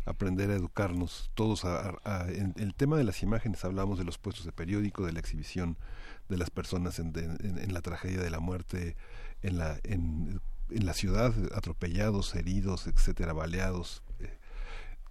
[0.05, 1.65] aprender a educarnos todos.
[1.65, 5.21] A, en el tema de las imágenes hablamos de los puestos de periódico, de la
[5.21, 5.77] exhibición
[6.29, 7.13] de las personas en,
[7.73, 8.97] la tragedia de la muerte,
[9.43, 10.41] en la, en,
[10.71, 14.03] en la ciudad, atropellados, heridos, etcétera, baleados.
[14.21, 14.39] Eh,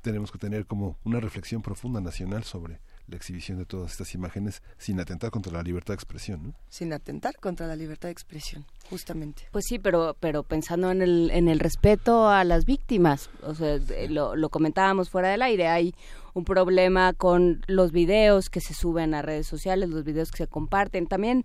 [0.02, 2.80] tenemos que tener como una reflexión profunda nacional sobre
[3.10, 6.44] la exhibición de todas estas imágenes sin atentar contra la libertad de expresión.
[6.44, 6.54] ¿no?
[6.70, 9.44] Sin atentar contra la libertad de expresión, justamente.
[9.52, 13.80] Pues sí, pero, pero pensando en el, en el respeto a las víctimas, o sea,
[14.10, 15.94] lo, lo comentábamos fuera del aire, hay
[16.34, 20.48] un problema con los videos que se suben a redes sociales, los videos que se
[20.48, 21.08] comparten.
[21.08, 21.44] También,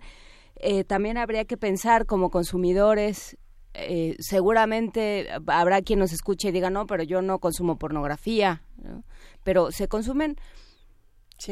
[0.57, 3.37] eh, también habría que pensar como consumidores,
[3.75, 9.03] eh, seguramente habrá quien nos escuche y diga, no, pero yo no consumo pornografía, ¿no?
[9.43, 10.37] pero se consumen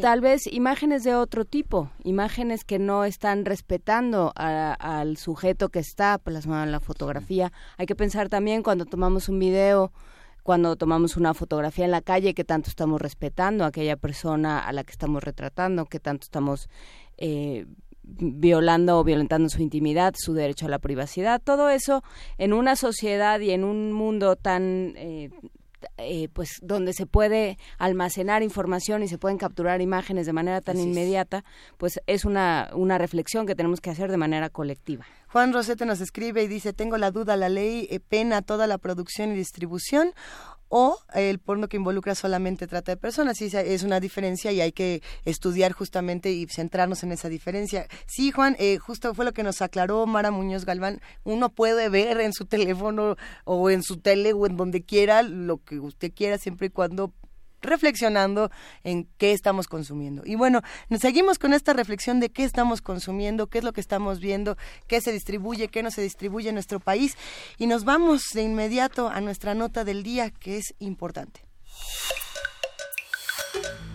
[0.00, 5.80] Tal vez imágenes de otro tipo, imágenes que no están respetando a- al sujeto que
[5.80, 7.52] está plasmado en la fotografía.
[7.78, 9.92] Hay que pensar también cuando tomamos un video,
[10.44, 14.72] cuando tomamos una fotografía en la calle, que tanto estamos respetando a aquella persona a
[14.72, 16.68] la que estamos retratando, que tanto estamos
[17.18, 17.66] eh,
[18.04, 21.40] violando o violentando su intimidad, su derecho a la privacidad.
[21.42, 22.02] Todo eso
[22.38, 25.30] en una sociedad y en un mundo tan eh,
[25.98, 30.76] eh, pues donde se puede almacenar información y se pueden capturar imágenes de manera tan
[30.76, 30.88] Así es.
[30.88, 31.44] inmediata,
[31.78, 35.04] pues es una, una reflexión que tenemos que hacer de manera colectiva.
[35.28, 38.76] Juan Rosete nos escribe y dice, tengo la duda, ¿la ley eh, pena toda la
[38.76, 40.12] producción y distribución
[40.74, 43.36] o el porno que involucra solamente trata de personas?
[43.36, 47.86] Sí, es una diferencia y hay que estudiar justamente y centrarnos en esa diferencia.
[48.06, 51.02] Sí, Juan, eh, justo fue lo que nos aclaró Mara Muñoz Galván.
[51.24, 55.58] Uno puede ver en su teléfono o en su tele o en donde quiera lo
[55.58, 57.12] que usted quiera siempre y cuando
[57.62, 58.50] reflexionando
[58.84, 60.22] en qué estamos consumiendo.
[60.24, 63.80] Y bueno, nos seguimos con esta reflexión de qué estamos consumiendo, qué es lo que
[63.80, 64.56] estamos viendo,
[64.86, 67.16] qué se distribuye, qué no se distribuye en nuestro país.
[67.58, 71.40] Y nos vamos de inmediato a nuestra nota del día, que es importante.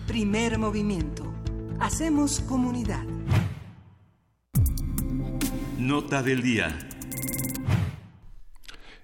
[0.06, 1.32] Primer movimiento.
[1.80, 3.04] Hacemos comunidad.
[5.78, 6.76] Nota del día.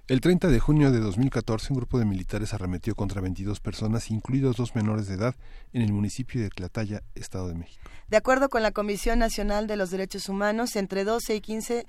[0.07, 4.55] El 30 de junio de 2014, un grupo de militares arremetió contra 22 personas, incluidos
[4.55, 5.35] dos menores de edad,
[5.73, 7.89] en el municipio de Tlataya, Estado de México.
[8.07, 11.87] De acuerdo con la Comisión Nacional de los Derechos Humanos, entre 12 y 15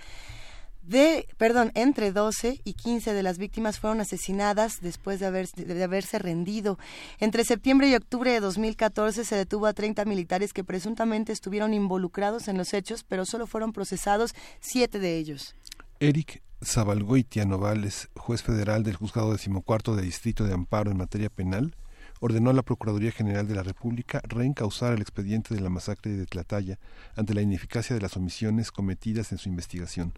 [0.81, 5.85] de, perdón, entre 12 y 15 de las víctimas fueron asesinadas después de, haber- de
[5.85, 6.79] haberse rendido.
[7.19, 12.49] Entre septiembre y octubre de 2014 se detuvo a 30 militares que presuntamente estuvieron involucrados
[12.49, 15.55] en los hechos, pero solo fueron procesados siete de ellos.
[16.01, 21.77] Eric Zabalgoitia Novales, juez federal del Juzgado Decimocuarto de Distrito de Amparo en materia penal,
[22.19, 26.27] ordenó a la Procuraduría General de la República reencausar el expediente de la masacre de
[26.27, 26.81] Tlataya
[27.15, 30.13] ante la ineficacia de las omisiones cometidas en su investigación.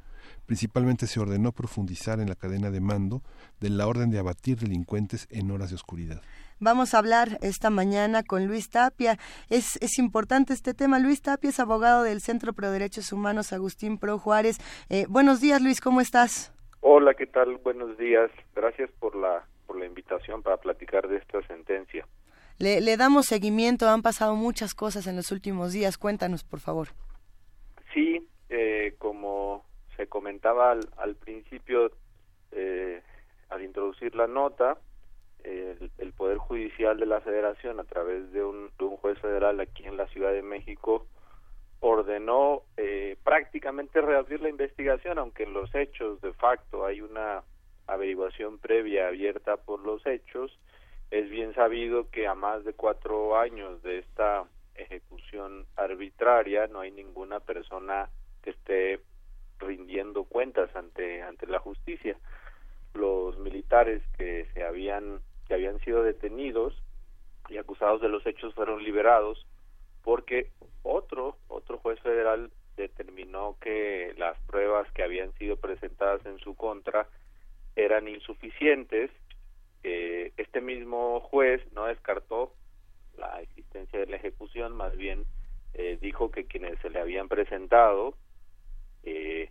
[0.47, 3.23] Principalmente se ordenó profundizar en la cadena de mando
[3.61, 6.23] de la orden de abatir delincuentes en horas de oscuridad.
[6.61, 9.17] Vamos a hablar esta mañana con Luis Tapia.
[9.49, 10.99] Es, es importante este tema.
[10.99, 14.59] Luis Tapia es abogado del Centro Pro Derechos Humanos Agustín Pro Juárez.
[14.89, 16.53] Eh, buenos días, Luis, ¿cómo estás?
[16.81, 17.59] Hola, ¿qué tal?
[17.59, 18.31] Buenos días.
[18.55, 22.07] Gracias por la por la invitación para platicar de esta sentencia.
[22.59, 23.89] Le, le damos seguimiento.
[23.89, 25.99] Han pasado muchas cosas en los últimos días.
[25.99, 26.89] Cuéntanos, por favor.
[27.93, 29.65] Sí, eh, como
[29.97, 31.93] se comentaba al, al principio,
[32.53, 33.03] eh,
[33.51, 34.79] al introducir la nota,
[35.49, 39.61] el, el Poder Judicial de la Federación, a través de un, de un juez federal
[39.61, 41.07] aquí en la Ciudad de México,
[41.81, 47.43] ordenó eh, prácticamente reabrir la investigación, aunque en los hechos de facto hay una
[47.87, 50.59] averiguación previa abierta por los hechos.
[51.11, 54.45] Es bien sabido que a más de cuatro años de esta
[54.75, 58.09] ejecución arbitraria no hay ninguna persona
[58.43, 59.01] que esté
[59.59, 62.17] rindiendo cuentas ante ante la justicia.
[62.95, 66.75] Los militares que se habían que habían sido detenidos
[67.49, 69.47] y acusados de los hechos fueron liberados
[70.05, 70.51] porque
[70.83, 77.09] otro otro juez federal determinó que las pruebas que habían sido presentadas en su contra
[77.77, 79.11] eran insuficientes.
[79.83, 82.53] Eh, este mismo juez no descartó
[83.17, 85.25] la existencia de la ejecución, más bien
[85.75, 88.15] eh, dijo que quienes se le habían presentado
[89.05, 89.51] eh,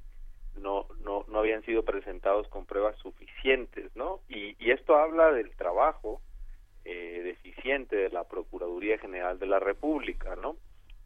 [0.57, 4.21] no, no, no habían sido presentados con pruebas suficientes, ¿no?
[4.29, 6.21] Y, esto habla del trabajo
[6.85, 10.57] eh, deficiente de la Procuraduría General de la República, ¿no?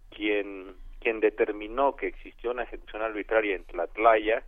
[0.10, 4.44] Quien, quien determinó que existió una ejecución arbitraria en Tlatlaya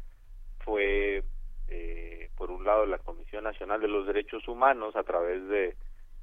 [0.60, 1.24] fue,
[1.70, 5.76] eh, por un lado, la Comisión Nacional de los Derechos Humanos a través de,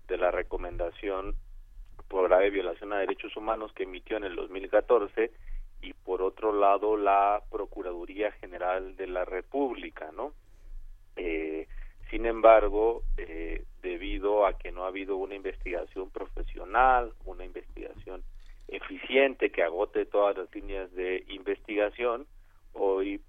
[0.08, 1.36] de la recomendación
[2.08, 5.30] por grave violación a derechos humanos que emitió en el 2014
[5.82, 10.32] y por otro lado la Procuraduría General de la República, ¿no?
[11.16, 11.66] Eh,
[12.10, 18.22] sin embargo, eh, debido a que no ha habido una investigación profesional, una investigación
[18.68, 22.26] eficiente que agote todas las líneas de investigación,
[22.72, 23.20] hoy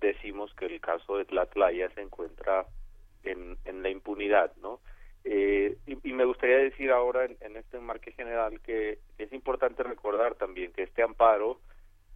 [0.00, 2.66] decimos que el caso de Tlatlaya se encuentra
[3.24, 4.80] en, en la impunidad, ¿no?
[5.24, 9.82] Eh, y, y me gustaría decir ahora en, en este enmarque general que es importante
[9.82, 11.60] recordar también que este amparo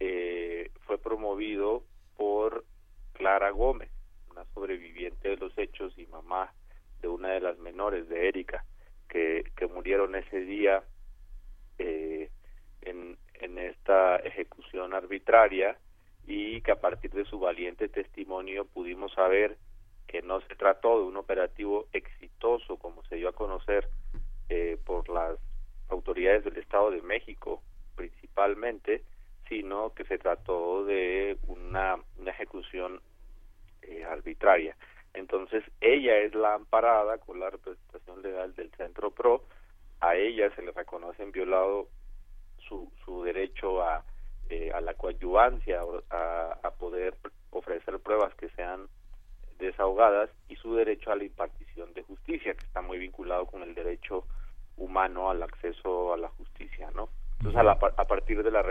[0.05, 1.85] eh, fue promovido
[2.17, 2.65] por
[3.13, 3.89] Clara Gómez,
[4.29, 6.53] una sobreviviente de los hechos y mamá
[7.01, 8.65] de una de las menores de Erika,
[9.07, 10.83] que, murieron ese día
[11.77, 12.29] eh,
[12.81, 15.77] en, en esta ejecución arbitraria
[16.27, 19.57] y que a partir de su valiente testimonio pudimos saber
[20.05, 23.87] que no se trató de un operativo exitoso como se dio a conocer
[24.49, 25.39] eh, por las
[25.87, 27.61] autoridades del Estado de México
[27.95, 29.03] principalmente,
[29.49, 33.01] sino que se trató de una, una ejecución
[33.81, 34.75] eh, arbitraria.
[35.13, 39.43] Entonces, ella es la amparada con la representación legal del Centro PRO,
[39.99, 41.87] a ella se le reconoce en violado
[42.67, 44.03] su, su derecho a,
[44.49, 47.15] eh, a la coadyuvancia, a, a poder
[47.51, 48.87] ofrecer pruebas que sean
[49.59, 53.75] desahogadas y su derecho a la impartición de justicia, que está muy vinculado con el
[53.75, 54.25] derecho
[54.77, 57.09] humano al acceso a la justicia, ¿no?
[57.37, 58.61] Entonces, a, la- a partir de la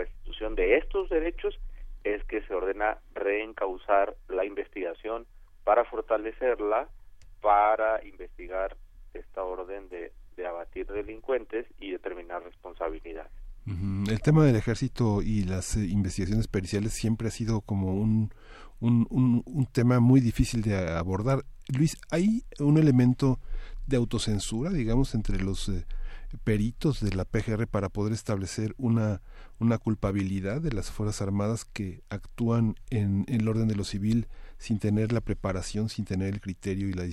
[0.51, 1.57] de estos derechos
[2.03, 5.25] es que se ordena reencauzar la investigación
[5.63, 6.89] para fortalecerla,
[7.41, 8.75] para investigar
[9.13, 13.31] esta orden de, de abatir delincuentes y determinar responsabilidades.
[13.65, 18.33] El tema del ejército y las eh, investigaciones periciales siempre ha sido como un,
[18.81, 19.07] un,
[19.45, 21.45] un, tema muy difícil de abordar.
[21.69, 23.39] Luis, ¿hay un elemento
[23.87, 25.85] de autocensura, digamos, entre los eh,
[26.43, 29.21] peritos de la PGR para poder establecer una,
[29.59, 34.27] una culpabilidad de las Fuerzas Armadas que actúan en, el orden de lo civil
[34.57, 37.03] sin tener la preparación, sin tener el criterio y la,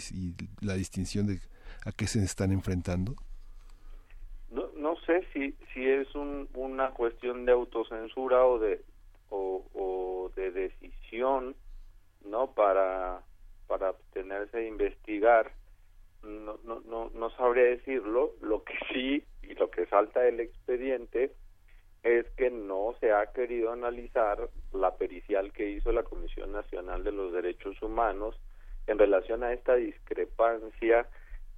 [0.60, 1.40] la distinción de
[1.84, 3.14] a qué se están enfrentando?
[4.50, 8.82] No, no sé si, si es un, una cuestión de autocensura o de,
[9.30, 11.54] o, o de decisión,
[12.24, 12.52] ¿no?
[12.52, 13.22] Para,
[13.66, 15.52] para abstenerse de investigar.
[16.22, 18.32] No, no, no, no sabría decirlo.
[18.40, 21.32] Lo que sí, y lo que salta del expediente,
[22.02, 27.12] es que no se ha querido analizar la pericial que hizo la Comisión Nacional de
[27.12, 28.40] los Derechos Humanos
[28.86, 31.06] en relación a esta discrepancia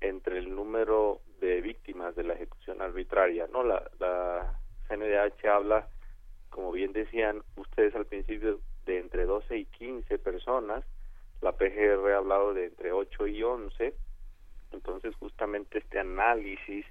[0.01, 3.63] entre el número de víctimas de la ejecución arbitraria, ¿no?
[3.63, 4.59] La, la
[4.89, 5.89] CNDH habla,
[6.51, 10.85] como bien decían ustedes al principio, de entre 12 y 15 personas,
[11.41, 13.95] la PGR ha hablado de entre 8 y 11,
[14.73, 16.85] entonces justamente este análisis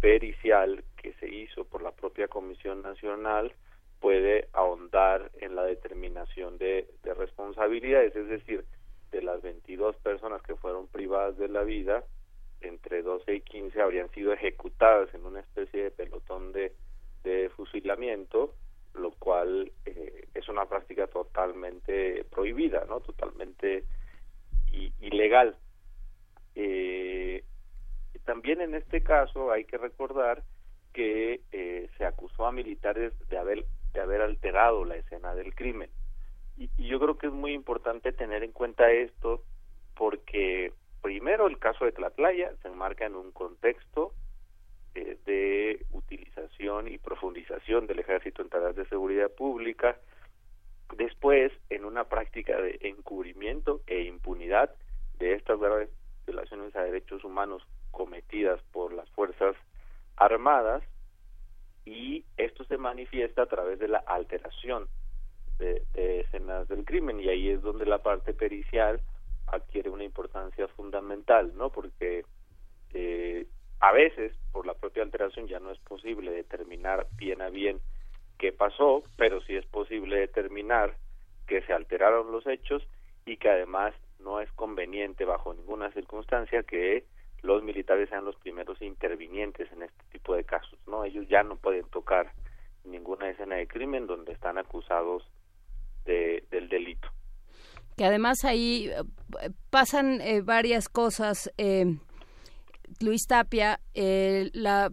[0.00, 3.52] pericial que se hizo por la propia Comisión Nacional
[4.00, 8.64] puede ahondar en la determinación de, de responsabilidades, es decir,
[9.10, 12.04] de las 22 personas que fueron privadas de la vida,
[12.60, 16.72] entre 12 y 15 habrían sido ejecutadas en una especie de pelotón de,
[17.24, 18.54] de fusilamiento,
[18.94, 23.00] lo cual eh, es una práctica totalmente prohibida, ¿no?
[23.00, 23.84] Totalmente
[25.00, 25.56] ilegal.
[26.60, 27.44] Eh,
[28.24, 30.42] también en este caso hay que recordar
[30.92, 33.64] que eh, se acusó a militares de haber
[33.94, 35.88] de haber alterado la escena del crimen.
[36.56, 39.44] Y, yo creo que es muy importante tener en cuenta esto
[39.96, 44.12] porque primero el caso de Tlatlaya se enmarca en un contexto
[44.96, 49.96] eh, de utilización y profundización del ejército en tareas de seguridad pública
[50.96, 54.74] después en una práctica de encubrimiento e impunidad
[55.18, 55.90] de estas graves
[56.28, 59.56] violaciones a derechos humanos cometidas por las fuerzas
[60.16, 60.82] armadas
[61.84, 64.86] y esto se manifiesta a través de la alteración
[65.58, 69.00] de, de escenas del crimen y ahí es donde la parte pericial
[69.46, 71.70] adquiere una importancia fundamental, ¿no?
[71.70, 72.24] Porque
[72.92, 73.46] eh,
[73.80, 77.80] a veces por la propia alteración ya no es posible determinar bien a bien
[78.38, 80.94] qué pasó, pero sí es posible determinar
[81.46, 82.86] que se alteraron los hechos
[83.24, 87.04] y que además no es conveniente bajo ninguna circunstancia que
[87.42, 91.04] los militares sean los primeros intervinientes en este tipo de casos, ¿no?
[91.04, 92.32] Ellos ya no pueden tocar
[92.84, 95.22] ninguna escena de crimen donde están acusados
[96.04, 97.08] de, del delito.
[97.96, 101.50] que además ahí eh, pasan eh, varias cosas.
[101.58, 101.84] eh,
[103.00, 104.90] Luis Tapia, eh, la,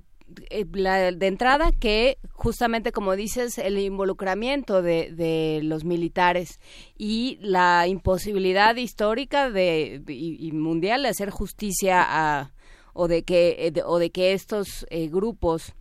[0.73, 6.59] la de entrada que justamente como dices el involucramiento de, de los militares
[6.97, 12.51] y la imposibilidad histórica de y, mundial de hacer justicia a
[12.93, 15.73] o de que eh, o de que estos eh, grupos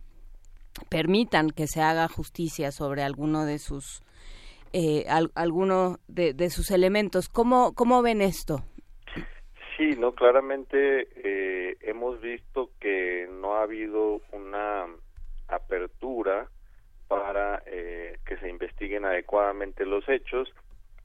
[0.89, 4.01] permitan que se haga justicia sobre alguno de sus
[4.73, 7.29] eh, al- alguno de, de sus elementos.
[7.29, 8.63] ¿Cómo, ¿Cómo ven esto?
[9.77, 14.85] Sí, no, claramente eh, hemos visto que no ha habido una
[15.49, 16.47] apertura
[17.09, 20.53] para eh, que se investiguen adecuadamente los hechos.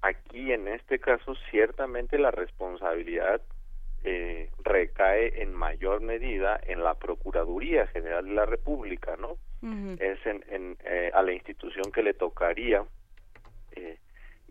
[0.02, 3.40] Aquí, en este caso, ciertamente la responsabilidad
[4.04, 9.36] eh, recae en mayor medida en la Procuraduría General de la República, ¿no?
[9.98, 12.82] Es en, en, eh, a la institución que le tocaría
[13.72, 13.98] eh,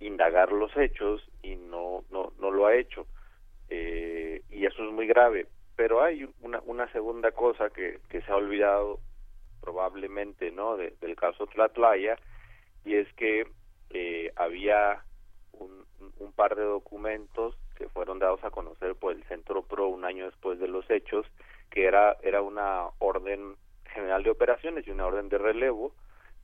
[0.02, 3.08] indagar los hechos y no, no, no lo ha hecho
[3.70, 5.48] eh, y eso es muy grave.
[5.76, 9.00] Pero hay una, una segunda cosa que, que se ha olvidado
[9.62, 12.18] probablemente no de- del caso Tlatlaya
[12.86, 13.48] y es que
[13.92, 15.04] eh, había
[15.54, 15.86] un,
[16.20, 20.26] un par de documentos que fueron dados a conocer por el Centro Pro un año
[20.26, 21.26] después de los hechos
[21.72, 23.56] que era era una orden
[23.94, 25.94] general de operaciones y una orden de relevo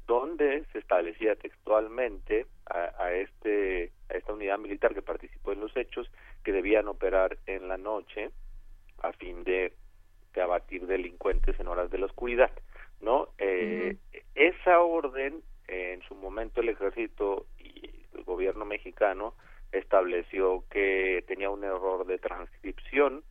[0.07, 5.75] donde se establecía textualmente a, a este a esta unidad militar que participó en los
[5.75, 6.09] hechos
[6.43, 8.31] que debían operar en la noche
[9.01, 9.73] a fin de,
[10.33, 12.51] de abatir delincuentes en horas de la oscuridad
[13.01, 13.97] no Eh,
[14.35, 19.33] esa orden eh, en su momento el ejército y el gobierno mexicano
[19.71, 23.23] estableció que tenía un error de transcripción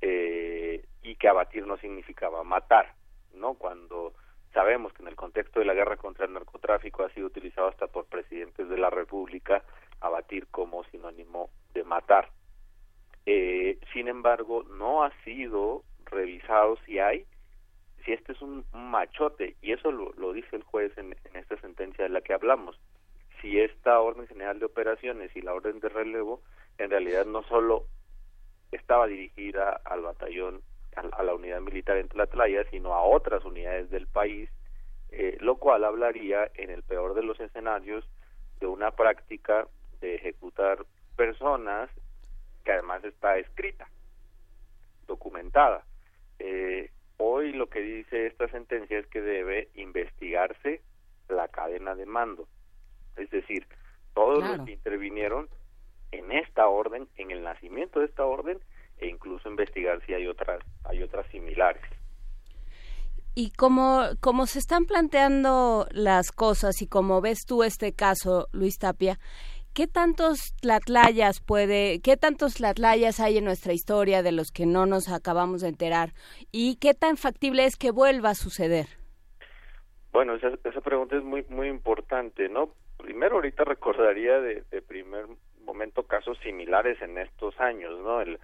[0.00, 2.94] eh, y que abatir no significaba matar
[3.34, 4.14] no cuando
[4.54, 7.88] sabemos que en el contexto de la guerra contra el narcotráfico ha sido utilizado hasta
[7.88, 9.62] por presidentes de la República
[10.00, 12.30] abatir como sinónimo de matar.
[13.26, 17.26] Eh, sin embargo, no ha sido revisado si hay,
[18.04, 22.04] si este es un machote, y eso lo, dice el juez en, en esta sentencia
[22.04, 22.78] de la que hablamos,
[23.40, 26.40] si esta orden general de operaciones y la orden de relevo
[26.78, 27.86] en realidad no solo
[28.72, 30.62] estaba dirigida al batallón,
[30.96, 34.48] a, a la unidad militar en Tlatlaya, sino a otras unidades del país,
[35.10, 38.04] eh, lo cual hablaría, en el peor de los escenarios,
[38.60, 39.66] de una práctica
[40.00, 40.84] de ejecutar
[41.16, 41.90] personas
[42.64, 43.86] que además está escrita,
[45.06, 45.84] documentada.
[46.38, 50.80] Eh, hoy lo que dice esta sentencia es que debe investigarse
[51.28, 52.46] la cadena de mando,
[53.16, 53.66] es decir,
[54.14, 54.56] todos Claro.
[54.56, 55.48] los que intervinieron
[56.12, 58.58] en esta orden, en el nacimiento de esta orden,
[59.04, 61.82] e incluso investigar si hay otras, hay otras similares.
[63.34, 68.78] Y como, como se están planteando las cosas y como ves tú este caso, Luis
[68.78, 69.18] Tapia,
[69.74, 74.86] ¿qué tantos tlatlayas puede, qué tantos tlatlayas hay en nuestra historia de los que no
[74.86, 76.14] nos acabamos de enterar?
[76.52, 78.86] ¿Y qué tan factible es que vuelva a suceder?
[80.12, 82.72] Bueno, esa, esa pregunta es muy muy importante, ¿no?
[82.98, 85.26] Primero, ahorita recordaría de, de primer
[85.64, 88.20] momento casos similares en estos años, ¿no?
[88.20, 88.38] El,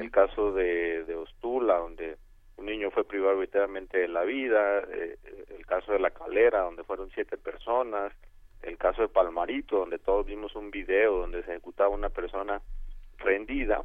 [0.00, 2.16] el caso de, de Ostula, donde
[2.56, 5.16] un niño fue privado arbitrariamente de la vida, eh,
[5.56, 8.12] el caso de La Calera, donde fueron siete personas,
[8.62, 12.60] el caso de Palmarito, donde todos vimos un video donde se ejecutaba una persona
[13.18, 13.84] rendida.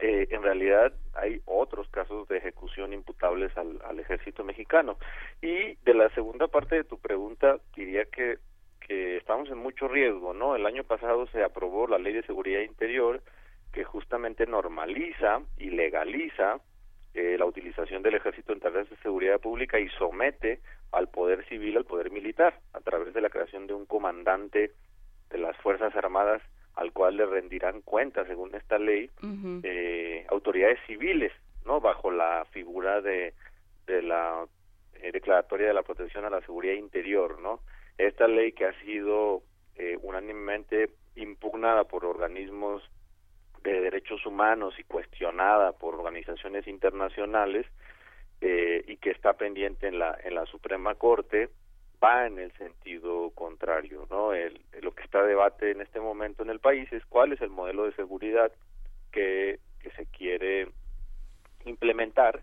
[0.00, 4.96] Eh, en realidad hay otros casos de ejecución imputables al, al ejército mexicano.
[5.42, 8.38] Y de la segunda parte de tu pregunta, diría que,
[8.88, 10.56] que estamos en mucho riesgo, ¿no?
[10.56, 13.22] El año pasado se aprobó la Ley de Seguridad Interior
[13.72, 16.58] que justamente normaliza y legaliza
[17.14, 20.60] eh, la utilización del ejército en tareas de seguridad pública y somete
[20.92, 24.72] al poder civil, al poder militar, a través de la creación de un comandante
[25.28, 26.42] de las Fuerzas Armadas
[26.74, 29.10] al cual le rendirán cuentas, según esta ley,
[29.64, 31.32] eh, autoridades civiles,
[31.66, 31.80] ¿no?
[31.80, 33.34] Bajo la figura de,
[33.86, 34.46] de la
[34.94, 37.60] eh, declaratoria de la protección a la seguridad interior, ¿no?
[37.98, 39.42] Esta ley que ha sido
[39.76, 42.82] eh, unánimemente impugnada por organismos
[43.62, 47.66] de derechos humanos y cuestionada por organizaciones internacionales
[48.40, 51.50] eh, y que está pendiente en la en la Suprema Corte
[52.02, 54.32] va en el sentido contrario, ¿no?
[54.32, 57.40] El, lo que está a debate en este momento en el país es cuál es
[57.40, 58.52] el modelo de seguridad
[59.10, 60.68] que, que se quiere
[61.64, 62.42] implementar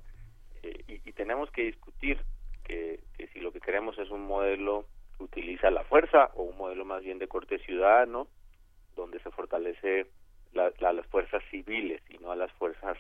[0.64, 2.20] eh, y, y tenemos que discutir
[2.66, 4.86] que, que si lo que queremos es un modelo
[5.20, 8.28] utiliza la fuerza o un modelo más bien de corte ciudadano,
[8.96, 10.08] donde se fortalece
[10.54, 12.98] la, la, las fuerzas civiles y no a las fuerzas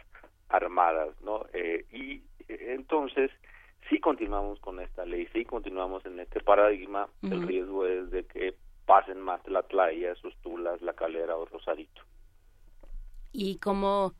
[0.49, 1.45] armadas, ¿no?
[1.53, 3.31] Eh, y entonces,
[3.89, 8.55] si continuamos con esta ley, si continuamos en este paradigma, el riesgo es de que
[8.85, 12.01] pasen más la playa, sus tulas, la calera o Rosarito.
[13.31, 14.13] Y como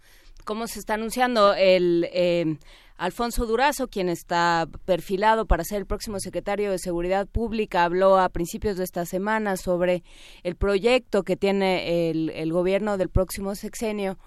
[0.43, 2.57] cómo se está anunciando el eh,
[2.97, 8.29] Alfonso Durazo, quien está perfilado para ser el próximo secretario de Seguridad Pública, habló a
[8.29, 10.03] principios de esta semana sobre
[10.43, 14.17] el proyecto que tiene el, el gobierno del próximo sexenio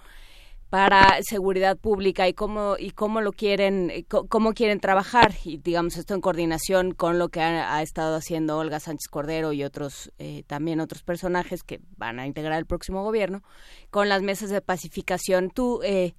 [0.70, 5.32] para seguridad pública y cómo y cómo lo quieren eh, cómo quieren trabajar.
[5.44, 9.64] Y digamos esto en coordinación con lo que ha, estado haciendo Olga Sánchez Cordero y
[9.64, 13.42] otros eh, también otros personajes que van a integrar el próximo gobierno
[13.90, 15.50] con las mesas de pacificación.
[15.50, 16.14] Tú eh,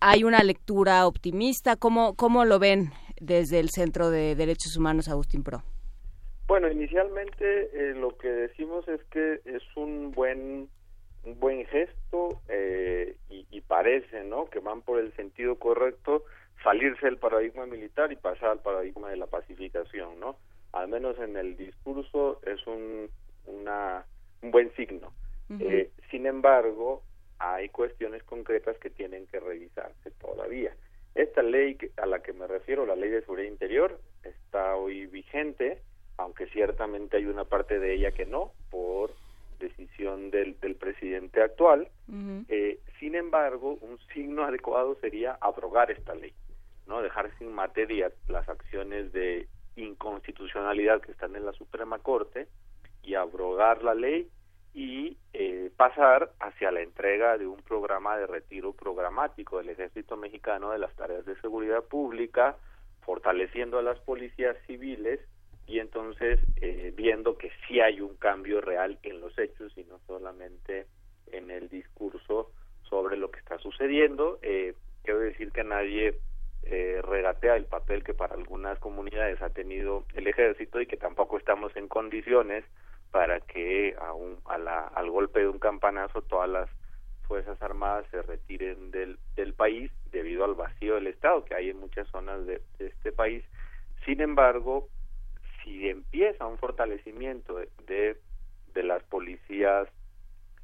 [0.00, 5.44] hay una lectura optimista cómo cómo lo ven desde el Centro de Derechos Humanos Agustín
[5.44, 5.62] Pro
[6.48, 10.68] Bueno, inicialmente eh, lo que decimos es que es un buen
[11.24, 13.16] un buen gesto eh,
[13.50, 14.46] y, parece, ¿no?
[14.46, 16.24] Que van por el sentido correcto,
[16.62, 20.36] salirse del paradigma militar y pasar al paradigma de la pacificación, ¿no?
[20.72, 23.08] Al menos en el discurso es un
[23.46, 24.04] una
[24.42, 25.12] un buen signo.
[25.58, 27.02] Eh, sin embargo,
[27.38, 30.72] hay cuestiones concretas que tienen que revisarse todavía.
[31.14, 35.82] Esta ley a la que me refiero, la ley de seguridad interior, está hoy vigente,
[36.18, 39.10] aunque ciertamente hay una parte de ella que no, por
[39.60, 41.88] decisión del, del presidente actual.
[42.48, 46.32] Eh, sin embargo, un signo adecuado sería abrogar esta ley,
[46.88, 49.46] no dejar sin materia las acciones de
[49.76, 52.48] inconstitucionalidad que están en la Suprema Corte
[53.04, 54.28] y abrogar la ley
[54.74, 60.70] y eh, pasar hacia la entrega de un programa de retiro programático del ejército mexicano
[60.70, 62.56] de las tareas de seguridad pública,
[63.02, 65.20] fortaleciendo a las policías civiles
[65.70, 70.00] y entonces eh, viendo que sí hay un cambio real en los hechos y no
[70.04, 70.86] solamente
[71.30, 72.50] en el discurso
[72.82, 74.40] sobre lo que está sucediendo.
[74.42, 74.74] Eh,
[75.04, 76.18] quiero decir que nadie
[76.64, 81.38] eh, regatea el papel que para algunas comunidades ha tenido el ejército y que tampoco
[81.38, 82.64] estamos en condiciones
[83.12, 86.68] para que a un- a la- al golpe de un campanazo todas las
[87.28, 91.78] fuerzas armadas se retiren del, del país debido al vacío del Estado que hay en
[91.78, 93.44] muchas zonas de, de este país.
[94.04, 94.88] Sin embargo,
[95.62, 98.16] si empieza un fortalecimiento de, de,
[98.74, 99.88] de las policías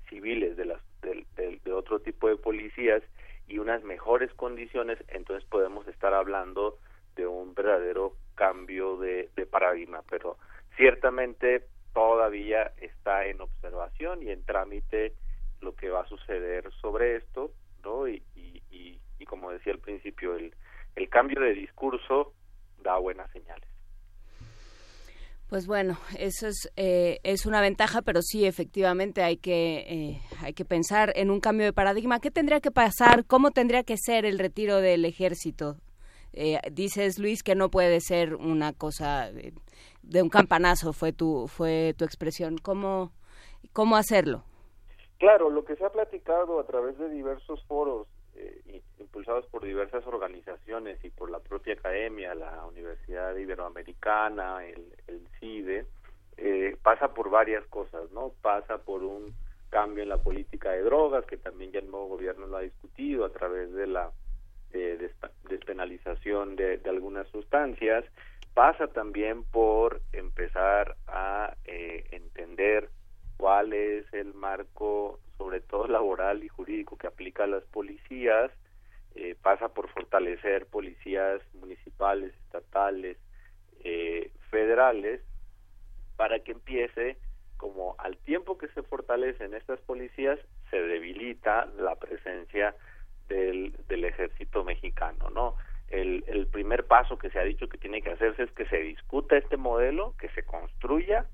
[0.08, 1.26] civiles, de, las, del-
[1.64, 3.02] de otro tipo de policías
[3.48, 6.78] y unas mejores condiciones, entonces podemos estar hablando
[7.14, 10.02] de un verdadero cambio de, de paradigma.
[10.10, 10.36] Pero
[10.76, 15.14] ciertamente todavía está en observación y en trámite
[15.60, 17.52] lo que va a suceder sobre esto,
[17.82, 18.06] ¿no?
[18.08, 20.54] Y, y, y, y como decía al principio, el,
[20.96, 22.34] el cambio de discurso
[22.82, 23.68] da buenas señales.
[25.48, 30.54] Pues bueno, eso es, eh, es una ventaja, pero sí, efectivamente, hay que, eh, hay
[30.54, 32.18] que pensar en un cambio de paradigma.
[32.18, 33.24] ¿Qué tendría que pasar?
[33.26, 35.76] ¿Cómo tendría que ser el retiro del ejército?
[36.32, 41.94] Eh, dices, Luis, que no puede ser una cosa de, un campanazo, fue tu, fue
[41.96, 42.58] tu expresión.
[42.58, 43.12] ¿Cómo,
[43.72, 44.42] cómo hacerlo?
[45.18, 48.82] Claro, lo que se ha platicado a través de diversos foros eh, i-
[49.16, 54.92] impulsados por diversas organizaciones y por la propia academia, la Universidad Iberoamericana, el,
[55.40, 55.86] CIDE,
[56.36, 58.32] eh, pasa por varias cosas, ¿no?
[58.42, 59.34] Pasa por un
[59.70, 63.24] cambio en la política de drogas, que también ya el nuevo gobierno lo ha discutido
[63.24, 64.10] a través de la
[64.74, 65.10] eh,
[65.48, 68.04] despenalización de, de algunas sustancias.
[68.52, 72.90] Pasa también por empezar a eh, entender
[73.38, 78.50] cuál es el marco, sobre todo laboral y jurídico, que aplica a las policías,
[79.16, 83.16] eh, pasa por fortalecer policías municipales, estatales,
[83.84, 85.20] eh, federales,
[86.16, 87.16] para que empiece,
[87.56, 90.38] como al tiempo que se fortalecen estas policías,
[90.70, 92.74] se debilita la presencia
[93.28, 95.56] del, del ejército mexicano, ¿no?
[95.88, 98.78] El, el primer paso que se ha dicho que tiene que hacerse es que se
[98.78, 101.26] discuta este modelo, que se construya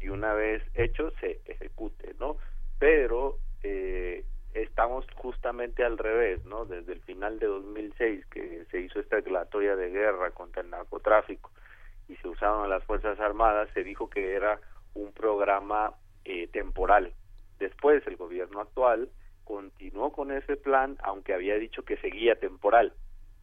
[0.00, 2.36] y una vez hecho se ejecute, ¿no?
[2.78, 4.24] Pero eh,
[4.54, 6.64] estamos justamente al revés, ¿no?
[6.64, 11.50] Desde el final de 2006 que se hizo esta declaratoria de guerra contra el narcotráfico
[12.08, 14.60] y se usaron las Fuerzas Armadas, se dijo que era
[14.94, 15.94] un programa
[16.24, 17.12] eh, temporal.
[17.58, 19.10] Después el gobierno actual
[19.42, 22.92] continuó con ese plan, aunque había dicho que seguía temporal,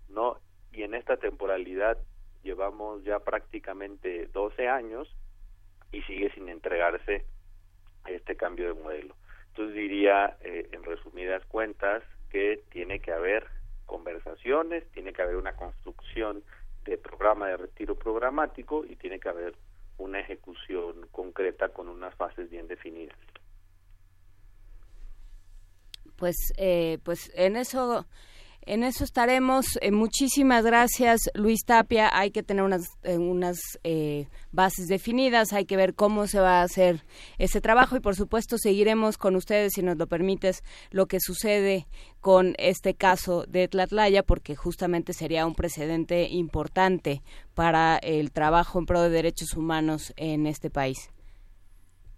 [0.09, 0.39] ¿no?
[0.71, 1.97] Y en esta temporalidad
[2.43, 5.13] llevamos ya prácticamente 12 años
[5.91, 7.25] y sigue sin entregarse
[8.07, 9.15] este cambio de modelo.
[9.51, 13.45] Entonces diría, eh, en resumidas cuentas, que tiene que haber
[13.85, 16.43] conversaciones, tiene que haber una construcción
[16.85, 19.53] de programa de retiro programático y tiene que haber
[19.97, 23.17] una ejecución concreta con unas fases bien definidas.
[26.15, 28.05] Pues, eh, pues en eso,
[28.63, 29.79] En eso estaremos.
[29.81, 32.09] Eh, muchísimas gracias, Luis Tapia.
[32.13, 36.61] Hay que tener unas, eh, unas eh, bases definidas, hay que ver cómo se va
[36.61, 37.03] a hacer
[37.39, 41.87] ese trabajo y, por supuesto, seguiremos con ustedes, si nos lo permites, lo que sucede
[42.19, 47.23] con este caso de Tlatlaya, porque justamente sería un precedente importante
[47.55, 51.09] para el trabajo en pro de derechos humanos en este país.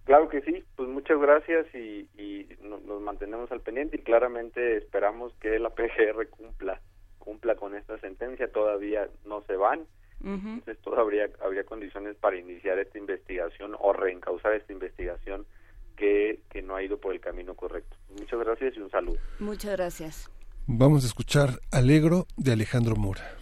[0.05, 4.77] Claro que sí, pues muchas gracias y, y no- nos mantenemos al pendiente y claramente
[4.77, 6.81] esperamos que la PGR cumpla
[7.19, 9.85] cumpla con esta sentencia, todavía no se van,
[10.21, 15.45] entonces todavía habría condiciones para iniciar esta investigación o reencauzar esta investigación
[15.95, 17.95] que, que no ha ido por el camino correcto.
[18.19, 19.17] Muchas gracias y un saludo.
[19.39, 20.29] Muchas gracias.
[20.67, 23.37] Vamos a escuchar Alegro de Alejandro Mora.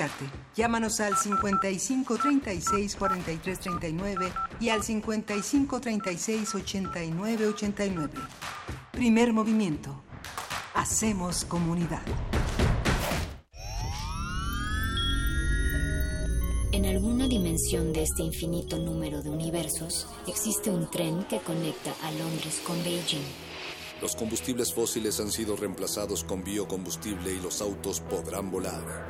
[0.00, 0.24] Escucharte.
[0.56, 8.12] Llámanos al 55 36 43 39 y al 55 36 89 89.
[8.92, 10.02] Primer movimiento.
[10.74, 12.02] Hacemos comunidad.
[16.72, 22.12] En alguna dimensión de este infinito número de universos existe un tren que conecta a
[22.12, 23.24] Londres con Beijing.
[24.00, 29.09] Los combustibles fósiles han sido reemplazados con biocombustible y los autos podrán volar.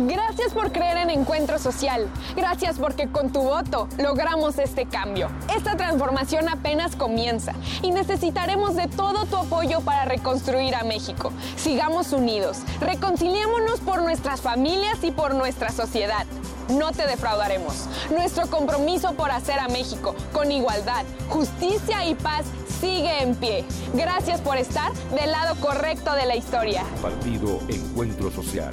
[0.00, 2.10] Gracias por creer en Encuentro Social.
[2.34, 5.28] Gracias porque con tu voto logramos este cambio.
[5.56, 11.32] Esta transformación apenas comienza y necesitaremos de todo tu apoyo para reconstruir a México.
[11.56, 16.26] Sigamos unidos, reconciliémonos por nuestras familias y por nuestra sociedad.
[16.70, 17.86] No te defraudaremos.
[18.10, 22.46] Nuestro compromiso por hacer a México con igualdad, justicia y paz
[22.80, 23.64] sigue en pie.
[23.92, 26.82] Gracias por estar del lado correcto de la historia.
[27.00, 28.72] Partido Encuentro Social.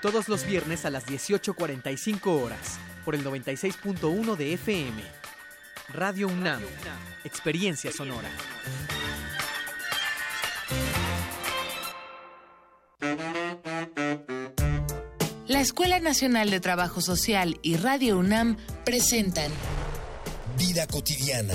[0.00, 5.02] Todos los viernes a las 18.45 horas, por el 96.1 de FM.
[5.88, 6.62] Radio UNAM,
[7.24, 8.28] experiencia sonora.
[15.48, 19.50] La Escuela Nacional de Trabajo Social y Radio UNAM presentan
[20.58, 21.54] Vida cotidiana,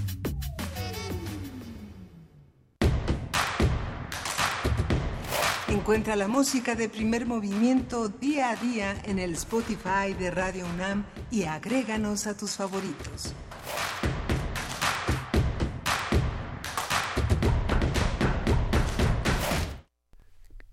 [5.71, 11.05] Encuentra la música de primer movimiento día a día en el Spotify de Radio UNAM
[11.31, 13.33] y agréganos a tus favoritos.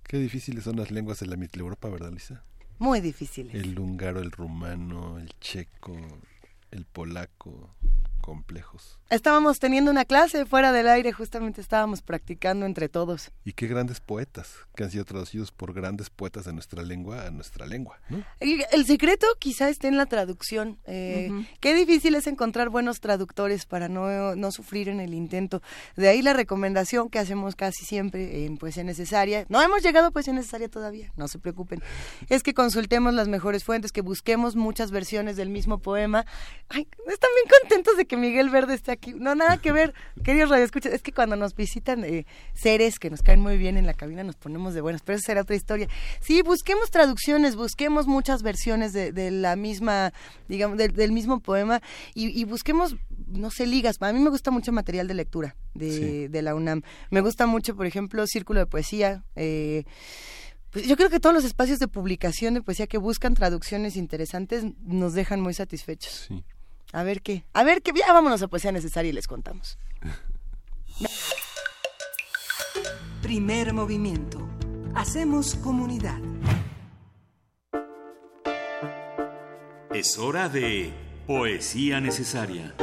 [0.02, 2.42] Qué difíciles son las lenguas de la Mitteleuropa, ¿verdad, Lisa?
[2.80, 3.54] Muy difíciles.
[3.54, 5.96] El húngaro, el rumano, el checo,
[6.72, 7.70] el polaco,
[8.28, 8.98] complejos.
[9.09, 13.30] Estábamos teniendo una clase fuera del aire, justamente estábamos practicando entre todos.
[13.42, 17.30] Y qué grandes poetas que han sido traducidos por grandes poetas de nuestra lengua a
[17.30, 18.22] nuestra lengua, ¿no?
[18.38, 20.78] El, el secreto quizá esté en la traducción.
[20.84, 21.30] Eh.
[21.60, 25.62] Qué difícil es encontrar buenos traductores para no, no sufrir en el intento.
[25.96, 29.46] De ahí la recomendación que hacemos casi siempre en Poesía Necesaria.
[29.48, 31.82] No hemos llegado a Poesía Necesaria todavía, no se preocupen.
[32.28, 36.26] Es que consultemos las mejores fuentes, que busquemos muchas versiones del mismo poema.
[36.68, 39.15] Ay, están bien contentos de que Miguel Verde esté aquí.
[39.15, 40.93] No, nada que ver, queridos radioescuchas.
[40.93, 44.23] Es que cuando nos visitan eh, seres que nos caen muy bien en la cabina
[44.24, 45.89] nos ponemos de buenas, pero esa será otra historia.
[46.20, 50.12] Sí, busquemos traducciones, busquemos muchas versiones de, de la misma,
[50.49, 51.81] digamos, del- del mismo poema
[52.15, 52.97] y, y busquemos,
[53.28, 53.97] no sé, ligas.
[54.01, 56.82] A mí me gusta mucho material de lectura de, de la UNAM.
[57.11, 59.24] Me gusta mucho, por ejemplo, Círculo de Poesía.
[59.36, 59.85] eh,
[60.70, 64.65] pues yo creo que todos los espacios de publicación de poesía que buscan traducciones interesantes
[64.85, 66.28] nos dejan muy satisfechos.
[66.93, 69.78] A ver qué, a ver qué, ya vámonos a Poesía Necesaria y les contamos.
[73.23, 74.48] Primer movimiento.
[74.94, 76.19] Hacemos comunidad.
[79.93, 80.93] Es hora de
[81.27, 82.74] Poesía Necesaria.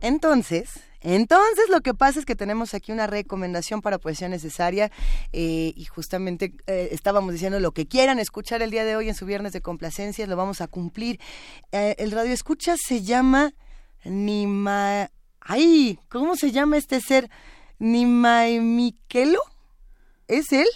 [0.00, 4.90] Entonces, entonces lo que pasa es que tenemos aquí una recomendación para poesía necesaria
[5.34, 9.14] eh, y justamente eh, estábamos diciendo lo que quieran escuchar el día de hoy en
[9.14, 11.20] su viernes de complacencias lo vamos a cumplir.
[11.72, 13.52] Eh, el radio escucha se llama
[14.04, 15.10] Nima,
[15.40, 17.28] ay, ¿cómo se llama este ser?
[17.78, 19.40] Nimaemiquelo,
[20.26, 20.66] ¿es él?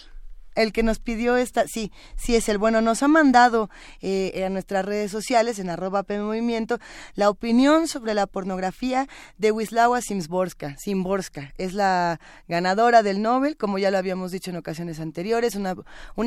[0.59, 3.69] El que nos pidió esta, sí, sí es el bueno, nos ha mandado
[4.01, 6.79] eh, a nuestras redes sociales en arroba P Movimiento
[7.15, 9.07] la opinión sobre la pornografía
[9.37, 10.75] de Wisława Szymborska.
[10.77, 12.19] Szymborska es la
[12.49, 15.75] ganadora del Nobel, como ya lo habíamos dicho en ocasiones anteriores, una,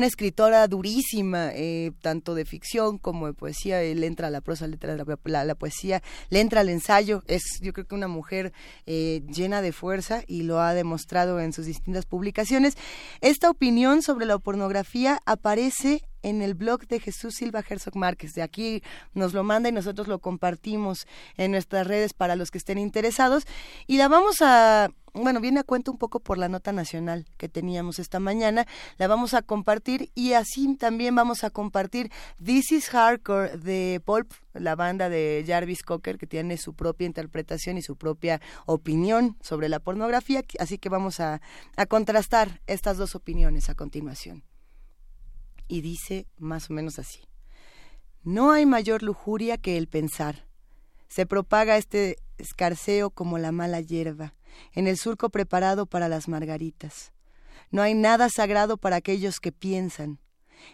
[0.03, 4.95] escritora durísima, eh, tanto de ficción como de poesía, le entra la prosa, le entra
[4.95, 6.01] la, poesía,
[6.31, 8.51] le entra al ensayo, es yo creo que una mujer
[8.87, 12.77] eh, llena de fuerza y lo ha demostrado en sus distintas publicaciones.
[13.21, 18.33] Esta opinión sobre la pornografía aparece en el blog de Jesús Silva Herzog Márquez.
[18.33, 18.81] De aquí
[19.13, 21.05] nos lo manda y nosotros lo compartimos
[21.37, 23.45] en nuestras redes para los que estén interesados.
[23.87, 27.47] Y la vamos a, bueno, viene a cuento un poco por la nota nacional que
[27.47, 28.65] teníamos esta mañana.
[28.97, 32.11] La vamos a compartir y así también vamos a compartir
[32.43, 37.77] This is Hardcore de Pulp, la banda de Jarvis Cocker que tiene su propia interpretación
[37.77, 40.43] y su propia opinión sobre la pornografía.
[40.59, 41.41] Así que vamos a,
[41.75, 44.43] a contrastar estas dos opiniones a continuación
[45.67, 47.21] y dice más o menos así.
[48.23, 50.45] No hay mayor lujuria que el pensar.
[51.07, 54.33] Se propaga este escarceo como la mala hierba,
[54.73, 57.13] en el surco preparado para las margaritas.
[57.71, 60.19] No hay nada sagrado para aquellos que piensan.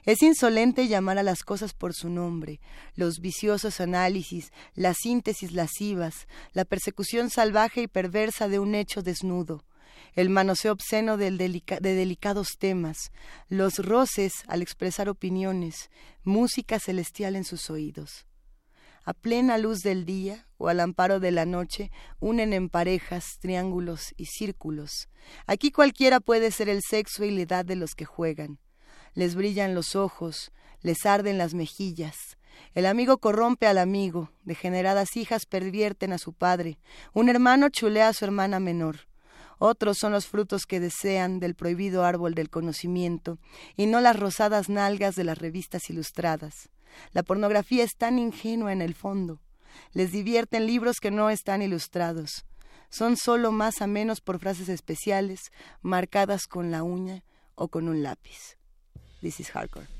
[0.03, 2.59] Es insolente llamar a las cosas por su nombre,
[2.95, 9.65] los viciosos análisis, las síntesis lascivas, la persecución salvaje y perversa de un hecho desnudo,
[10.13, 13.11] el manoseo obsceno de delicados temas,
[13.47, 15.89] los roces al expresar opiniones,
[16.23, 18.28] música celestial en sus oídos.
[19.09, 24.13] A plena luz del día o al amparo de la noche unen en parejas, triángulos
[24.17, 25.09] y círculos.
[25.47, 28.59] Aquí cualquiera puede ser el sexo y la edad de los que juegan.
[29.15, 30.51] Les brillan los ojos,
[30.83, 32.37] les arden las mejillas.
[32.75, 36.77] El amigo corrompe al amigo, degeneradas hijas pervierten a su padre,
[37.11, 39.07] un hermano chulea a su hermana menor.
[39.57, 43.39] Otros son los frutos que desean del prohibido árbol del conocimiento
[43.75, 46.69] y no las rosadas nalgas de las revistas ilustradas.
[47.11, 49.41] La pornografía es tan ingenua en el fondo.
[49.93, 52.45] Les divierten libros que no están ilustrados.
[52.91, 55.51] son solo más a menos por frases especiales,
[55.83, 58.57] marcadas con la uña o con un lápiz.
[59.21, 59.98] This is hardcore.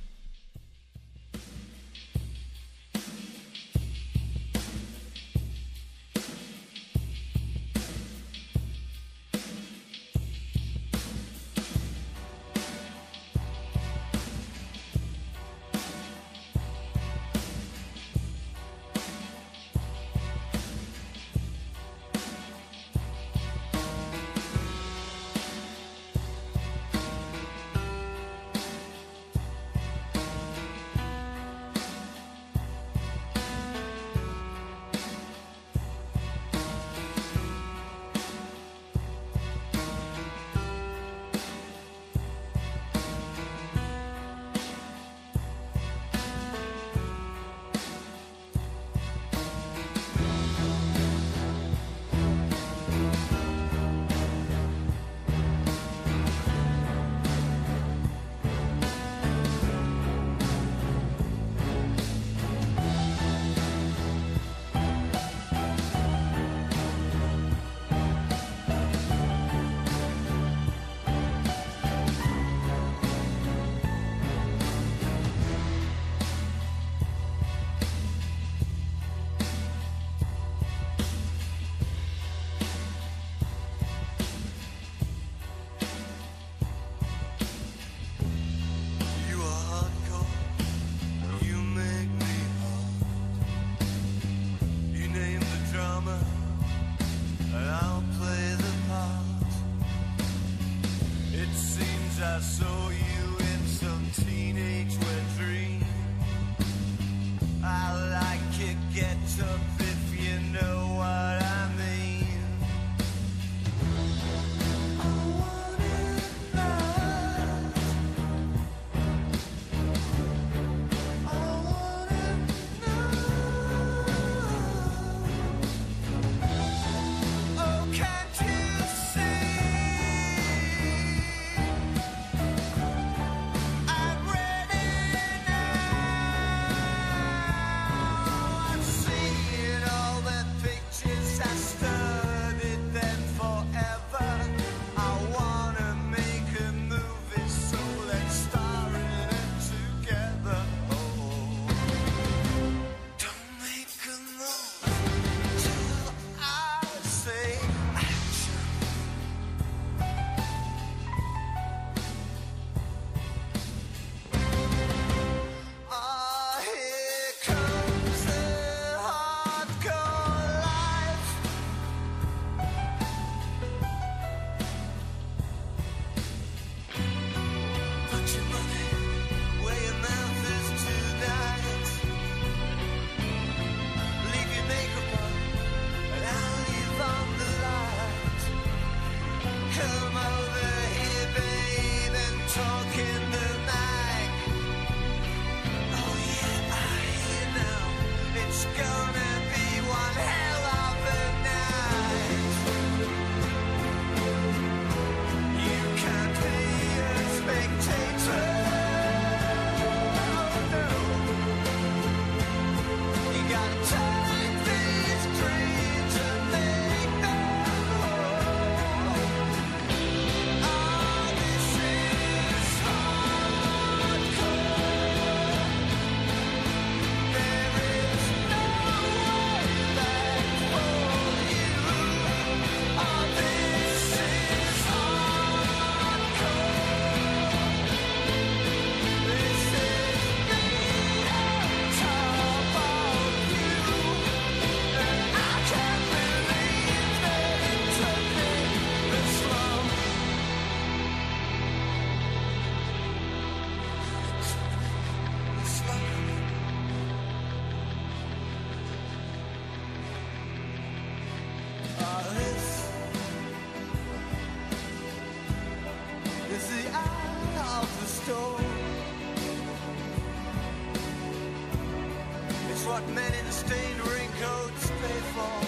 [272.90, 275.62] what men in stained raincoats pay for.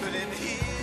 [0.00, 0.77] But in here.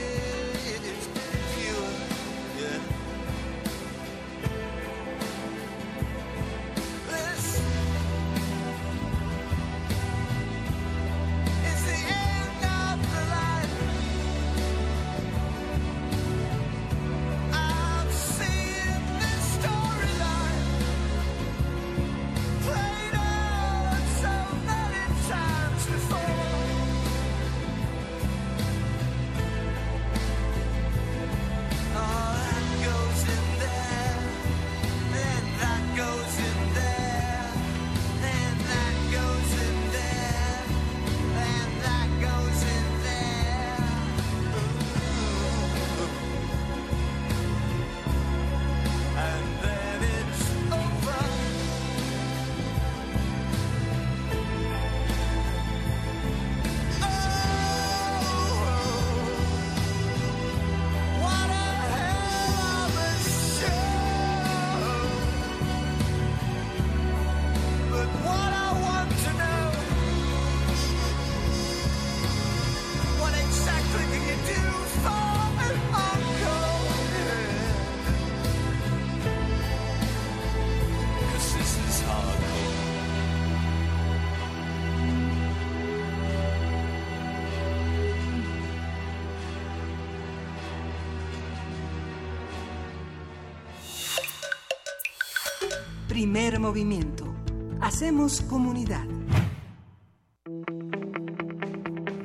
[96.35, 97.33] Primer movimiento.
[97.79, 99.05] Hacemos comunidad.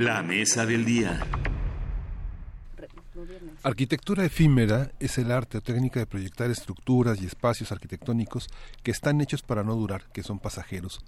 [0.00, 1.24] La mesa del día.
[3.62, 8.48] Arquitectura efímera es el arte o técnica de proyectar estructuras y espacios arquitectónicos
[8.82, 11.04] que están hechos para no durar, que son pasajeros.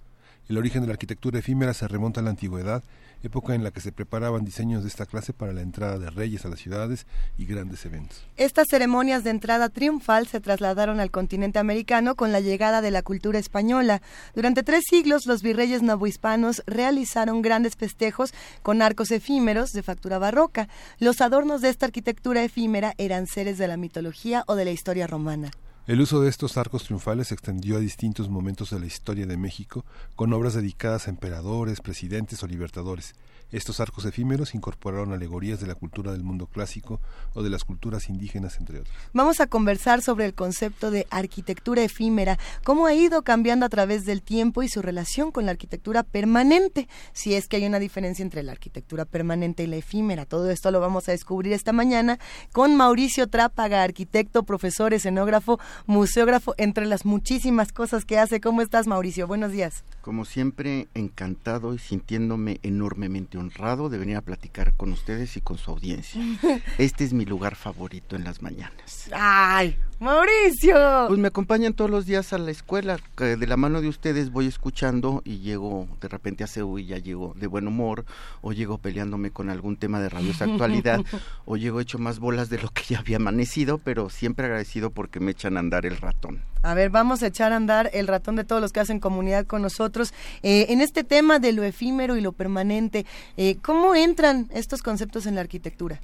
[0.49, 2.83] El origen de la arquitectura efímera se remonta a la antigüedad,
[3.23, 6.43] época en la que se preparaban diseños de esta clase para la entrada de reyes
[6.45, 7.07] a las ciudades
[7.37, 8.25] y grandes eventos.
[8.35, 13.01] Estas ceremonias de entrada triunfal se trasladaron al continente americano con la llegada de la
[13.01, 14.01] cultura española.
[14.35, 20.67] Durante tres siglos, los virreyes novohispanos realizaron grandes festejos con arcos efímeros de factura barroca.
[20.99, 25.07] Los adornos de esta arquitectura efímera eran seres de la mitología o de la historia
[25.07, 25.51] romana.
[25.85, 29.35] El uso de estos arcos triunfales se extendió a distintos momentos de la historia de
[29.35, 29.83] México,
[30.15, 33.15] con obras dedicadas a emperadores, presidentes o libertadores.
[33.53, 36.99] Estos arcos efímeros incorporaron alegorías de la cultura del mundo clásico
[37.35, 38.95] o de las culturas indígenas, entre otros.
[39.13, 44.05] Vamos a conversar sobre el concepto de arquitectura efímera, cómo ha ido cambiando a través
[44.05, 48.23] del tiempo y su relación con la arquitectura permanente, si es que hay una diferencia
[48.23, 50.25] entre la arquitectura permanente y la efímera.
[50.25, 52.17] Todo esto lo vamos a descubrir esta mañana
[52.53, 58.41] con Mauricio Trápaga, arquitecto, profesor, escenógrafo, museógrafo, entre las muchísimas cosas que hace.
[58.41, 59.27] ¿Cómo estás, Mauricio?
[59.27, 59.83] Buenos días.
[60.01, 65.57] Como siempre, encantado y sintiéndome enormemente honrado de venir a platicar con ustedes y con
[65.57, 66.21] su audiencia.
[66.77, 69.09] Este es mi lugar favorito en las mañanas.
[69.13, 69.77] ¡Ay!
[70.03, 71.05] ¡Mauricio!
[71.07, 72.99] Pues me acompañan todos los días a la escuela.
[73.15, 76.87] que De la mano de ustedes voy escuchando y llego de repente a CEU y
[76.87, 78.03] ya llego de buen humor,
[78.41, 80.99] o llego peleándome con algún tema de rabiosa actualidad,
[81.45, 85.21] o llego hecho más bolas de lo que ya había amanecido, pero siempre agradecido porque
[85.21, 86.41] me echan a andar el ratón.
[86.63, 89.45] A ver, vamos a echar a andar el ratón de todos los que hacen comunidad
[89.45, 90.13] con nosotros.
[90.41, 93.05] Eh, en este tema de lo efímero y lo permanente,
[93.37, 96.01] eh, ¿cómo entran estos conceptos en la arquitectura?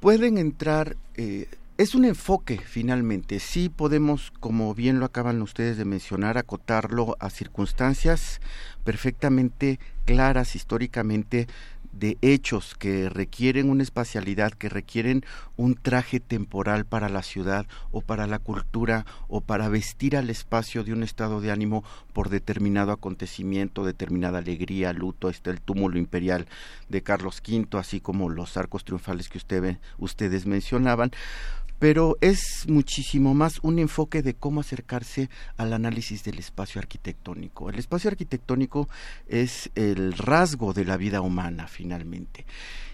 [0.00, 1.48] pueden entrar, eh,
[1.78, 7.30] es un enfoque finalmente, sí podemos, como bien lo acaban ustedes de mencionar, acotarlo a
[7.30, 8.40] circunstancias
[8.82, 11.46] perfectamente claras históricamente
[11.92, 15.24] de hechos que requieren una espacialidad, que requieren
[15.56, 20.82] un traje temporal para la ciudad o para la cultura o para vestir al espacio
[20.82, 26.46] de un estado de ánimo por determinado acontecimiento, determinada alegría, luto, está el túmulo imperial
[26.88, 31.12] de Carlos V, así como los arcos triunfales que usted, ustedes mencionaban
[31.78, 37.70] pero es muchísimo más un enfoque de cómo acercarse al análisis del espacio arquitectónico.
[37.70, 38.88] El espacio arquitectónico
[39.28, 42.46] es el rasgo de la vida humana, finalmente.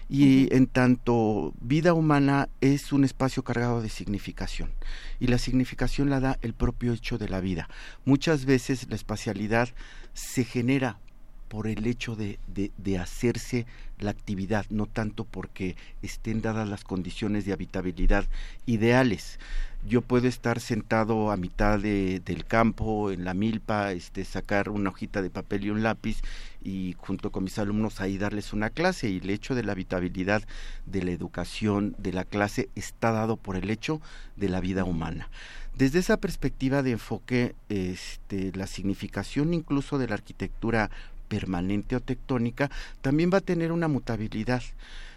[0.07, 4.71] Y en tanto vida humana es un espacio cargado de significación.
[5.19, 7.69] Y la significación la da el propio hecho de la vida.
[8.05, 9.69] Muchas veces la espacialidad
[10.13, 10.99] se genera
[11.47, 13.65] por el hecho de, de, hacerse
[13.99, 18.25] la actividad, no tanto porque estén dadas las condiciones de habitabilidad
[18.65, 19.39] ideales.
[19.87, 24.89] Yo puedo estar sentado a mitad de, del campo, en la milpa, este, sacar una
[24.89, 26.21] hojita de papel y un lápiz
[26.63, 30.43] y junto con mis alumnos ahí darles una clase y el hecho de la habitabilidad
[30.87, 34.01] de la educación de la clase está dado por el hecho
[34.35, 35.29] de la vida humana.
[35.77, 40.89] Desde esa perspectiva de enfoque, este, la significación incluso de la arquitectura
[41.27, 42.71] permanente o tectónica,
[43.01, 44.63] también va a tener una mutabilidad.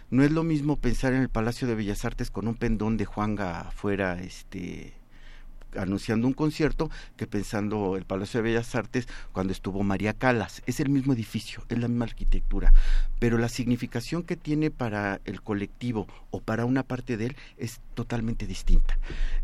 [0.09, 3.05] No es lo mismo pensar en el Palacio de Bellas Artes con un pendón de
[3.05, 4.98] Juanga afuera, este
[5.77, 10.61] anunciando un concierto que pensando el Palacio de Bellas Artes cuando estuvo María Calas.
[10.65, 12.73] Es el mismo edificio, es la misma arquitectura,
[13.19, 17.81] pero la significación que tiene para el colectivo o para una parte de él es
[17.93, 18.97] totalmente distinta.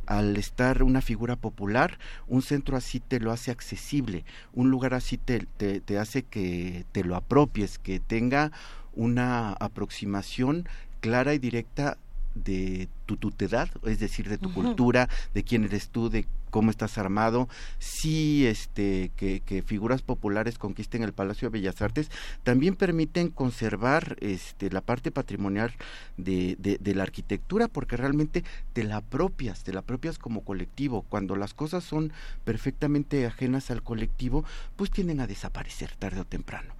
[0.06, 1.98] Al estar una figura popular,
[2.28, 6.86] un centro así te lo hace accesible, un lugar así te, te, te hace que
[6.92, 8.52] te lo apropies, que tenga
[8.94, 10.68] una aproximación
[11.02, 11.98] clara y directa
[12.36, 16.98] de tu tutedad, es decir, de tu cultura, de quién eres tú, de cómo estás
[16.98, 17.50] armado,
[17.80, 22.10] sí este, que, que figuras populares conquisten el Palacio de Bellas Artes,
[22.44, 25.74] también permiten conservar este, la parte patrimonial
[26.16, 31.02] de, de, de la arquitectura, porque realmente te la apropias, te la apropias como colectivo.
[31.10, 32.14] Cuando las cosas son
[32.46, 34.46] perfectamente ajenas al colectivo,
[34.78, 36.74] pues tienden a desaparecer tarde o temprano.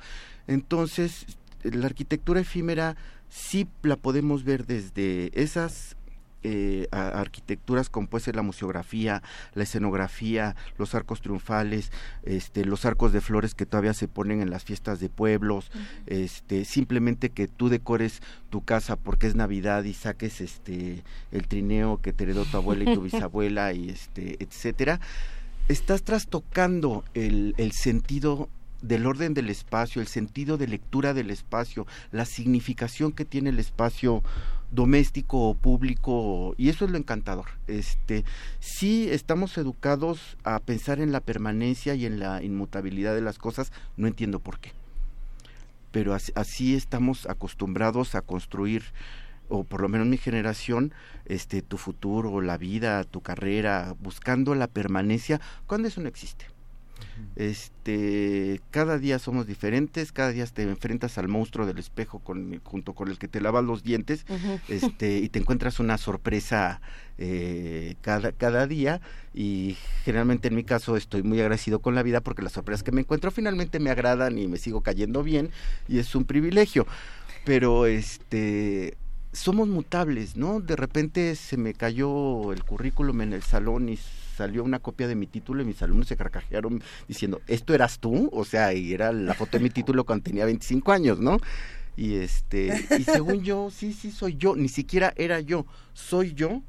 [0.48, 1.26] Entonces,
[1.74, 2.96] la arquitectura efímera
[3.30, 5.96] sí la podemos ver desde esas
[6.48, 9.24] eh, a- arquitecturas como puede ser la museografía,
[9.56, 11.92] la escenografía, los arcos triunfales,
[12.24, 15.72] este, los arcos de flores que todavía se ponen en las fiestas de pueblos,
[16.06, 18.22] este, simplemente que tú decores
[18.52, 21.02] tu casa porque es Navidad y saques este
[21.32, 25.00] el trineo que te heredó tu abuela y tu bisabuela y este, etcétera,
[25.68, 28.50] estás trastocando el, el sentido
[28.88, 33.60] del orden del espacio, el sentido de lectura del espacio, la significación que tiene el
[33.60, 34.24] espacio
[34.72, 37.48] doméstico o público y eso es lo encantador.
[37.68, 38.26] Este,
[38.60, 43.72] sí estamos educados a pensar en la permanencia y en la inmutabilidad de las cosas,
[43.98, 44.72] no entiendo por qué.
[45.92, 48.84] Pero así, así estamos acostumbrados a construir
[49.48, 50.94] o por lo menos mi generación,
[51.26, 56.55] este tu futuro, la vida, tu carrera, buscando la permanencia cuando eso no existe.
[57.36, 62.94] Este, cada día somos diferentes, cada día te enfrentas al monstruo del espejo con, junto
[62.94, 64.26] con el que te lavas los dientes,
[64.70, 66.80] este, y te encuentras una sorpresa
[67.18, 69.02] eh, cada, cada día
[69.34, 72.92] y generalmente en mi caso estoy muy agradecido con la vida porque las sorpresas que
[72.92, 75.50] me encuentro finalmente me agradan y me sigo cayendo bien
[75.88, 76.88] y es un privilegio.
[77.46, 78.98] Pero este
[79.36, 80.62] somos mutables, ¿no?
[80.62, 84.00] De repente se me cayó el currículum en el salón y
[84.36, 88.30] salió una copia de mi título y mis alumnos se carcajearon diciendo, ¿esto eras tú?
[88.32, 91.38] O sea, y era la foto de mi título cuando tenía 25 años, ¿no?
[91.98, 96.62] Y este, y según yo, sí, sí soy yo, ni siquiera era yo, soy yo,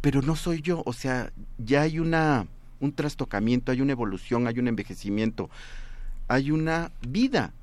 [0.00, 2.46] pero no soy yo, o sea, ya hay una
[2.80, 5.48] un trastocamiento, hay una evolución, hay un envejecimiento,
[6.28, 7.54] hay una vida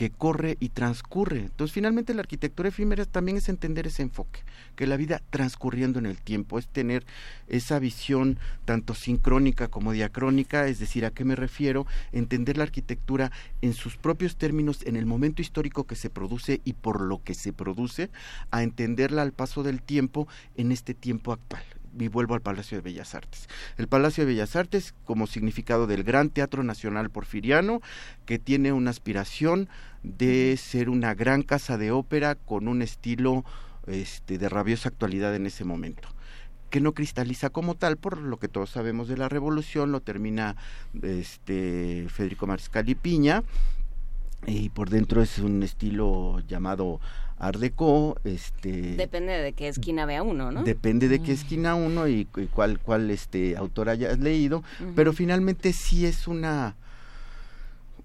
[0.00, 1.40] que corre y transcurre.
[1.40, 4.40] Entonces, finalmente la arquitectura efímera también es entender ese enfoque,
[4.74, 7.04] que la vida transcurriendo en el tiempo, es tener
[7.48, 11.86] esa visión tanto sincrónica como diacrónica, es decir, ¿a qué me refiero?
[12.12, 16.72] Entender la arquitectura en sus propios términos, en el momento histórico que se produce y
[16.72, 18.08] por lo que se produce,
[18.50, 21.62] a entenderla al paso del tiempo en este tiempo actual
[21.98, 23.48] y vuelvo al Palacio de Bellas Artes.
[23.76, 27.80] El Palacio de Bellas Artes como significado del Gran Teatro Nacional Porfiriano,
[28.26, 29.68] que tiene una aspiración
[30.02, 33.44] de ser una gran casa de ópera con un estilo
[33.86, 36.08] este, de rabiosa actualidad en ese momento
[36.70, 40.54] que no cristaliza como tal por lo que todos sabemos de la revolución lo termina
[41.02, 43.42] este Federico Mariscal y Piña
[44.46, 47.00] y por dentro es un estilo llamado
[47.40, 50.62] Art Deco, este Depende de qué esquina vea uno, ¿no?
[50.62, 54.62] Depende de qué esquina uno y, y cuál, cuál este autor hayas leído,
[54.94, 56.76] pero finalmente sí es una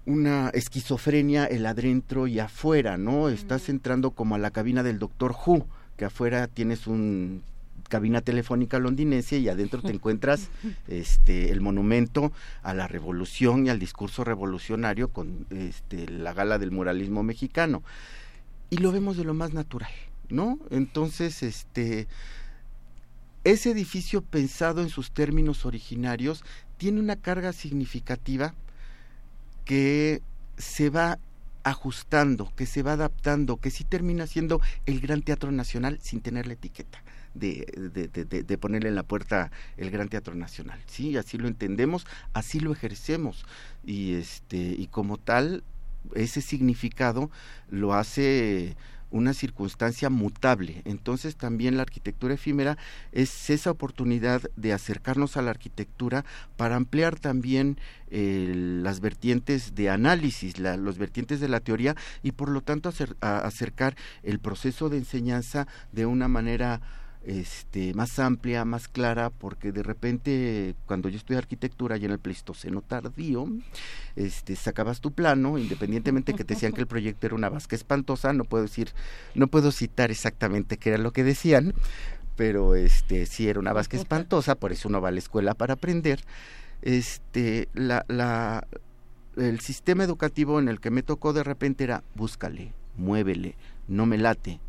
[0.06, 3.28] una esquizofrenia el adentro y afuera, ¿no?
[3.28, 7.42] Estás entrando como a la cabina del Doctor Who, que afuera tienes un
[7.88, 10.48] cabina telefónica londinense y adentro te encuentras
[10.88, 12.32] este el monumento
[12.62, 17.82] a la revolución y al discurso revolucionario con este la gala del muralismo mexicano
[18.70, 19.90] y lo vemos de lo más natural,
[20.28, 20.58] ¿no?
[20.70, 22.08] Entonces, este
[23.44, 26.42] ese edificio pensado en sus términos originarios
[26.78, 28.54] tiene una carga significativa
[29.64, 30.20] que
[30.58, 31.18] se va
[31.62, 36.46] ajustando, que se va adaptando, que sí termina siendo el Gran Teatro Nacional sin tener
[36.46, 37.02] la etiqueta
[37.34, 40.80] de, de, de- de- ponerle en la puerta el Gran Teatro Nacional.
[40.86, 43.44] Sí, así lo entendemos, así lo ejercemos
[43.84, 45.62] y este y como tal
[46.14, 47.30] ese significado
[47.70, 48.76] lo hace
[49.12, 50.82] una circunstancia mutable.
[50.84, 52.76] Entonces también la arquitectura efímera
[53.12, 56.24] es esa oportunidad de acercarnos a la arquitectura
[56.56, 57.78] para ampliar también
[58.10, 58.52] eh,
[58.82, 63.96] las vertientes de análisis, la- los vertientes de la teoría y por lo tanto acercar
[64.24, 66.80] el proceso de enseñanza de una manera
[67.26, 72.20] este, más amplia, más clara, porque de repente cuando yo estudié arquitectura y en el
[72.20, 73.48] Pleistoceno tardío,
[74.14, 78.32] este, sacabas tu plano, independientemente que te decían que el proyecto era una vasca espantosa,
[78.32, 78.90] no puedo decir,
[79.34, 81.74] no puedo citar exactamente qué era lo que decían,
[82.36, 85.74] pero este sí era una vasca espantosa, por eso uno va a la escuela para
[85.74, 86.20] aprender.
[86.82, 88.68] Este, la, la,
[89.36, 93.56] el sistema educativo en el que me tocó de repente era búscale, muévele,
[93.88, 94.60] no me late.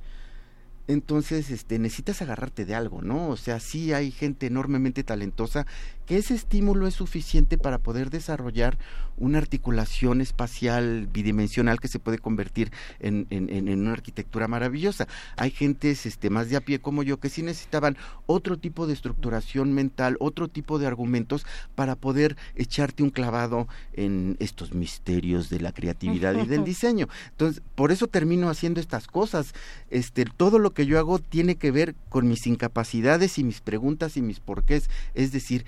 [0.88, 3.30] Entonces, este, necesitas agarrarte de algo, ¿no?
[3.30, 5.66] O sea, sí hay gente enormemente talentosa
[6.08, 8.78] que ese estímulo es suficiente para poder desarrollar
[9.18, 15.08] una articulación espacial bidimensional que se puede convertir en, en- en- en una arquitectura maravillosa.
[15.36, 18.94] Hay gentes este, más de a pie como yo que sí necesitaban otro tipo de
[18.94, 21.46] estructuración mental, otro tipo de argumentos
[21.76, 27.08] para poder echarte un clavado en estos misterios de la creatividad y del diseño.
[27.32, 29.54] Entonces, por eso termino haciendo estas cosas.
[29.90, 34.16] Este, todo lo que yo hago tiene que ver con mis incapacidades y mis preguntas
[34.16, 34.90] y mis porqués.
[35.16, 35.66] Es decir,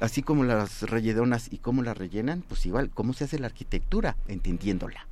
[0.00, 4.16] así como las relledonas y cómo las rellenan, pues igual, cómo se hace la arquitectura,
[4.28, 5.06] entendiéndola.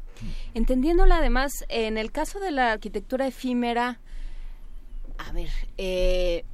[0.54, 4.00] Entendiéndola además, en el caso de la arquitectura efímera,
[5.18, 6.44] a ver, eh,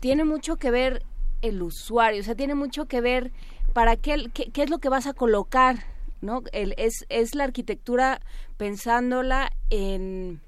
[0.00, 1.04] tiene mucho que ver
[1.42, 3.32] el usuario, o sea, tiene mucho que ver
[3.72, 5.84] para qué, qué, es lo que vas a colocar,
[6.20, 6.42] ¿no?
[6.52, 8.20] El, es, es la arquitectura
[8.56, 10.40] pensándola en,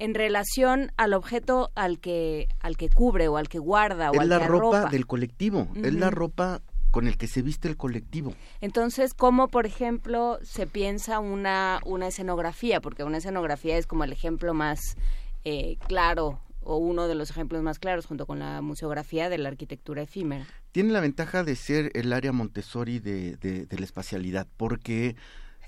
[0.00, 4.20] en relación al objeto al que, al que cubre o al que guarda o Es
[4.20, 4.90] al la que ropa arropa.
[4.90, 8.34] del colectivo, es la ropa con el que se viste el colectivo.
[8.60, 12.80] Entonces, ¿cómo, por ejemplo, se piensa una, una escenografía?
[12.80, 14.96] Porque una escenografía es como el ejemplo más
[15.44, 19.48] eh, claro o uno de los ejemplos más claros junto con la museografía de la
[19.50, 20.46] arquitectura efímera.
[20.72, 25.14] Tiene la ventaja de ser el área Montessori de, de- de la espacialidad, porque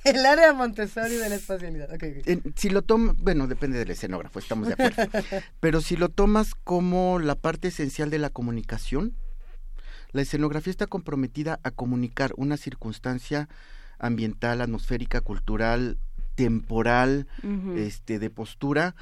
[0.04, 1.88] El área Montessori de la espacialidad.
[2.02, 4.96] En- si lo tomas, bueno, depende del escenógrafo, estamos de acuerdo,
[5.60, 9.14] pero si lo tomas como la parte esencial de la comunicación,
[10.12, 13.48] la escenografía está comprometida a comunicar una circunstancia
[13.98, 15.98] ambiental, atmosférica, cultural,
[16.34, 17.26] temporal,
[17.76, 18.94] este, de postura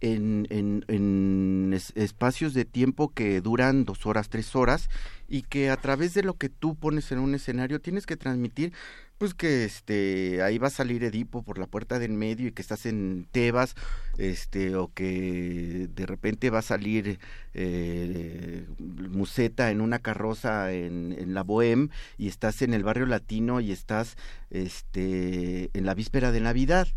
[0.00, 4.88] en, en- en es- espacios de tiempo que duran dos horas, tres horas
[5.28, 8.72] y que a través de lo que tú pones en un escenario tienes que transmitir
[9.18, 12.62] pues que este ahí va a salir Edipo por la puerta del medio y que
[12.62, 13.74] estás en Tebas
[14.18, 17.18] este o que de repente va a salir
[17.54, 23.72] eh, Museta en una carroza en, la Bohème y estás en el barrio latino y
[23.72, 24.16] estás
[24.50, 26.88] este en la víspera de Navidad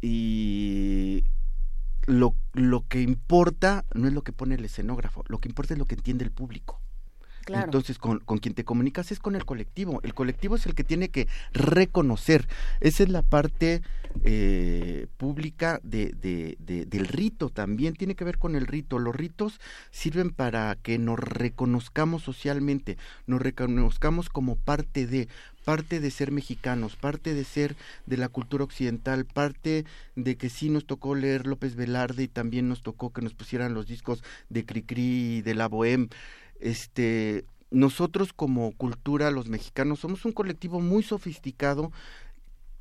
[0.00, 1.24] y
[2.06, 5.78] lo, lo que importa no es lo que pone el escenógrafo, lo que importa es
[5.78, 6.80] lo que entiende el público.
[7.64, 10.00] Entonces, con, con quien te comunicas es con el colectivo.
[10.02, 12.48] El colectivo es el que tiene que reconocer.
[12.80, 13.82] Esa es la parte
[14.24, 17.48] eh, pública de, de- de- del rito.
[17.48, 18.98] También tiene que ver con el rito.
[18.98, 22.96] Los ritos sirven para que nos reconozcamos socialmente,
[23.26, 25.28] nos reconozcamos como parte de,
[25.64, 29.84] parte de ser mexicanos, parte de ser de la cultura occidental, parte
[30.16, 33.74] de que sí nos tocó leer López Velarde y también nos tocó que nos pusieran
[33.74, 36.10] los discos de Cricri y de la Bohème
[36.62, 41.90] este nosotros como cultura los mexicanos somos un colectivo muy sofisticado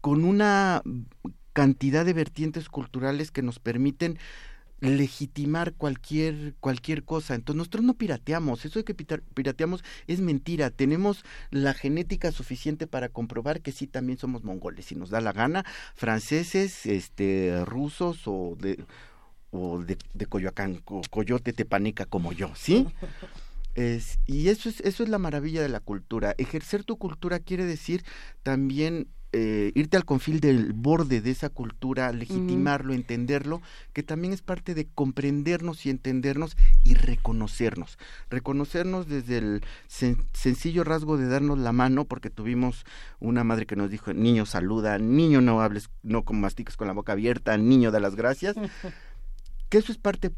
[0.02, 0.82] con una
[1.54, 4.18] cantidad de vertientes culturales que nos permiten
[4.82, 7.36] legitimar cualquier cualquier cosa.
[7.36, 10.72] Entonces nosotros no pirateamos, eso de que pirateamos es mentira.
[10.72, 15.34] Tenemos la genética suficiente para comprobar que sí también somos mongoles, si nos da la
[15.34, 18.84] gana, franceses, este rusos o de
[19.52, 22.88] o de, de Coyoacán, co- Coyote Tepaneca como yo, ¿sí?
[23.76, 26.34] Es- y eso es, eso es la maravilla de la cultura.
[26.38, 28.04] Ejercer tu cultura quiere decir
[28.44, 33.62] también eh, irte al confil del borde de esa cultura, legitimarlo, entenderlo,
[33.94, 37.98] que también es parte de comprendernos y entendernos y reconocernos.
[38.30, 42.84] Reconocernos desde el sen- sencillo rasgo de darnos la mano, porque tuvimos
[43.22, 46.94] una madre que nos dijo, niño saluda, niño no hables, no como mastiques con la
[46.94, 48.58] boca abierta, niño da las gracias
[49.70, 50.32] que eso es parte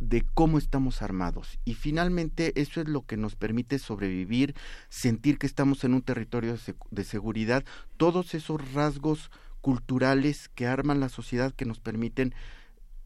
[0.00, 4.54] de cómo estamos armados y finalmente eso es lo que nos permite sobrevivir,
[4.88, 7.64] sentir que estamos en un territorio de, de seguridad,
[7.96, 12.34] todos esos rasgos culturales que arman la sociedad que nos permiten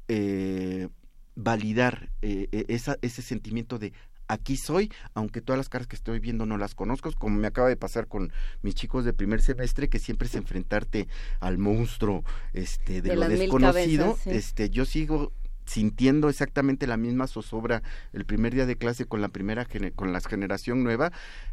[0.08, 0.88] eh,
[1.34, 3.92] validar eh, eh, esa, ese sentimiento de
[4.28, 7.68] aquí soy, aunque todas las caras que estoy viendo no las conozco, como me acaba
[7.68, 11.08] de pasar con mis chicos de primer semestre, que siempre es enfrentarte
[11.40, 14.30] al monstruo este, de, De lo desconocido, cabezas, sí.
[14.30, 15.32] este, yo sigo
[15.64, 17.82] sintiendo exactamente la misma zozobra
[18.12, 21.12] el primer día de clase con la primera con la generación nueva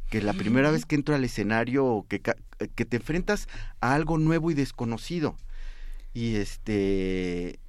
[0.10, 3.48] que la primera vez que entro al escenario o que que te enfrentas
[3.80, 5.38] a algo nuevo y desconocido.
[6.14, 7.60] Y este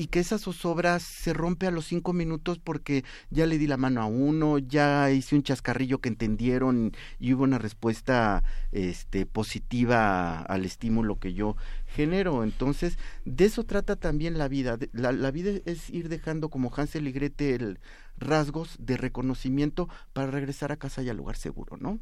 [0.00, 3.76] y que esa zozobra se rompe a los cinco minutos porque ya le di la
[3.76, 10.40] mano a uno, ya hice un chascarrillo que entendieron y hubo una respuesta este positiva
[10.40, 11.54] al estímulo que yo
[11.86, 12.44] genero.
[12.44, 12.96] Entonces,
[13.26, 14.78] de eso trata también la vida.
[14.92, 17.78] La, la vida es ir dejando como Hansel y Gretel
[18.16, 22.00] rasgos de reconocimiento para regresar a casa y al lugar seguro, ¿no?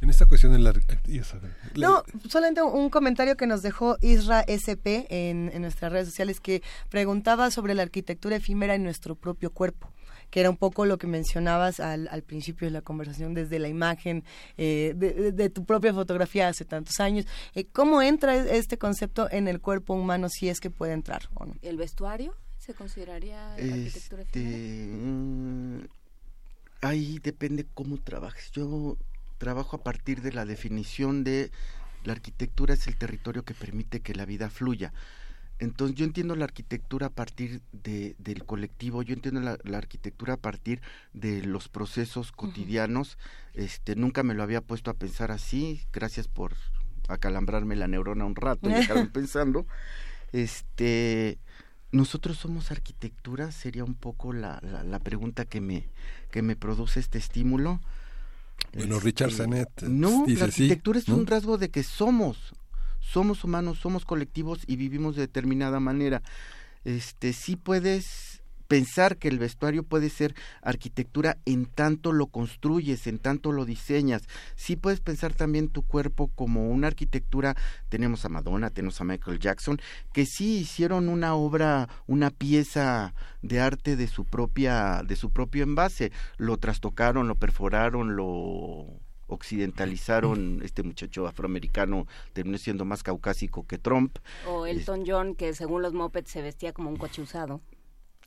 [0.00, 0.74] En esta cuestión de la...
[1.76, 6.62] No, solamente un comentario que nos dejó Isra SP en, en nuestras redes sociales que
[6.90, 9.90] preguntaba sobre la arquitectura efímera en nuestro propio cuerpo
[10.30, 13.68] que era un poco lo que mencionabas al, al principio de la conversación desde la
[13.68, 14.24] imagen
[14.56, 17.24] eh, de, tu propia fotografía hace tantos años.
[17.54, 21.28] Eh, ¿Cómo entra e- este concepto en el cuerpo humano si es que puede entrar
[21.34, 21.54] o no?
[21.62, 24.56] ¿El vestuario se consideraría arquitectura efímera?
[24.56, 25.78] Este, mm,
[26.80, 28.50] ahí depende cómo trabajes.
[28.50, 28.96] Yo
[29.38, 31.50] trabajo a partir de la definición de
[32.04, 34.92] la arquitectura es el territorio que permite que la vida fluya.
[35.58, 40.34] Entonces yo entiendo la arquitectura a partir de, del colectivo, yo entiendo la, la arquitectura
[40.34, 40.80] a partir
[41.12, 43.18] de los procesos cotidianos.
[43.54, 45.82] Este, nunca me lo había puesto a pensar así.
[45.92, 46.54] Gracias por
[47.08, 49.66] acalambrarme la neurona un rato y dejarme pensando.
[50.32, 51.38] Este,
[51.92, 55.88] nosotros somos arquitectura, sería un poco la, la, la pregunta que me,
[56.32, 57.80] que me produce este estímulo.
[58.74, 61.16] Bueno, Richard Sanet No, dice la sí, arquitectura es ¿no?
[61.16, 62.54] un rasgo de que somos,
[63.00, 66.22] somos humanos, somos colectivos y vivimos de determinada manera.
[66.84, 68.33] Este, sí puedes
[68.68, 74.22] pensar que el vestuario puede ser arquitectura en tanto lo construyes, en tanto lo diseñas.
[74.56, 77.56] Sí puedes pensar también tu cuerpo como una arquitectura.
[77.88, 79.80] Tenemos a Madonna, tenemos a Michael Jackson,
[80.12, 85.64] que sí hicieron una obra, una pieza de arte de su propia, de su propio
[85.64, 86.12] envase.
[86.36, 94.18] Lo trastocaron, lo perforaron, lo occidentalizaron, este muchacho afroamericano terminó siendo más caucásico que Trump.
[94.46, 97.60] O Elton John, que según los mopeds se vestía como un coche usado.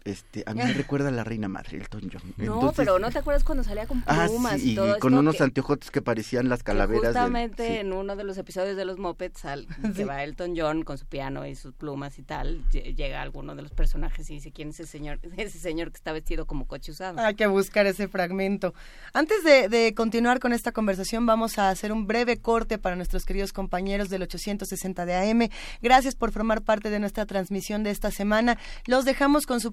[0.08, 2.22] Este, a mí me recuerda a la reina madre, Elton John.
[2.38, 5.00] No, Entonces- pero ¿no te acuerdas cuando salía con Ah, plumas sí, y todo y
[5.00, 7.02] con esto unos que- anteojotes que parecían las calaveras.
[7.04, 7.74] del- justamente sí.
[7.78, 11.06] en uno de los episodios de los Muppets al, que va Elton John con su
[11.06, 14.70] piano y sus plumas y tal, lle- llega alguno de los personajes y dice quién
[14.70, 17.20] es ese señor, ese señor que está vestido como coche usado.
[17.20, 18.74] Hay que buscar ese fragmento.
[19.14, 23.26] Antes de, de continuar con esta conversación, vamos a hacer un breve corte para nuestros
[23.26, 25.50] queridos compañeros del 860 de AM.
[25.82, 28.58] Gracias por formar parte de nuestra transmisión de esta semana.
[28.86, 29.72] Los dejamos con su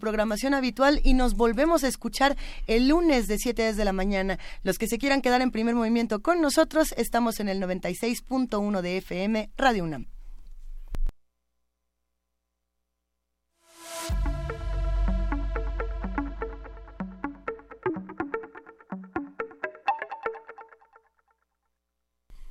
[0.55, 2.37] habitual y nos volvemos a escuchar
[2.67, 4.39] el lunes de 7 desde la mañana.
[4.63, 8.97] Los que se quieran quedar en primer movimiento con nosotros, estamos en el 96.1 de
[8.99, 10.14] FM Radio UNAM.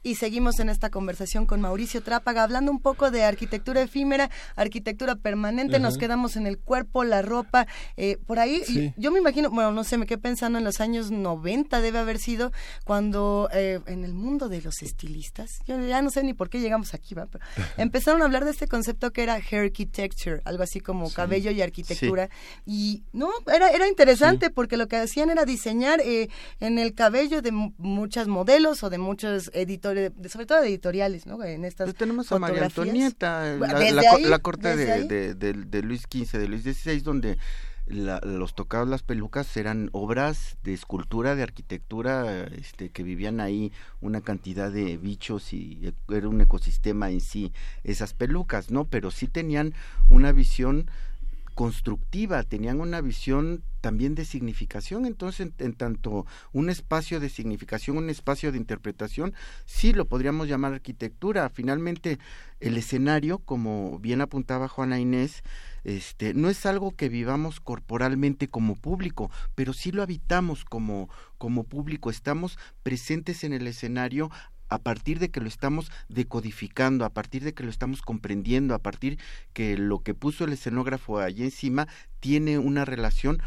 [0.03, 5.15] Y seguimos en esta conversación con Mauricio Trápaga, hablando un poco de arquitectura efímera, arquitectura
[5.15, 5.79] permanente.
[5.79, 7.67] Nos quedamos en el cuerpo, la ropa.
[7.95, 8.93] eh, por ahí, Sí.
[8.97, 12.19] yo me imagino, bueno, no sé, me quedé pensando en los años 90, debe haber
[12.19, 12.51] sido
[12.83, 16.59] cuando eh, en el mundo de los estilistas, yo ya no sé ni por qué
[16.59, 17.25] llegamos aquí, ¿va?
[17.27, 17.43] Pero
[17.77, 21.61] empezaron a hablar de este concepto que era hair architecture, algo así como cabello y
[21.61, 22.29] arquitectura.
[22.65, 27.41] Y no, era, era interesante porque lo que hacían era diseñar eh, en el cabello
[27.41, 31.43] de mu- muchas modelos o de muchos editores, de- sobre todo de editoriales, ¿no?
[31.43, 32.65] En estas Pues tenemos a María.
[32.65, 36.63] Antonieta, la, Desde la co- ahí, la corte de, de- de Luis XV, de Luis
[36.63, 37.37] XVI, donde
[37.85, 43.73] la- los tocados, las pelucas eran obras de escultura, de arquitectura, este, que vivían ahí
[43.99, 47.51] una cantidad de bichos y e- era un ecosistema en sí,
[47.83, 48.85] esas pelucas, ¿no?
[48.85, 49.73] Pero sí tenían
[50.09, 50.89] una visión
[51.53, 58.09] constructiva, tenían una visión también de significación, entonces en, tanto un espacio de significación, un
[58.09, 59.33] espacio de interpretación,
[59.65, 61.49] sí lo podríamos llamar arquitectura.
[61.49, 62.17] Finalmente,
[62.61, 65.43] el escenario, como bien apuntaba Juana Inés,
[65.83, 71.65] este, no es algo que vivamos corporalmente como público, pero sí lo habitamos como, como
[71.65, 74.31] público, estamos presentes en el escenario
[74.73, 78.79] a partir de que lo estamos decodificando, a partir de que lo estamos comprendiendo, a
[78.79, 79.19] partir
[79.53, 81.87] que lo que puso el escenógrafo allí encima
[82.19, 83.41] tiene una relación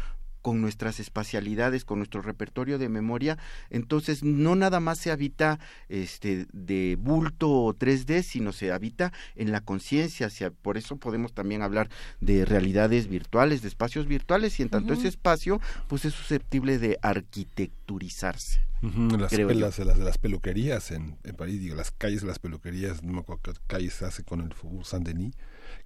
[0.47, 3.37] con nuestras espacialidades, con nuestro repertorio de memoria,
[3.69, 5.59] entonces no nada más se habita
[5.89, 11.63] este de bulto 3D, sino se habita en la conciencia, sea, por eso podemos también
[11.63, 11.89] hablar
[12.21, 15.59] de realidades virtuales, de espacios virtuales y en tanto ese espacio
[15.89, 18.61] pues es susceptible de arquitecturizarse.
[18.81, 23.19] Las, las, las peluquerías en, en París, digo, las calles de las peluquerías, no me
[23.19, 25.35] acuerdo qué calles se hace con el Faubourg Saint-Denis,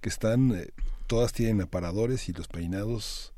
[0.00, 0.68] que están, eh,
[1.08, 3.32] todas tienen aparadores y los peinados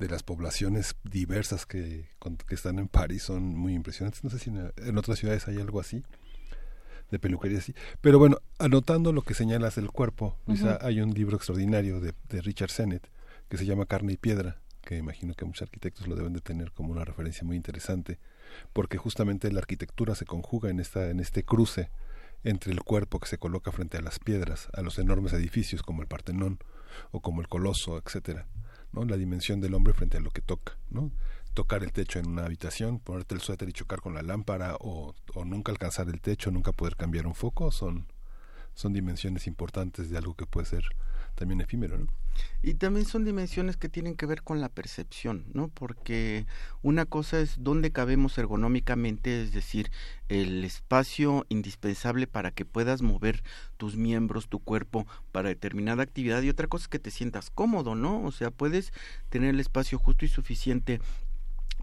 [0.00, 2.08] de las poblaciones diversas que,
[2.48, 4.24] que están en París son muy impresionantes.
[4.24, 6.02] No sé si en, en otras ciudades hay algo así,
[7.10, 7.74] de peluquería así.
[8.00, 12.40] Pero bueno, anotando lo que señalas del cuerpo, Luisa, hay un libro extraordinario de, de
[12.40, 13.08] Richard Sennett
[13.48, 16.72] que se llama Carne y Piedra, que imagino que muchos arquitectos lo deben de tener
[16.72, 18.18] como una referencia muy interesante,
[18.72, 21.90] porque justamente la arquitectura se conjuga en, esta, en este cruce
[22.42, 26.00] entre el cuerpo que se coloca frente a las piedras, a los enormes edificios como
[26.00, 26.58] el Partenón
[27.10, 28.46] o como el Coloso, etcétera,
[28.92, 29.04] ¿no?
[29.04, 31.10] La dimensión del hombre frente a lo que toca, ¿no?
[31.54, 35.14] Tocar el techo en una habitación, ponerte el suéter y chocar con la lámpara o,
[35.34, 38.06] o nunca alcanzar el techo, nunca poder cambiar un foco, son,
[38.74, 40.84] son dimensiones importantes de algo que puede ser
[41.34, 42.06] también efímero, ¿no?
[42.62, 45.68] Y también son dimensiones que tienen que ver con la percepción, ¿no?
[45.68, 46.46] Porque
[46.82, 49.90] una cosa es dónde cabemos ergonómicamente, es decir,
[50.28, 53.42] el espacio indispensable para que puedas mover
[53.76, 57.94] tus miembros, tu cuerpo para determinada actividad y otra cosa es que te sientas cómodo,
[57.94, 58.22] ¿no?
[58.24, 58.92] O sea, puedes
[59.28, 61.00] tener el espacio justo y suficiente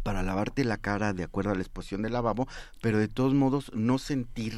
[0.03, 2.47] para lavarte la cara de acuerdo a la exposición del lavabo,
[2.81, 4.53] pero de todos modos no sentir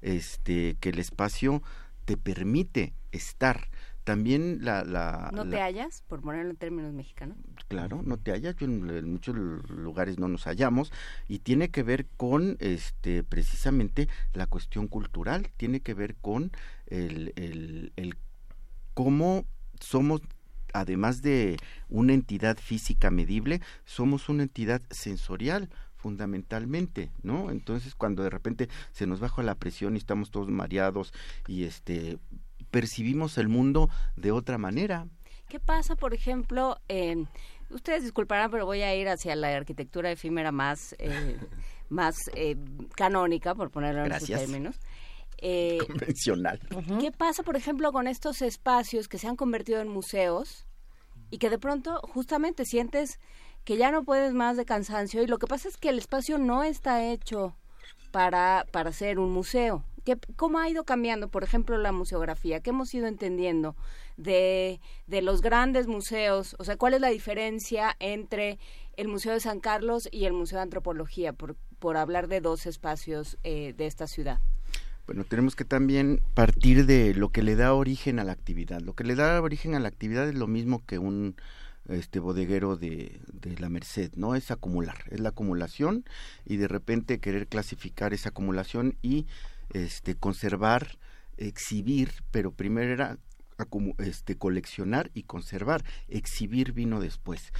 [0.00, 1.62] este que el espacio
[2.04, 3.68] te permite estar.
[4.04, 7.38] También la, la ¿No la- te hallas, por ponerlo en términos mexicanos?
[7.68, 10.92] claro, no te hallas, yo en, en muchos lugares no nos hallamos
[11.28, 16.52] y tiene que ver con este precisamente la cuestión cultural, tiene que ver con
[16.86, 18.16] el, el, el
[18.94, 19.44] cómo
[19.80, 20.20] somos
[20.72, 21.56] además de
[21.88, 27.50] una entidad física medible, somos una entidad sensorial fundamentalmente, ¿no?
[27.50, 31.14] Entonces, cuando de repente se nos baja la presión y estamos todos mareados
[31.46, 32.18] y este
[32.74, 35.06] percibimos el mundo de otra manera.
[35.48, 37.28] ¿Qué pasa, por ejemplo, en...
[37.70, 41.38] Ustedes disculparán, pero voy a ir hacia la arquitectura efímera más, eh,
[41.88, 42.56] más eh,
[42.96, 44.76] canónica, por ponerlo en sus términos.
[45.46, 46.58] Eh, Convencional.
[47.00, 50.64] ¿Qué pasa, por ejemplo, con estos espacios que se han convertido en museos
[51.28, 53.18] y que de pronto justamente sientes
[53.64, 56.38] que ya no puedes más de cansancio y lo que pasa es que el espacio
[56.38, 57.56] no está hecho
[58.10, 59.84] para, para ser un museo?
[60.04, 62.60] ¿Qué, ¿Cómo ha ido cambiando, por ejemplo, la museografía?
[62.60, 63.74] ¿Qué hemos ido entendiendo
[64.16, 66.54] de, los grandes museos?
[66.58, 68.58] O sea, ¿cuál es la diferencia entre
[68.96, 71.56] el Museo de San Carlos y el Museo de Antropología, por,
[71.96, 74.40] hablar de dos espacios eh, de esta ciudad?
[75.06, 78.80] Bueno, tenemos que también partir de lo que le da origen a la actividad.
[78.80, 81.36] Lo que le da origen a la actividad es lo mismo que un
[81.88, 84.34] este bodeguero de, de la Merced, ¿no?
[84.34, 86.04] Es acumular, es la acumulación
[86.46, 89.26] y de repente querer clasificar esa acumulación y
[89.74, 90.98] este conservar,
[91.36, 93.18] exhibir, pero primero era
[93.98, 97.52] este coleccionar y conservar, exhibir vino después.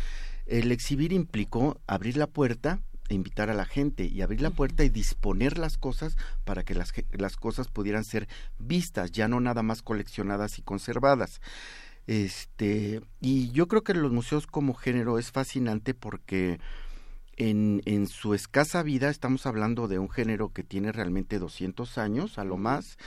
[0.46, 4.82] El exhibir implicó abrir la puerta e invitar a la gente y abrir la puerta
[4.84, 8.28] y disponer las cosas para que las, las cosas pudieran ser
[8.58, 11.40] vistas, ya no nada más coleccionadas y conservadas.
[12.06, 16.60] Este, y yo creo que los museos como género es fascinante porque
[17.36, 22.38] en, en su escasa vida estamos hablando de un género que tiene realmente 200 años
[22.38, 22.98] a lo más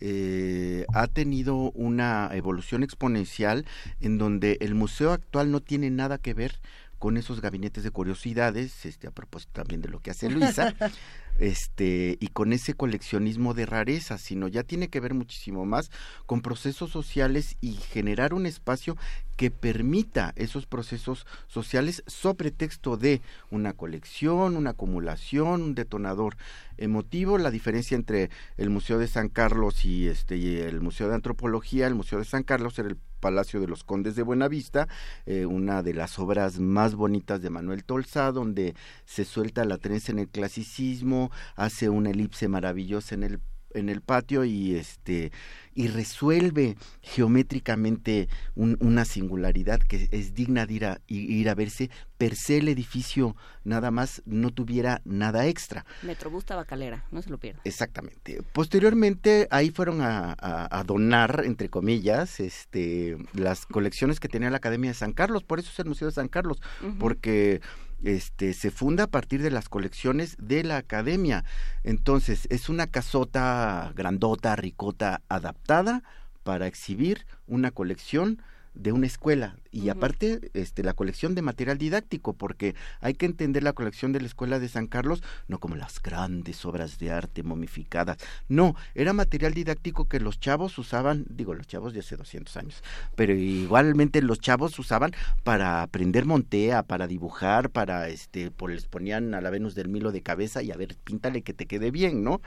[0.00, 3.64] eh, ha tenido una evolución exponencial
[4.00, 6.60] en donde el museo actual no tiene nada que ver
[6.98, 10.74] con esos gabinetes de curiosidades este a propósito también de lo que hace Luisa
[11.38, 15.90] este y con ese coleccionismo de rarezas, sino ya tiene que ver muchísimo más
[16.26, 18.96] con procesos sociales y generar un espacio
[19.36, 26.36] que permita esos procesos sociales sobre texto de una colección, una acumulación, un detonador
[26.78, 27.38] emotivo.
[27.38, 31.86] La diferencia entre el Museo de San Carlos y este y el Museo de Antropología,
[31.86, 34.88] el Museo de San Carlos era el Palacio de los Condes de Buenavista,
[35.24, 38.74] eh, una de las obras más bonitas de Manuel Tolsá, donde
[39.04, 43.40] se suelta la trenza en el clasicismo, hace una elipse maravillosa en el
[43.74, 45.32] en el patio y este
[45.74, 51.90] y resuelve geométricamente un- una singularidad que es digna de ir a, ir a verse
[52.16, 57.36] per se el edificio nada más no tuviera nada extra Metrobús Tabacalera, no se lo
[57.36, 57.60] pierdan.
[57.64, 58.40] Exactamente.
[58.54, 64.56] Posteriormente ahí fueron a, a- a donar, entre comillas, este, las colecciones que tenía la
[64.56, 65.44] Academia de San Carlos.
[65.44, 66.62] Por eso es el Museo de San Carlos,
[66.98, 67.60] porque
[68.04, 71.44] este, se funda a partir de las colecciones de la Academia.
[71.84, 76.02] Entonces es una casota grandota, ricota, adaptada
[76.42, 78.42] para exhibir una colección
[78.76, 79.56] de una escuela.
[79.72, 84.20] Y aparte este la colección de material didáctico porque hay que entender la colección de
[84.20, 88.16] la escuela de San Carlos no como las grandes obras de arte momificadas.
[88.48, 92.82] No era material didáctico que los chavos usaban digo los chavos de hace 200 años
[93.14, 95.12] pero igualmente los chavos usaban
[95.44, 100.12] para aprender montea para dibujar para este pues les ponían a la Venus del Milo
[100.12, 102.40] de cabeza y a ver píntale que te quede bien no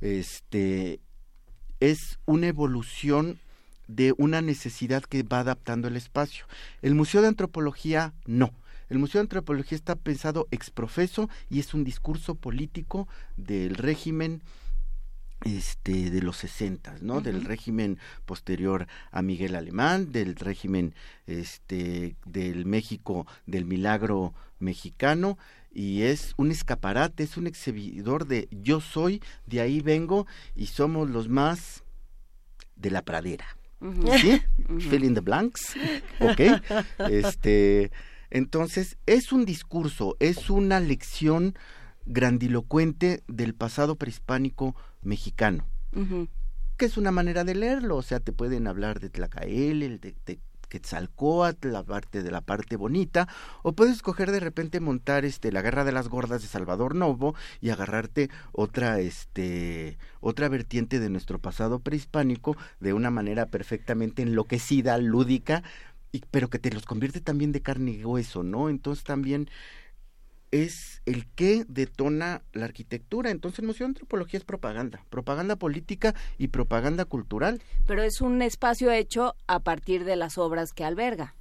[0.00, 1.00] este
[1.80, 3.40] es una evolución
[3.94, 6.46] de una necesidad que va adaptando el espacio.
[6.80, 8.52] El Museo de Antropología no.
[8.88, 14.42] El Museo de Antropología está pensado ex profeso y es un discurso político del régimen
[15.44, 17.20] este de los sesentas, ¿no?
[17.20, 20.94] Del régimen posterior a Miguel Alemán, del régimen
[21.26, 25.38] este del México del milagro mexicano
[25.72, 31.10] y es un escaparate, es un exhibidor de yo soy, de ahí vengo y somos
[31.10, 31.82] los más
[32.76, 33.46] de la pradera.
[34.20, 34.40] ¿Sí?
[34.78, 35.74] Fill in the blanks.
[36.20, 36.40] ¿Ok?
[37.10, 37.90] Este,
[38.30, 41.54] entonces, es un discurso, es una lección
[42.06, 45.66] grandilocuente del pasado prehispánico mexicano,
[46.76, 47.96] que es una manera de leerlo.
[47.96, 50.38] O sea, te pueden hablar de Tlacael, de, de
[50.72, 53.28] Quetzalcóatl, la parte de la parte bonita,
[53.62, 57.34] o puedes escoger de repente montar este la guerra de las gordas de Salvador Novo
[57.60, 64.96] y agarrarte otra este otra vertiente de nuestro pasado prehispánico de una manera perfectamente enloquecida,
[64.96, 65.62] lúdica,
[66.10, 68.70] y, pero que te los convierte también de carne y hueso, ¿no?
[68.70, 69.50] Entonces también
[70.52, 73.30] es el que detona la arquitectura.
[73.30, 77.60] Entonces el Museo de Antropología es propaganda, propaganda política y propaganda cultural.
[77.86, 81.34] Pero es un espacio hecho a partir de las obras que alberga.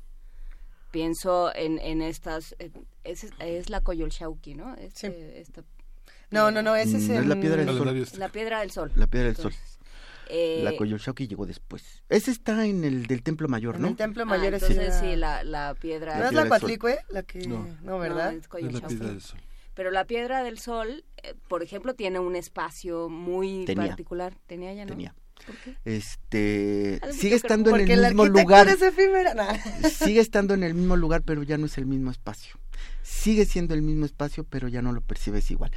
[0.91, 2.55] Pienso en, en estas...
[3.03, 4.75] Es, es la Coyolxauhqui, ¿no?
[4.75, 5.63] Este- esta
[6.31, 8.05] No, no, no, ese es Mm, es la piedra del sol.
[8.17, 8.91] La piedra del sol.
[8.95, 9.53] La piedra del sol.
[10.33, 12.03] Eh, La Coyolxauhqui llegó después.
[12.07, 13.87] Ese está en el del Templo Mayor, En ¿no?
[13.89, 16.17] el Templo ah, Mayor es entonces la- sí, la, la piedra...
[16.19, 16.99] ¿No es la Coatlicue?
[17.09, 17.39] La que...
[17.47, 17.67] No.
[17.83, 18.31] No, ¿verdad?
[18.31, 18.87] No, es Coyolxauhqui.
[18.95, 19.39] piedra del sol.
[19.73, 23.87] Pero la piedra del sol, eh, por ejemplo, tiene un espacio muy Tenía.
[23.87, 24.33] particular.
[24.47, 24.91] Tenía ya, ¿no?
[24.91, 25.13] Tenía.
[25.85, 28.67] Este Algo sigue que- estando en el la mismo lugar.
[28.67, 28.79] es
[29.97, 32.55] sigue estando en el mismo lugar, pero ya no es el mismo espacio.
[33.03, 35.71] Sigue siendo el mismo espacio, pero ya no lo percibes igual.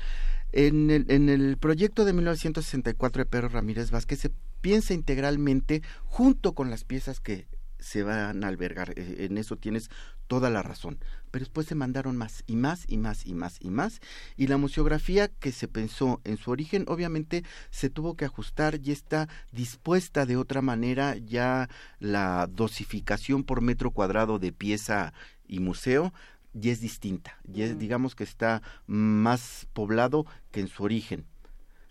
[0.57, 6.53] En el, en el proyecto de 1964 de Pedro Ramírez Vázquez se piensa integralmente junto
[6.53, 7.49] con las piezas que
[7.81, 8.93] se van a albergar.
[8.97, 9.91] Eh, En eso tienes
[10.29, 11.01] toda la razón.
[11.33, 13.99] Pero después se mandaron más y más y más y más y más.
[14.37, 18.93] Y la museografía que se pensó en su origen obviamente se tuvo que ajustar y
[18.93, 21.17] está dispuesta de otra manera.
[21.17, 21.69] Ya
[21.99, 25.13] la dosificación por metro cuadrado de pieza
[25.49, 26.13] y museo
[26.55, 27.39] ya es distinta.
[27.45, 31.27] Ya es, digamos que está más poblado que en su origen.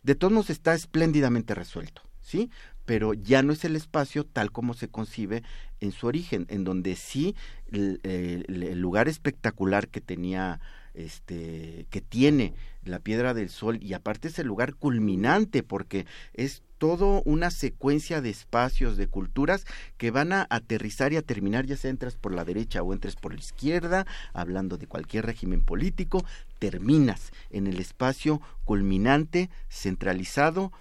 [0.02, 2.50] De todos modos está espléndidamente resuelto, ¿sí?
[2.86, 5.44] Pero ya no es el espacio tal como se concibe
[5.80, 7.36] en su origen, en donde sí
[7.72, 10.60] el, el- el lugar espectacular que tenía,
[10.94, 16.62] este, que tiene la Piedra del Sol y aparte es el lugar culminante porque es
[16.84, 21.78] todo una secuencia de espacios, de culturas que van a aterrizar y a terminar, ya
[21.78, 26.26] sea entres por la derecha o entres por la izquierda, hablando de cualquier régimen político,
[26.60, 30.74] terminas en el espacio culminante, centralizado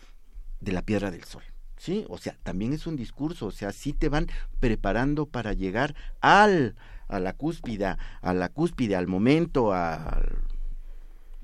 [0.59, 1.45] de la Piedra del Sol.
[1.77, 2.05] ¿Sí?
[2.09, 4.27] O sea, también es un discurso, o sea, sí te van
[4.59, 6.75] preparando para llegar al
[7.07, 10.41] a la cúspide, a la cúspide, al momento, al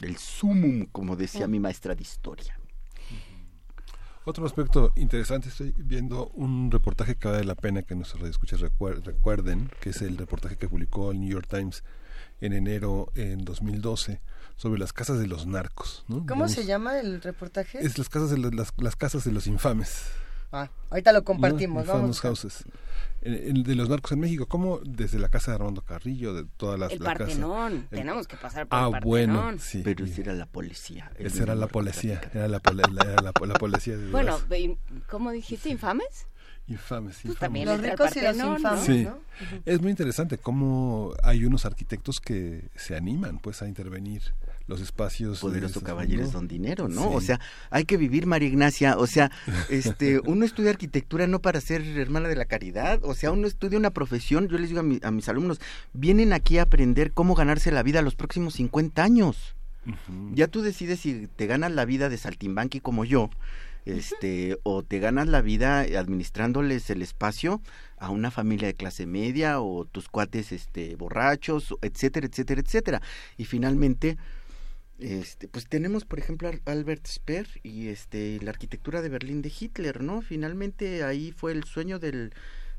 [0.00, 2.57] el sumum, como decía mi maestra de historia.
[4.28, 9.02] Otro aspecto interesante, estoy viendo un reportaje que vale la pena que nuestros radioescuchas recuer-
[9.02, 11.82] recuerden, que es el reportaje que publicó el New York Times
[12.42, 14.20] en enero en 2012
[14.56, 16.04] sobre las casas de los narcos.
[16.08, 16.16] ¿no?
[16.16, 17.78] ¿Cómo Digamos, se llama el reportaje?
[17.78, 20.02] Es las casas de los- las, las casas de los infames.
[20.52, 21.92] Ah, ahorita lo compartimos, ¿no?
[21.94, 22.20] vamos.
[22.20, 22.64] Houses.
[23.20, 26.44] En- en- de los narcos en México, como desde la casa de Armando Carrillo, de
[26.56, 29.36] todas las El la casa- Partenón, el- tenemos que pasar por Ah, el Partenón.
[29.36, 29.82] bueno, sí.
[29.84, 31.10] Pero esa era la policía.
[31.18, 34.38] el Esa era la policía, era la, la- era la, la policía de Bueno,
[35.10, 35.68] ¿cómo dijiste?
[35.68, 36.26] ¿Infames?
[36.68, 37.38] Infames, Pues infames.
[37.40, 38.84] también Los el ricos y los infames.
[38.84, 39.18] Sí, ¿no?
[39.64, 44.22] es muy interesante cómo hay unos arquitectos que se animan pues a intervenir
[44.68, 45.40] los espacios.
[45.40, 46.32] poderoso de- caballeros ¿no?
[46.34, 47.02] don dinero, ¿no?
[47.02, 47.08] Sí.
[47.14, 47.40] O sea,
[47.70, 49.30] hay que vivir María Ignacia, o sea,
[49.68, 53.78] este, uno estudia arquitectura no para ser hermana de la caridad, o sea, uno estudia
[53.78, 55.60] una profesión, yo les digo a, mi- a mis alumnos,
[55.92, 59.56] vienen aquí a aprender cómo ganarse la vida los próximos 50 años.
[60.34, 63.30] Ya tú decides si te ganas la vida de saltimbanqui como yo,
[63.86, 67.62] este, o te ganas la vida administrándoles el espacio
[67.96, 73.02] a una familia de clase media o tus cuates este borrachos, etcétera, etcétera, etcétera.
[73.38, 74.18] Y finalmente
[74.98, 80.02] este, pues tenemos por ejemplo Albert Speer y este la arquitectura de Berlín de Hitler,
[80.02, 80.22] ¿no?
[80.22, 82.32] Finalmente ahí fue el sueño del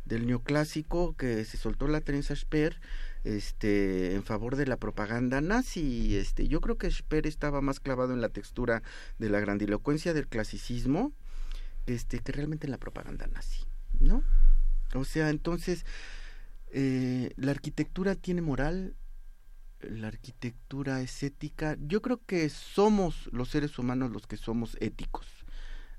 [0.06, 2.82] del neoclásico que se soltó la trenza Speer
[3.24, 8.14] este en favor de la propaganda nazi este yo creo que Speer estaba más clavado
[8.14, 8.82] en la textura
[9.18, 11.14] de la grandilocuencia del clasicismo
[11.86, 13.66] este que realmente en la propaganda nazi
[14.00, 14.24] no
[14.94, 15.86] o sea entonces
[16.72, 18.96] eh, la arquitectura tiene moral
[19.82, 25.26] la arquitectura es ética yo creo que somos los seres humanos los que somos éticos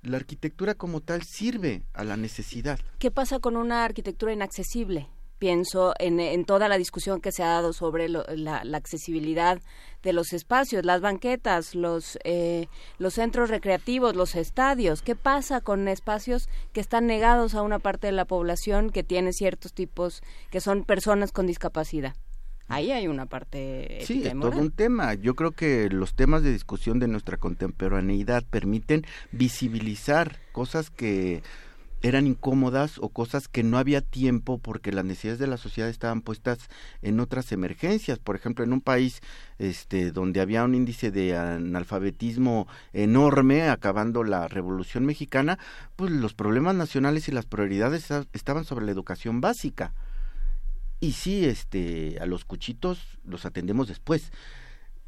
[0.02, 5.09] la arquitectura como tal sirve a la necesidad ¿Qué pasa con una arquitectura inaccesible?
[5.39, 8.26] Pienso en, en toda la discusión que se ha dado sobre la,
[8.62, 9.62] la accesibilidad
[10.02, 12.68] de los espacios, las banquetas, los, eh,
[12.99, 15.00] los centros recreativos, los estadios.
[15.00, 19.33] ¿Qué pasa con espacios que están negados a una parte de la población que tiene
[19.33, 22.15] ciertos tipos, que son personas con discapacidad?
[22.70, 25.15] Ahí hay una parte Sí, es todo un tema.
[25.15, 31.42] Yo creo que los temas de discusión de nuestra contemporaneidad permiten visibilizar cosas que
[32.02, 36.23] eran incómodas o cosas que no había tiempo porque las necesidades de la sociedad estaban
[36.23, 36.58] puestas
[37.02, 38.18] en otras emergencias.
[38.18, 39.20] Por ejemplo, en un país
[39.58, 45.58] este, donde había un índice de analfabetismo enorme, acabando la Revolución Mexicana,
[45.97, 49.92] pues los problemas nacionales y las prioridades esta- estaban sobre la educación básica.
[51.00, 54.30] Y sí, este, a los cuchitos los atendemos después.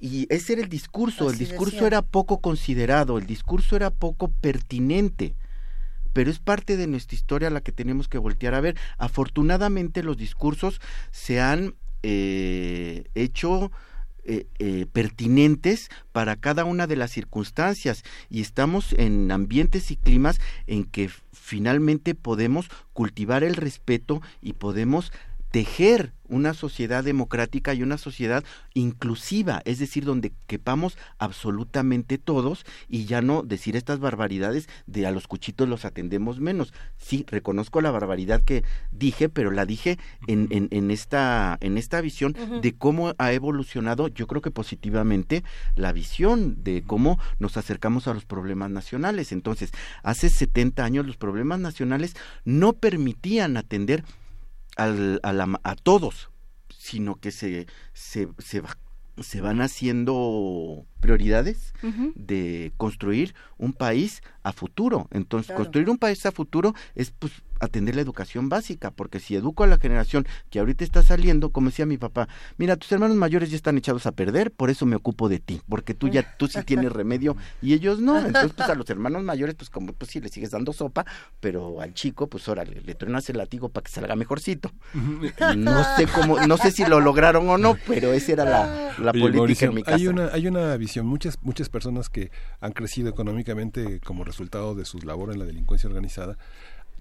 [0.00, 1.86] Y ese era el discurso, el discurso decía.
[1.86, 5.36] era poco considerado, el discurso era poco pertinente,
[6.12, 8.76] pero es parte de nuestra historia la que tenemos que voltear a ver.
[8.98, 10.80] Afortunadamente los discursos
[11.12, 13.70] se han eh, hecho
[14.24, 20.40] eh, eh, pertinentes para cada una de las circunstancias y estamos en ambientes y climas
[20.68, 25.10] en que finalmente podemos cultivar el respeto y podemos
[25.52, 33.04] tejer una sociedad democrática y una sociedad inclusiva, es decir, donde quepamos absolutamente todos y
[33.04, 36.72] ya no decir estas barbaridades de a los cuchitos los atendemos menos.
[36.96, 42.00] Sí, reconozco la barbaridad que dije, pero la dije en, en, en esta, en esta
[42.00, 45.44] visión de cómo ha evolucionado, yo creo que positivamente,
[45.76, 49.32] la visión de cómo nos acercamos a los problemas nacionales.
[49.32, 49.70] Entonces,
[50.02, 52.14] hace 70 años los problemas nacionales
[52.46, 54.02] no permitían atender
[54.76, 56.30] al, a, la- a todos,
[56.76, 58.76] sino que se, se, se, va-
[59.20, 61.74] se van haciendo prioridades
[62.14, 65.08] de construir un país a futuro.
[65.10, 65.64] Entonces, Claro.
[65.64, 69.66] construir un país a futuro es pues atender la educación básica, porque si educo a
[69.68, 73.56] la generación que ahorita está saliendo, como decía mi papá, mira, tus hermanos mayores ya
[73.56, 76.62] están echados a perder, por eso me ocupo de ti, porque tú ya tú sí
[76.64, 78.18] tienes remedio y ellos no.
[78.18, 81.06] Entonces, pues a los hermanos mayores pues como pues sí le sigues dando sopa,
[81.40, 84.72] pero al chico pues órale, le truenas el latigo para que salga mejorcito.
[85.56, 89.10] No sé cómo, no sé si lo lograron o no, pero esa era la, la
[89.12, 89.96] Oye, política Mauricio, en mi casa.
[89.96, 94.84] Hay una, hay una visión, muchas, muchas personas que han crecido económicamente como resultado de
[94.84, 96.36] su labor en la delincuencia organizada,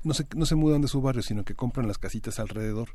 [0.03, 2.89] no se, no se mudan de su barrio, sino que compran las casitas alrededor.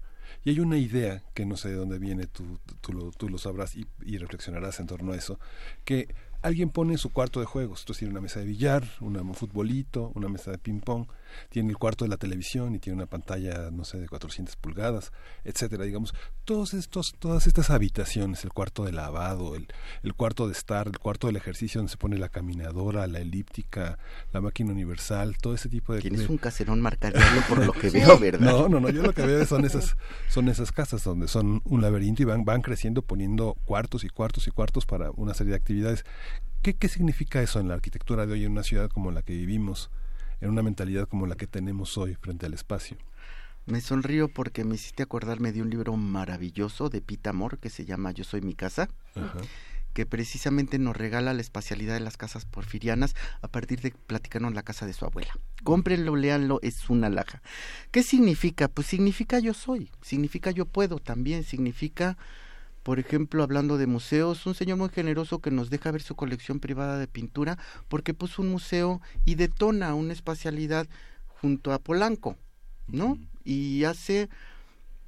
[0.44, 3.76] Y hay una idea que no sé de dónde viene, tú, tú, lo, lo sabrás
[3.76, 5.38] y, y reflexionarás en torno a eso,
[5.84, 9.34] que alguien pone en su cuarto de juegos, entonces tiene una mesa de billar, un
[9.34, 11.06] futbolito, una mesa de ping pong,
[11.48, 15.12] tiene el cuarto de la televisión y tiene una pantalla, no sé, de 400 pulgadas,
[15.44, 16.14] etcétera, digamos,
[16.44, 19.68] todos estos, todas estas habitaciones, el cuarto de lavado, el,
[20.02, 23.98] el cuarto de estar, el cuarto del ejercicio donde se pone la caminadora, la elíptica,
[24.32, 26.00] la máquina universal, todo ese tipo de...
[26.00, 28.52] Tienes un caserón marcadiano por lo que veo, ¿verdad?
[28.52, 29.96] no, no, no, yo lo que veo son esas,
[30.28, 34.46] son esas casas donde son un laberinto y van, van creciendo poniendo cuartos y cuartos
[34.46, 36.04] y cuartos para una serie de actividades.
[36.62, 39.32] ¿Qué, ¿Qué significa eso en la arquitectura de hoy en una ciudad como la que
[39.32, 39.90] vivimos,
[40.40, 42.96] en una mentalidad como la que tenemos hoy frente al espacio?
[43.66, 47.84] Me sonrío porque me hiciste acordarme de un libro maravilloso de Pita Amor que se
[47.84, 49.38] llama Yo soy mi casa, Ajá.
[49.92, 54.62] que precisamente nos regala la espacialidad de las casas porfirianas a partir de platicarnos la
[54.62, 55.36] casa de su abuela.
[55.64, 57.42] Cómprenlo, léanlo, es una laja.
[57.90, 58.68] ¿Qué significa?
[58.68, 62.16] Pues significa yo soy, significa yo puedo también, significa,
[62.86, 66.60] por ejemplo, hablando de museos, un señor muy generoso que nos deja ver su colección
[66.60, 67.58] privada de pintura
[67.88, 70.86] porque puso un museo y detona una espacialidad
[71.26, 72.36] junto a Polanco,
[72.86, 73.18] ¿no?
[73.42, 74.28] Y hace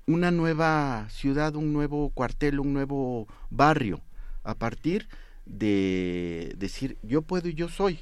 [0.09, 4.01] una nueva ciudad, un nuevo cuartel, un nuevo barrio,
[4.43, 5.09] a partir
[5.47, 8.01] de decir yo puedo y yo soy,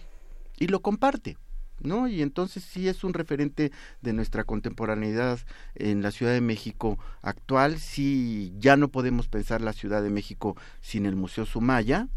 [0.58, 1.36] y lo comparte.
[1.80, 2.08] ¿No?
[2.08, 5.38] Y entonces sí es un referente de nuestra contemporaneidad
[5.74, 7.78] en la Ciudad de México actual.
[7.78, 12.08] Sí, ya no podemos pensar la Ciudad de México sin el Museo Sumaya,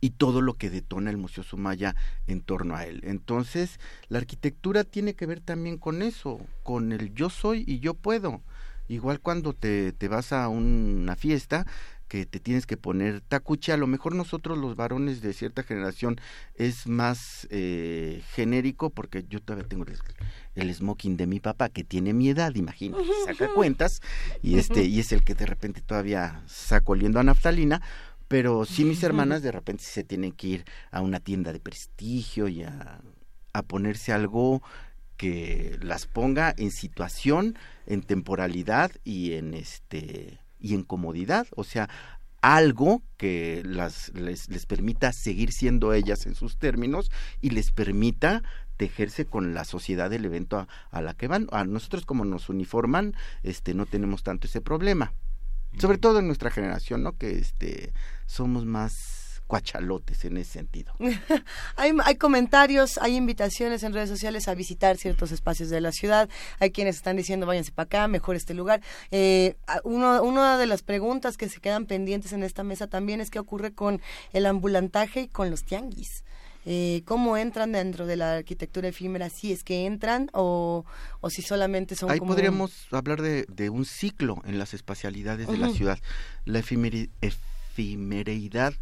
[0.00, 1.94] y todo lo que detona el Museo Sumaya
[2.26, 3.00] en torno a él.
[3.04, 3.78] Entonces,
[4.08, 8.42] la arquitectura tiene que ver también con eso, con el yo soy y yo puedo.
[8.88, 11.66] Igual cuando te, te vas a una fiesta
[12.08, 16.20] que te tienes que poner tacuche, a lo mejor nosotros los varones de cierta generación
[16.54, 19.98] es más eh, genérico porque yo todavía tengo el,
[20.54, 24.00] el smoking de mi papá que tiene mi edad, imagínate, saca cuentas
[24.42, 27.82] y este y es el que de repente todavía saco oliendo a naftalina,
[28.26, 32.48] pero sí mis hermanas de repente se tienen que ir a una tienda de prestigio
[32.48, 33.00] y a,
[33.52, 34.62] a ponerse algo
[35.18, 41.88] que las ponga en situación, en temporalidad y en este y en comodidad, o sea,
[42.40, 48.42] algo que las les, les permita seguir siendo ellas en sus términos y les permita
[48.76, 51.48] tejerse con la sociedad del evento a, a la que van.
[51.50, 55.12] A nosotros como nos uniforman, este no tenemos tanto ese problema.
[55.78, 57.16] Sobre todo en nuestra generación, ¿no?
[57.16, 57.92] Que este
[58.26, 59.17] somos más
[59.48, 60.92] cuachalotes en ese sentido.
[61.76, 66.28] hay, hay comentarios, hay invitaciones en redes sociales a visitar ciertos espacios de la ciudad.
[66.60, 68.80] Hay quienes están diciendo váyanse para acá, mejor este lugar.
[69.10, 73.30] Eh, uno, una de las preguntas que se quedan pendientes en esta mesa también es
[73.30, 74.00] qué ocurre con
[74.32, 76.22] el ambulantaje y con los tianguis.
[76.70, 79.30] Eh, ¿Cómo entran dentro de la arquitectura efímera?
[79.30, 80.84] Si es que entran o,
[81.22, 82.32] o si solamente son Ahí como...
[82.32, 85.98] podríamos hablar de, de un ciclo en las espacialidades de la ciudad.
[86.44, 88.74] La efimeri- efimereidad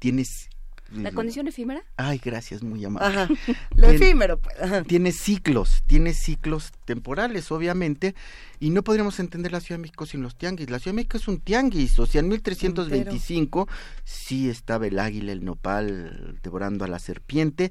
[0.00, 0.24] tiene...
[0.24, 0.48] c-
[0.92, 1.84] ¿La condición efímera?
[1.96, 3.06] Ay, gracias, muy amable.
[3.16, 3.28] Ajá,
[3.76, 4.60] lo efímero, pues.
[4.60, 4.82] Ajá.
[4.82, 8.16] Tiene ciclos, tiene ciclos temporales, obviamente,
[8.58, 10.68] y no podríamos entender la Ciudad de México sin los tianguis.
[10.68, 13.68] La Ciudad de México es un tianguis, o sea, en 1325
[14.02, 17.70] sí estaba el águila, el nopal devorando a la serpiente,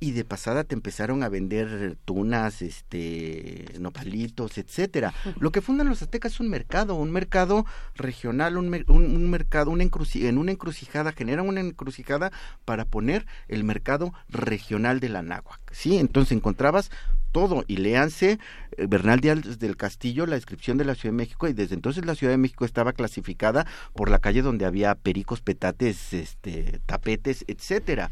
[0.00, 5.12] y de pasada te empezaron a vender tunas, este, nopalitos, etcétera.
[5.40, 9.30] Lo que fundan los aztecas es un mercado, un mercado regional, un, mer- un- un
[9.30, 12.32] mercado, una encruci- en una encrucijada, generan una encrucijada
[12.64, 15.98] para poner el mercado regional de la náhuac, ¿sí?
[15.98, 16.90] Entonces encontrabas
[17.32, 17.64] todo.
[17.68, 18.38] Y léanse
[18.76, 22.04] eh, Bernal Díaz del Castillo, la descripción de la Ciudad de México, y desde entonces
[22.06, 27.44] la Ciudad de México estaba clasificada por la calle donde había pericos, petates, este, tapetes,
[27.46, 28.10] etcétera.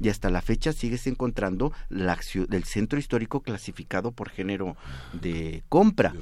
[0.00, 2.18] Y hasta la fecha sigues encontrando la,
[2.50, 4.76] el centro histórico clasificado por género
[5.12, 6.14] de compra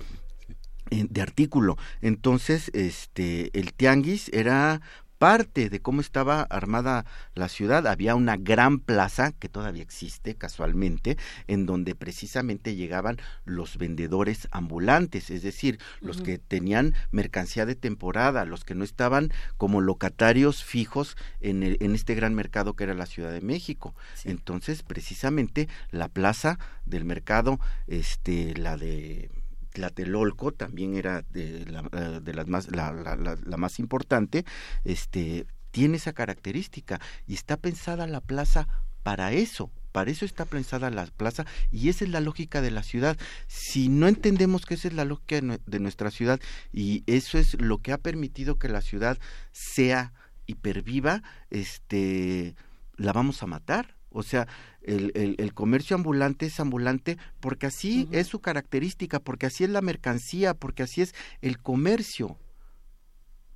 [0.90, 1.76] de artículo.
[2.00, 4.80] Entonces, este, el tianguis era
[5.18, 7.86] parte de cómo estaba armada la ciudad.
[7.86, 11.16] Había una gran plaza que todavía existe casualmente,
[11.46, 18.44] en donde precisamente llegaban los vendedores ambulantes, es decir, los que tenían mercancía de temporada,
[18.44, 22.94] los que no estaban como locatarios fijos en, el- en este gran mercado que era
[22.94, 23.94] la Ciudad de México.
[24.24, 29.30] Entonces, precisamente la plaza del mercado, este, la de
[29.78, 34.44] Tlatelolco también era de, la, eh, de las más la, la- la- la más importante
[34.84, 38.66] este tiene esa característica y está pensada la plaza
[39.02, 42.82] para eso para eso está pensada la plaza y esa es la lógica de la
[42.82, 43.16] ciudad.
[43.46, 46.38] Si no entendemos que esa es la lógica de nue- de nuestra ciudad
[46.72, 49.18] y eso es lo que ha permitido que la ciudad
[49.50, 50.12] sea
[50.46, 52.54] y perviva este
[52.96, 54.46] la vamos a matar o sea,
[54.82, 59.70] el, el- el comercio ambulante es ambulante porque así es su característica, porque así es
[59.70, 62.38] la mercancía, porque así es el comercio.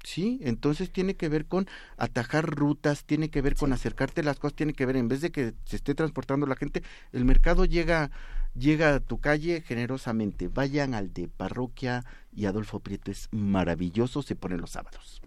[0.04, 4.56] Sí, entonces tiene que ver con atajar rutas, tiene que ver con acercarte las cosas,
[4.56, 6.82] tiene que ver en vez de que se esté transportando la gente,
[7.12, 8.10] el mercado llega
[8.54, 10.48] llega a tu calle generosamente.
[10.48, 15.22] Vayan al de Parroquia y Adolfo Prieto es maravilloso, se pone los sábados.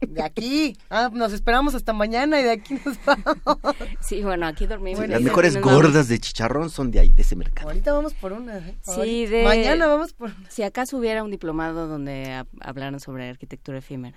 [0.00, 0.76] De aquí.
[0.88, 3.76] Ah, nos esperamos hasta mañana y de aquí nos vamos.
[4.00, 5.06] Sí, bueno, aquí dormimos.
[5.08, 7.68] las mejores gordas de chicharrón son de ahí, de ese mercado.
[7.68, 8.58] Ahorita vamos por una.
[8.58, 8.76] ¿eh?
[8.82, 9.44] Sí, de...
[9.44, 14.16] Mañana vamos por Si acaso hubiera un diplomado donde hab- hablaran sobre arquitectura efímera.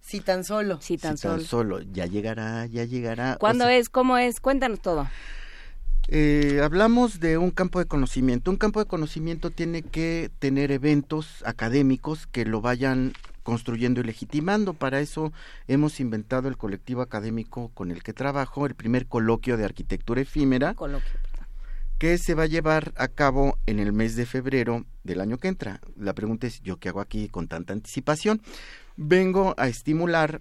[0.00, 0.80] Si tan solo.
[0.80, 1.78] Si tan Si tan solo.
[1.78, 3.34] solo, ya llegará, ya llegará.
[3.34, 3.88] O ¿Cuándo sea, es?
[3.88, 4.40] ¿Cómo es?
[4.40, 5.06] Cuéntanos todo.
[6.08, 8.50] Eh, hablamos de un campo de conocimiento.
[8.50, 13.14] Un campo de conocimiento tiene que tener eventos académicos que lo vayan
[13.54, 14.74] construyendo y legitimando.
[14.74, 15.32] Para eso
[15.68, 20.74] hemos inventado el colectivo académico con el que trabajo, el primer coloquio de arquitectura efímera,
[20.74, 21.08] Coloquio.
[21.98, 25.46] que se va a llevar a cabo en el mes de febrero del año que
[25.48, 25.80] entra.
[25.96, 28.42] La pregunta es, ¿yo qué hago aquí con tanta anticipación?
[28.96, 30.40] Vengo a estimular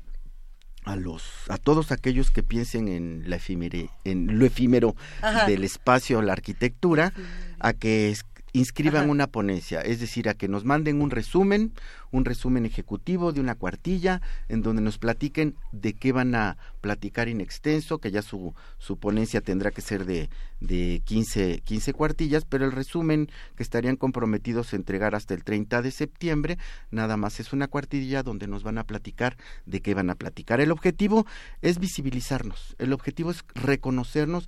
[0.86, 5.46] a los a todos aquellos que piensen en la efímere, en lo efímero Ajá.
[5.46, 7.14] del espacio, la arquitectura,
[7.60, 9.12] a que es- inscriban Ajá.
[9.12, 11.74] una ponencia, es decir, a que nos manden un resumen,
[12.12, 17.28] un resumen ejecutivo de una cuartilla, en donde nos platiquen de qué van a platicar
[17.28, 22.46] en extenso, que ya su, su ponencia tendrá que ser de, de 15, 15 cuartillas,
[22.46, 26.58] pero el resumen que estarían comprometidos a entregar hasta el 30 de septiembre,
[26.92, 30.62] nada más es una cuartilla donde nos van a platicar de qué van a platicar.
[30.62, 31.26] El objetivo
[31.64, 34.48] es visibilizarnos, el objetivo es reconocernos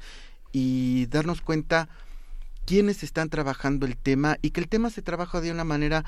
[0.51, 1.89] y darnos cuenta
[2.65, 6.03] quiénes están trabajando el tema y que el tema se trabaja de una manera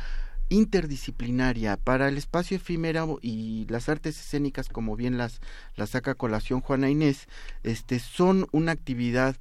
[0.49, 1.77] interdisciplinaria.
[1.77, 5.41] Para el espacio efímero y las artes escénicas como bien las,
[5.75, 7.27] las saca colación Juana Inés
[7.63, 9.35] este son una actividad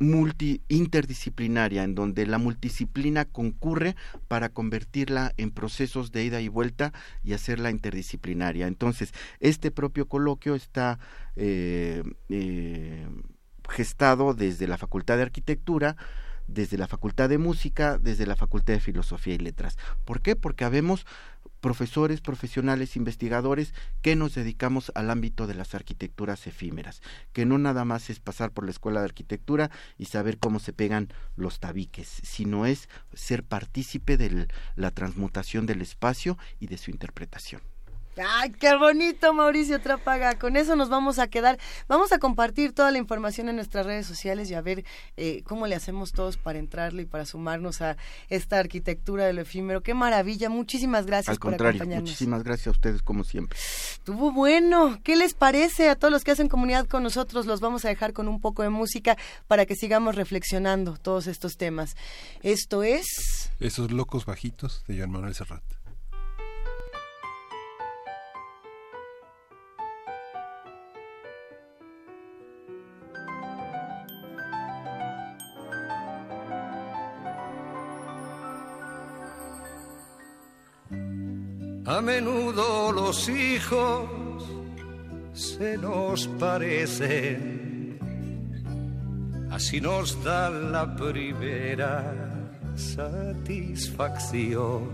[0.00, 3.96] multi interdisciplinaria en donde la multidisciplina concurre
[4.28, 8.66] para convertirla en procesos de ida y vuelta y hacerla interdisciplinaria.
[8.66, 10.98] Entonces este propio coloquio está
[11.36, 13.06] eh, eh,
[13.68, 15.96] gestado desde la Facultad de Arquitectura,
[16.52, 19.78] desde la Facultad de Música, desde la Facultad de Filosofía y Letras.
[20.04, 20.36] ¿Por qué?
[20.36, 21.06] Porque habemos
[21.60, 27.84] profesores, profesionales, investigadores que nos dedicamos al ámbito de las arquitecturas efímeras, que no nada
[27.84, 32.08] más es pasar por la escuela de arquitectura y saber cómo se pegan los tabiques,
[32.22, 37.69] sino es ser partícipe de la transmutación del espacio y de su interpretación.
[38.26, 40.38] Ay, qué bonito, Mauricio Trapaga.
[40.38, 41.58] Con eso nos vamos a quedar.
[41.88, 44.84] Vamos a compartir toda la información en nuestras redes sociales y a ver
[45.16, 47.96] eh, cómo le hacemos todos para entrarle y para sumarnos a
[48.28, 49.82] esta arquitectura de lo efímero.
[49.82, 50.50] Qué maravilla.
[50.50, 52.10] Muchísimas gracias Al por contrario, acompañarnos.
[52.10, 53.58] muchísimas gracias a ustedes como siempre.
[53.58, 55.00] Estuvo bueno.
[55.02, 57.46] ¿Qué les parece a todos los que hacen comunidad con nosotros?
[57.46, 59.16] Los vamos a dejar con un poco de música
[59.48, 61.96] para que sigamos reflexionando todos estos temas.
[62.42, 63.50] Esto es...
[63.60, 65.62] Esos locos bajitos de Joan Manuel Serrat.
[81.90, 84.08] A menudo los hijos
[85.32, 87.98] se nos parecen,
[89.50, 92.14] así nos da la primera
[92.76, 94.88] satisfacción.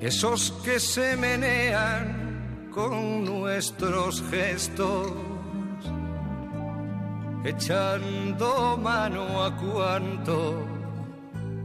[0.00, 5.12] Esos que se menean con nuestros gestos
[7.44, 10.77] echando mano a cuanto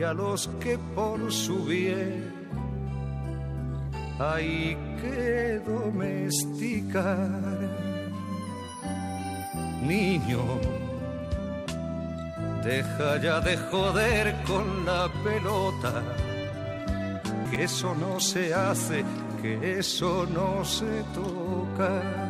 [0.00, 2.32] y a los que por su bien
[4.18, 7.28] hay que domesticar.
[9.82, 10.42] Niño,
[12.64, 16.02] deja ya de joder con la pelota,
[17.50, 19.04] que eso no se hace,
[19.42, 22.29] que eso no se toca.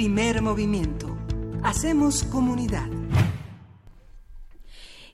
[0.00, 1.14] Primer movimiento.
[1.62, 2.88] Hacemos comunidad.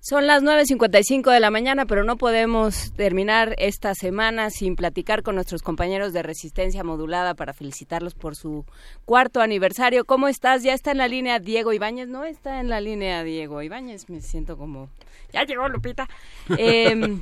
[0.00, 5.34] Son las 9.55 de la mañana, pero no podemos terminar esta semana sin platicar con
[5.34, 8.64] nuestros compañeros de Resistencia Modulada para felicitarlos por su
[9.04, 10.04] cuarto aniversario.
[10.04, 10.62] ¿Cómo estás?
[10.62, 12.06] Ya está en la línea Diego Ibáñez.
[12.06, 14.08] No está en la línea Diego Ibáñez.
[14.08, 14.88] Me siento como...
[15.32, 16.08] Ya llegó Lupita.
[16.58, 17.18] Eh,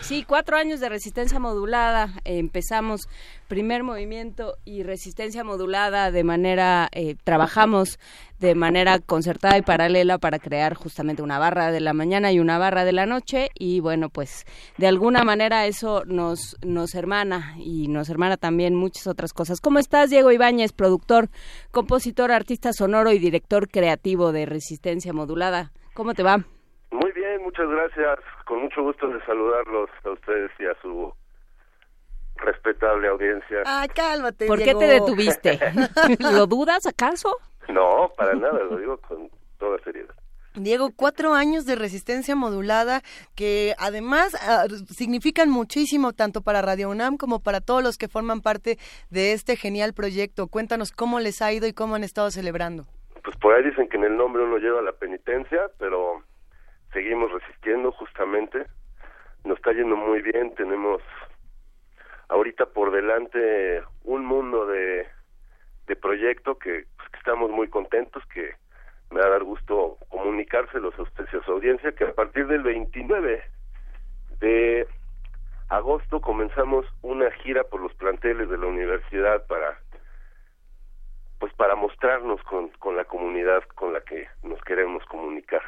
[0.00, 2.12] sí, cuatro años de Resistencia Modulada.
[2.24, 3.08] Empezamos
[3.48, 6.88] primer movimiento y Resistencia Modulada de manera...
[6.92, 7.98] Eh, trabajamos
[8.38, 12.58] de manera concertada y paralela para crear justamente una barra de la mañana y una
[12.58, 14.44] barra de la noche y bueno pues
[14.76, 19.60] de alguna manera eso nos nos hermana y nos hermana también muchas otras cosas.
[19.60, 21.30] ¿Cómo estás Diego Ibáñez, productor,
[21.70, 25.72] compositor, artista sonoro y director creativo de Resistencia Modulada?
[25.94, 26.44] ¿Cómo te va?
[26.90, 28.18] Muy bien, muchas gracias.
[28.44, 31.12] Con mucho gusto de saludarlos a ustedes y a su
[32.36, 33.62] respetable audiencia.
[33.66, 34.46] Ah, cálmate.
[34.46, 35.58] ¿Por qué te detuviste?
[36.20, 37.36] ¿Lo dudas acaso?
[37.68, 40.14] No, para nada, lo digo con toda seriedad.
[40.54, 43.02] Diego, cuatro años de resistencia modulada
[43.36, 48.40] que además ah, significan muchísimo tanto para Radio UNAM como para todos los que forman
[48.40, 48.78] parte
[49.10, 50.48] de este genial proyecto.
[50.48, 52.86] Cuéntanos cómo les ha ido y cómo han estado celebrando.
[53.22, 56.22] Pues por ahí dicen que en el nombre uno lleva la penitencia, pero
[56.92, 58.66] seguimos resistiendo justamente.
[59.44, 61.02] Nos está yendo muy bien, tenemos
[62.28, 65.06] ahorita por delante un mundo de,
[65.86, 68.54] de proyecto que, pues, estamos muy contentos, que
[69.10, 72.46] me va a dar gusto comunicárselos a ustedes y a su audiencia, que a partir
[72.46, 73.42] del 29
[74.40, 74.86] de
[75.68, 79.78] agosto comenzamos una gira por los planteles de la universidad para
[81.38, 85.62] pues para mostrarnos con, con la comunidad con la que nos queremos comunicar.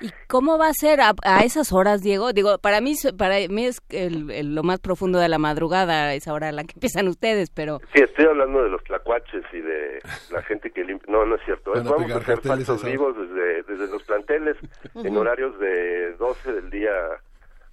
[0.00, 2.32] ¿Y cómo va a ser a, a esas horas, Diego?
[2.32, 6.32] Digo, para mí, para mí es el- el- lo más profundo de la madrugada, esa
[6.32, 9.98] hora a la que empiezan ustedes, pero Sí, estoy hablando de los tlacuaches y de
[10.30, 11.12] la gente que limpia.
[11.12, 11.72] No, no es cierto.
[11.72, 14.56] Van a Vamos a hacer falsos vivos desde, desde los planteles
[14.94, 16.92] en horarios de 12 del día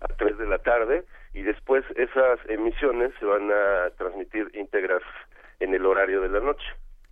[0.02, 5.02] a 3 de la tarde y después esas emisiones se van a transmitir íntegras
[5.60, 6.66] en el horario de la noche.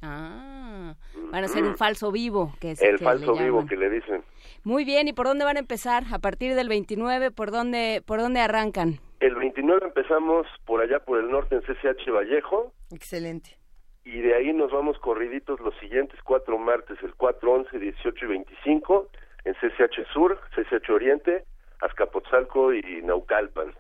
[0.04, 0.96] Ah,
[1.32, 3.90] Van a ser un falso vivo, que es El que falso le vivo que le
[3.90, 4.24] dicen.
[4.64, 6.04] Muy bien, ¿y por dónde van a empezar?
[6.12, 9.00] A partir del 29, ¿por dónde, por dónde arrancan?
[9.20, 13.58] El 29 empezamos por allá por el norte en CCH Vallejo Excelente.
[14.04, 18.28] y de ahí nos vamos corriditos los siguientes cuatro martes, el 4, 11, 18 y
[18.28, 19.10] 25
[19.46, 21.46] en CCH Sur, CCH Oriente,
[21.80, 23.74] Azcapotzalco y Naucalpan.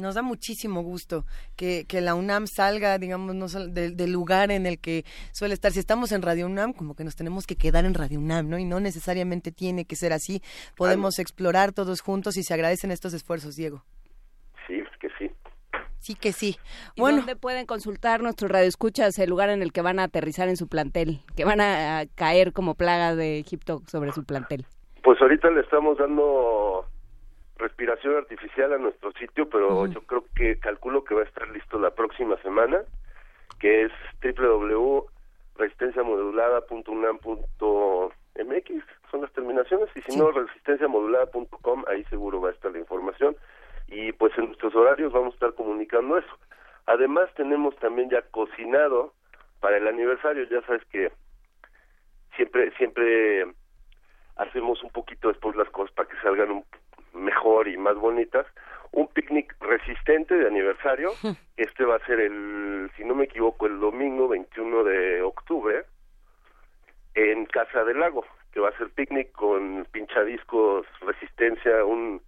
[0.00, 1.24] Nos da muchísimo gusto
[1.56, 5.72] que, que la UNAM salga, digamos, no del, del lugar en el que suele estar.
[5.72, 8.58] Si estamos en Radio UNAM, como que nos tenemos que quedar en Radio UNAM, ¿no?
[8.58, 10.42] Y no necesariamente tiene que ser así.
[10.76, 13.84] Podemos explorar todos juntos y se agradecen estos esfuerzos, Diego.
[14.66, 15.30] Sí, es que sí.
[15.98, 16.56] Sí que sí.
[16.94, 20.48] ¿Y Bueno, dónde pueden consultar nuestros radioescuchas el lugar en el que van a aterrizar
[20.48, 21.20] en su plantel?
[21.36, 24.66] Que van a, a caer como plaga de Egipto sobre su plantel.
[25.02, 26.84] Pues ahorita le estamos dando
[27.58, 31.78] respiración artificial a nuestro sitio, pero yo creo que calculo que va a estar listo
[31.78, 32.82] la próxima semana,
[33.58, 33.92] que es
[37.58, 43.36] www.resistenciamodulada.unam.mx, son las terminaciones, y si no, resistenciamodulada.com, ahí seguro va a estar la información,
[43.88, 46.38] y pues en nuestros horarios vamos a estar comunicando eso.
[46.86, 49.12] Además tenemos también ya cocinado
[49.60, 51.10] para el aniversario, ya sabes que
[52.36, 53.46] siempre siempre
[54.36, 56.64] hacemos un poquito después las cosas para que salgan un-
[57.18, 58.46] mejor y más bonitas.
[58.92, 61.12] Un picnic resistente de aniversario.
[61.56, 65.84] Este va a ser el, si no me equivoco, el domingo 21 de octubre
[67.14, 72.22] en Casa del Lago, que va a ser picnic con pinchadiscos, resistencia, un,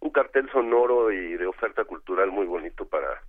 [0.00, 3.22] un cartel sonoro y de oferta cultural muy bonito para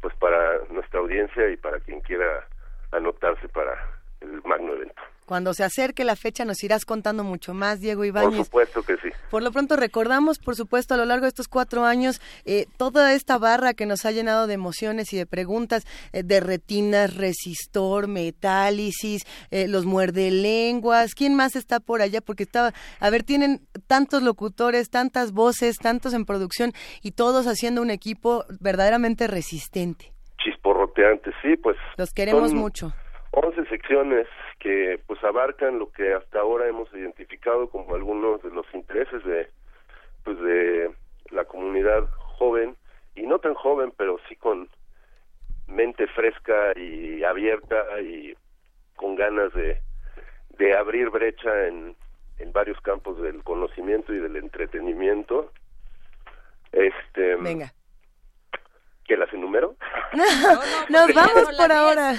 [0.00, 2.46] pues para nuestra audiencia y para quien quiera
[2.92, 3.76] anotarse para
[4.20, 5.02] el magno evento.
[5.26, 8.46] Cuando se acerque la fecha nos irás contando mucho más, Diego Por Ibáñez.
[8.46, 9.08] supuesto que sí.
[9.30, 13.12] Por lo pronto recordamos, por supuesto, a lo largo de estos cuatro años, eh, toda
[13.12, 18.06] esta barra que nos ha llenado de emociones y de preguntas, eh, de retinas, resistor,
[18.06, 21.14] metálisis, eh, los muerde lenguas.
[21.14, 22.20] ¿Quién más está por allá?
[22.20, 26.72] Porque estaba, a ver, tienen tantos locutores, tantas voces, tantos en producción
[27.02, 30.12] y todos haciendo un equipo verdaderamente resistente.
[30.38, 31.76] Chisporroteante, sí, pues.
[31.96, 32.92] Los queremos son mucho.
[33.38, 34.26] 11 secciones
[34.58, 39.50] que pues abarcan lo que hasta ahora hemos identificado como algunos de los intereses de
[40.24, 40.90] pues de
[41.30, 42.08] la comunidad
[42.38, 42.76] joven
[43.14, 44.70] y no tan joven pero sí con
[45.66, 48.34] mente fresca y abierta y
[48.96, 49.82] con ganas de
[50.56, 51.94] de abrir brecha en
[52.38, 55.52] en varios campos del conocimiento y del entretenimiento
[56.72, 57.70] este Venga.
[59.06, 59.76] Que las enumero
[60.88, 62.14] Nos vamos por ahora.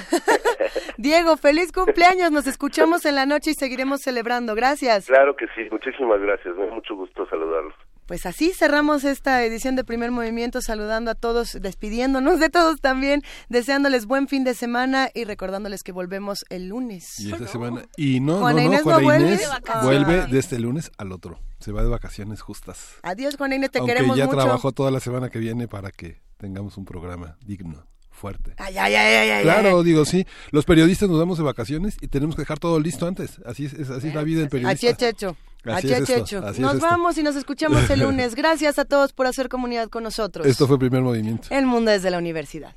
[0.98, 2.32] Diego, feliz cumpleaños.
[2.32, 4.56] Nos escuchamos en la noche y seguiremos celebrando.
[4.56, 5.06] Gracias.
[5.06, 7.74] Claro que sí, muchísimas gracias, me da mucho gusto saludarlos.
[8.08, 13.22] Pues así cerramos esta edición de Primer Movimiento, saludando a todos, despidiéndonos de todos también,
[13.50, 17.20] deseándoles buen fin de semana y recordándoles que volvemos el lunes.
[17.20, 17.84] Y esta semana.
[17.98, 19.28] Y no, Juana no, no, Inés no vuelve.
[19.28, 21.40] Inés De vuelve de este lunes al otro.
[21.60, 22.98] Se va de vacaciones justas.
[23.04, 24.38] Adiós, Juana Inés, te Aunque queremos ya mucho.
[24.38, 28.54] trabajó toda la semana que viene para que tengamos un programa digno, fuerte.
[28.58, 29.84] Ay, ay, ay, ay, ay, Claro, ay.
[29.86, 30.26] digo, sí.
[30.52, 33.40] Los periodistas nos vamos de vacaciones y tenemos que dejar todo listo antes.
[33.46, 34.74] Así es, es- así es la vida del periodista.
[34.76, 35.36] Así es, Checho.
[35.66, 36.86] Así es es, esto, así Nos esto.
[36.86, 38.36] vamos y nos escuchamos el lunes.
[38.36, 40.46] Gracias a todos por hacer comunidad con nosotros.
[40.48, 41.48] Esto fue primer movimiento.
[41.52, 42.76] El mundo desde la universidad.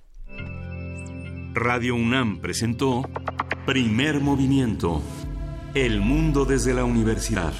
[1.54, 3.08] Radio UNAM presentó
[3.66, 5.02] Primer Movimiento.
[5.74, 7.52] El mundo desde la universidad.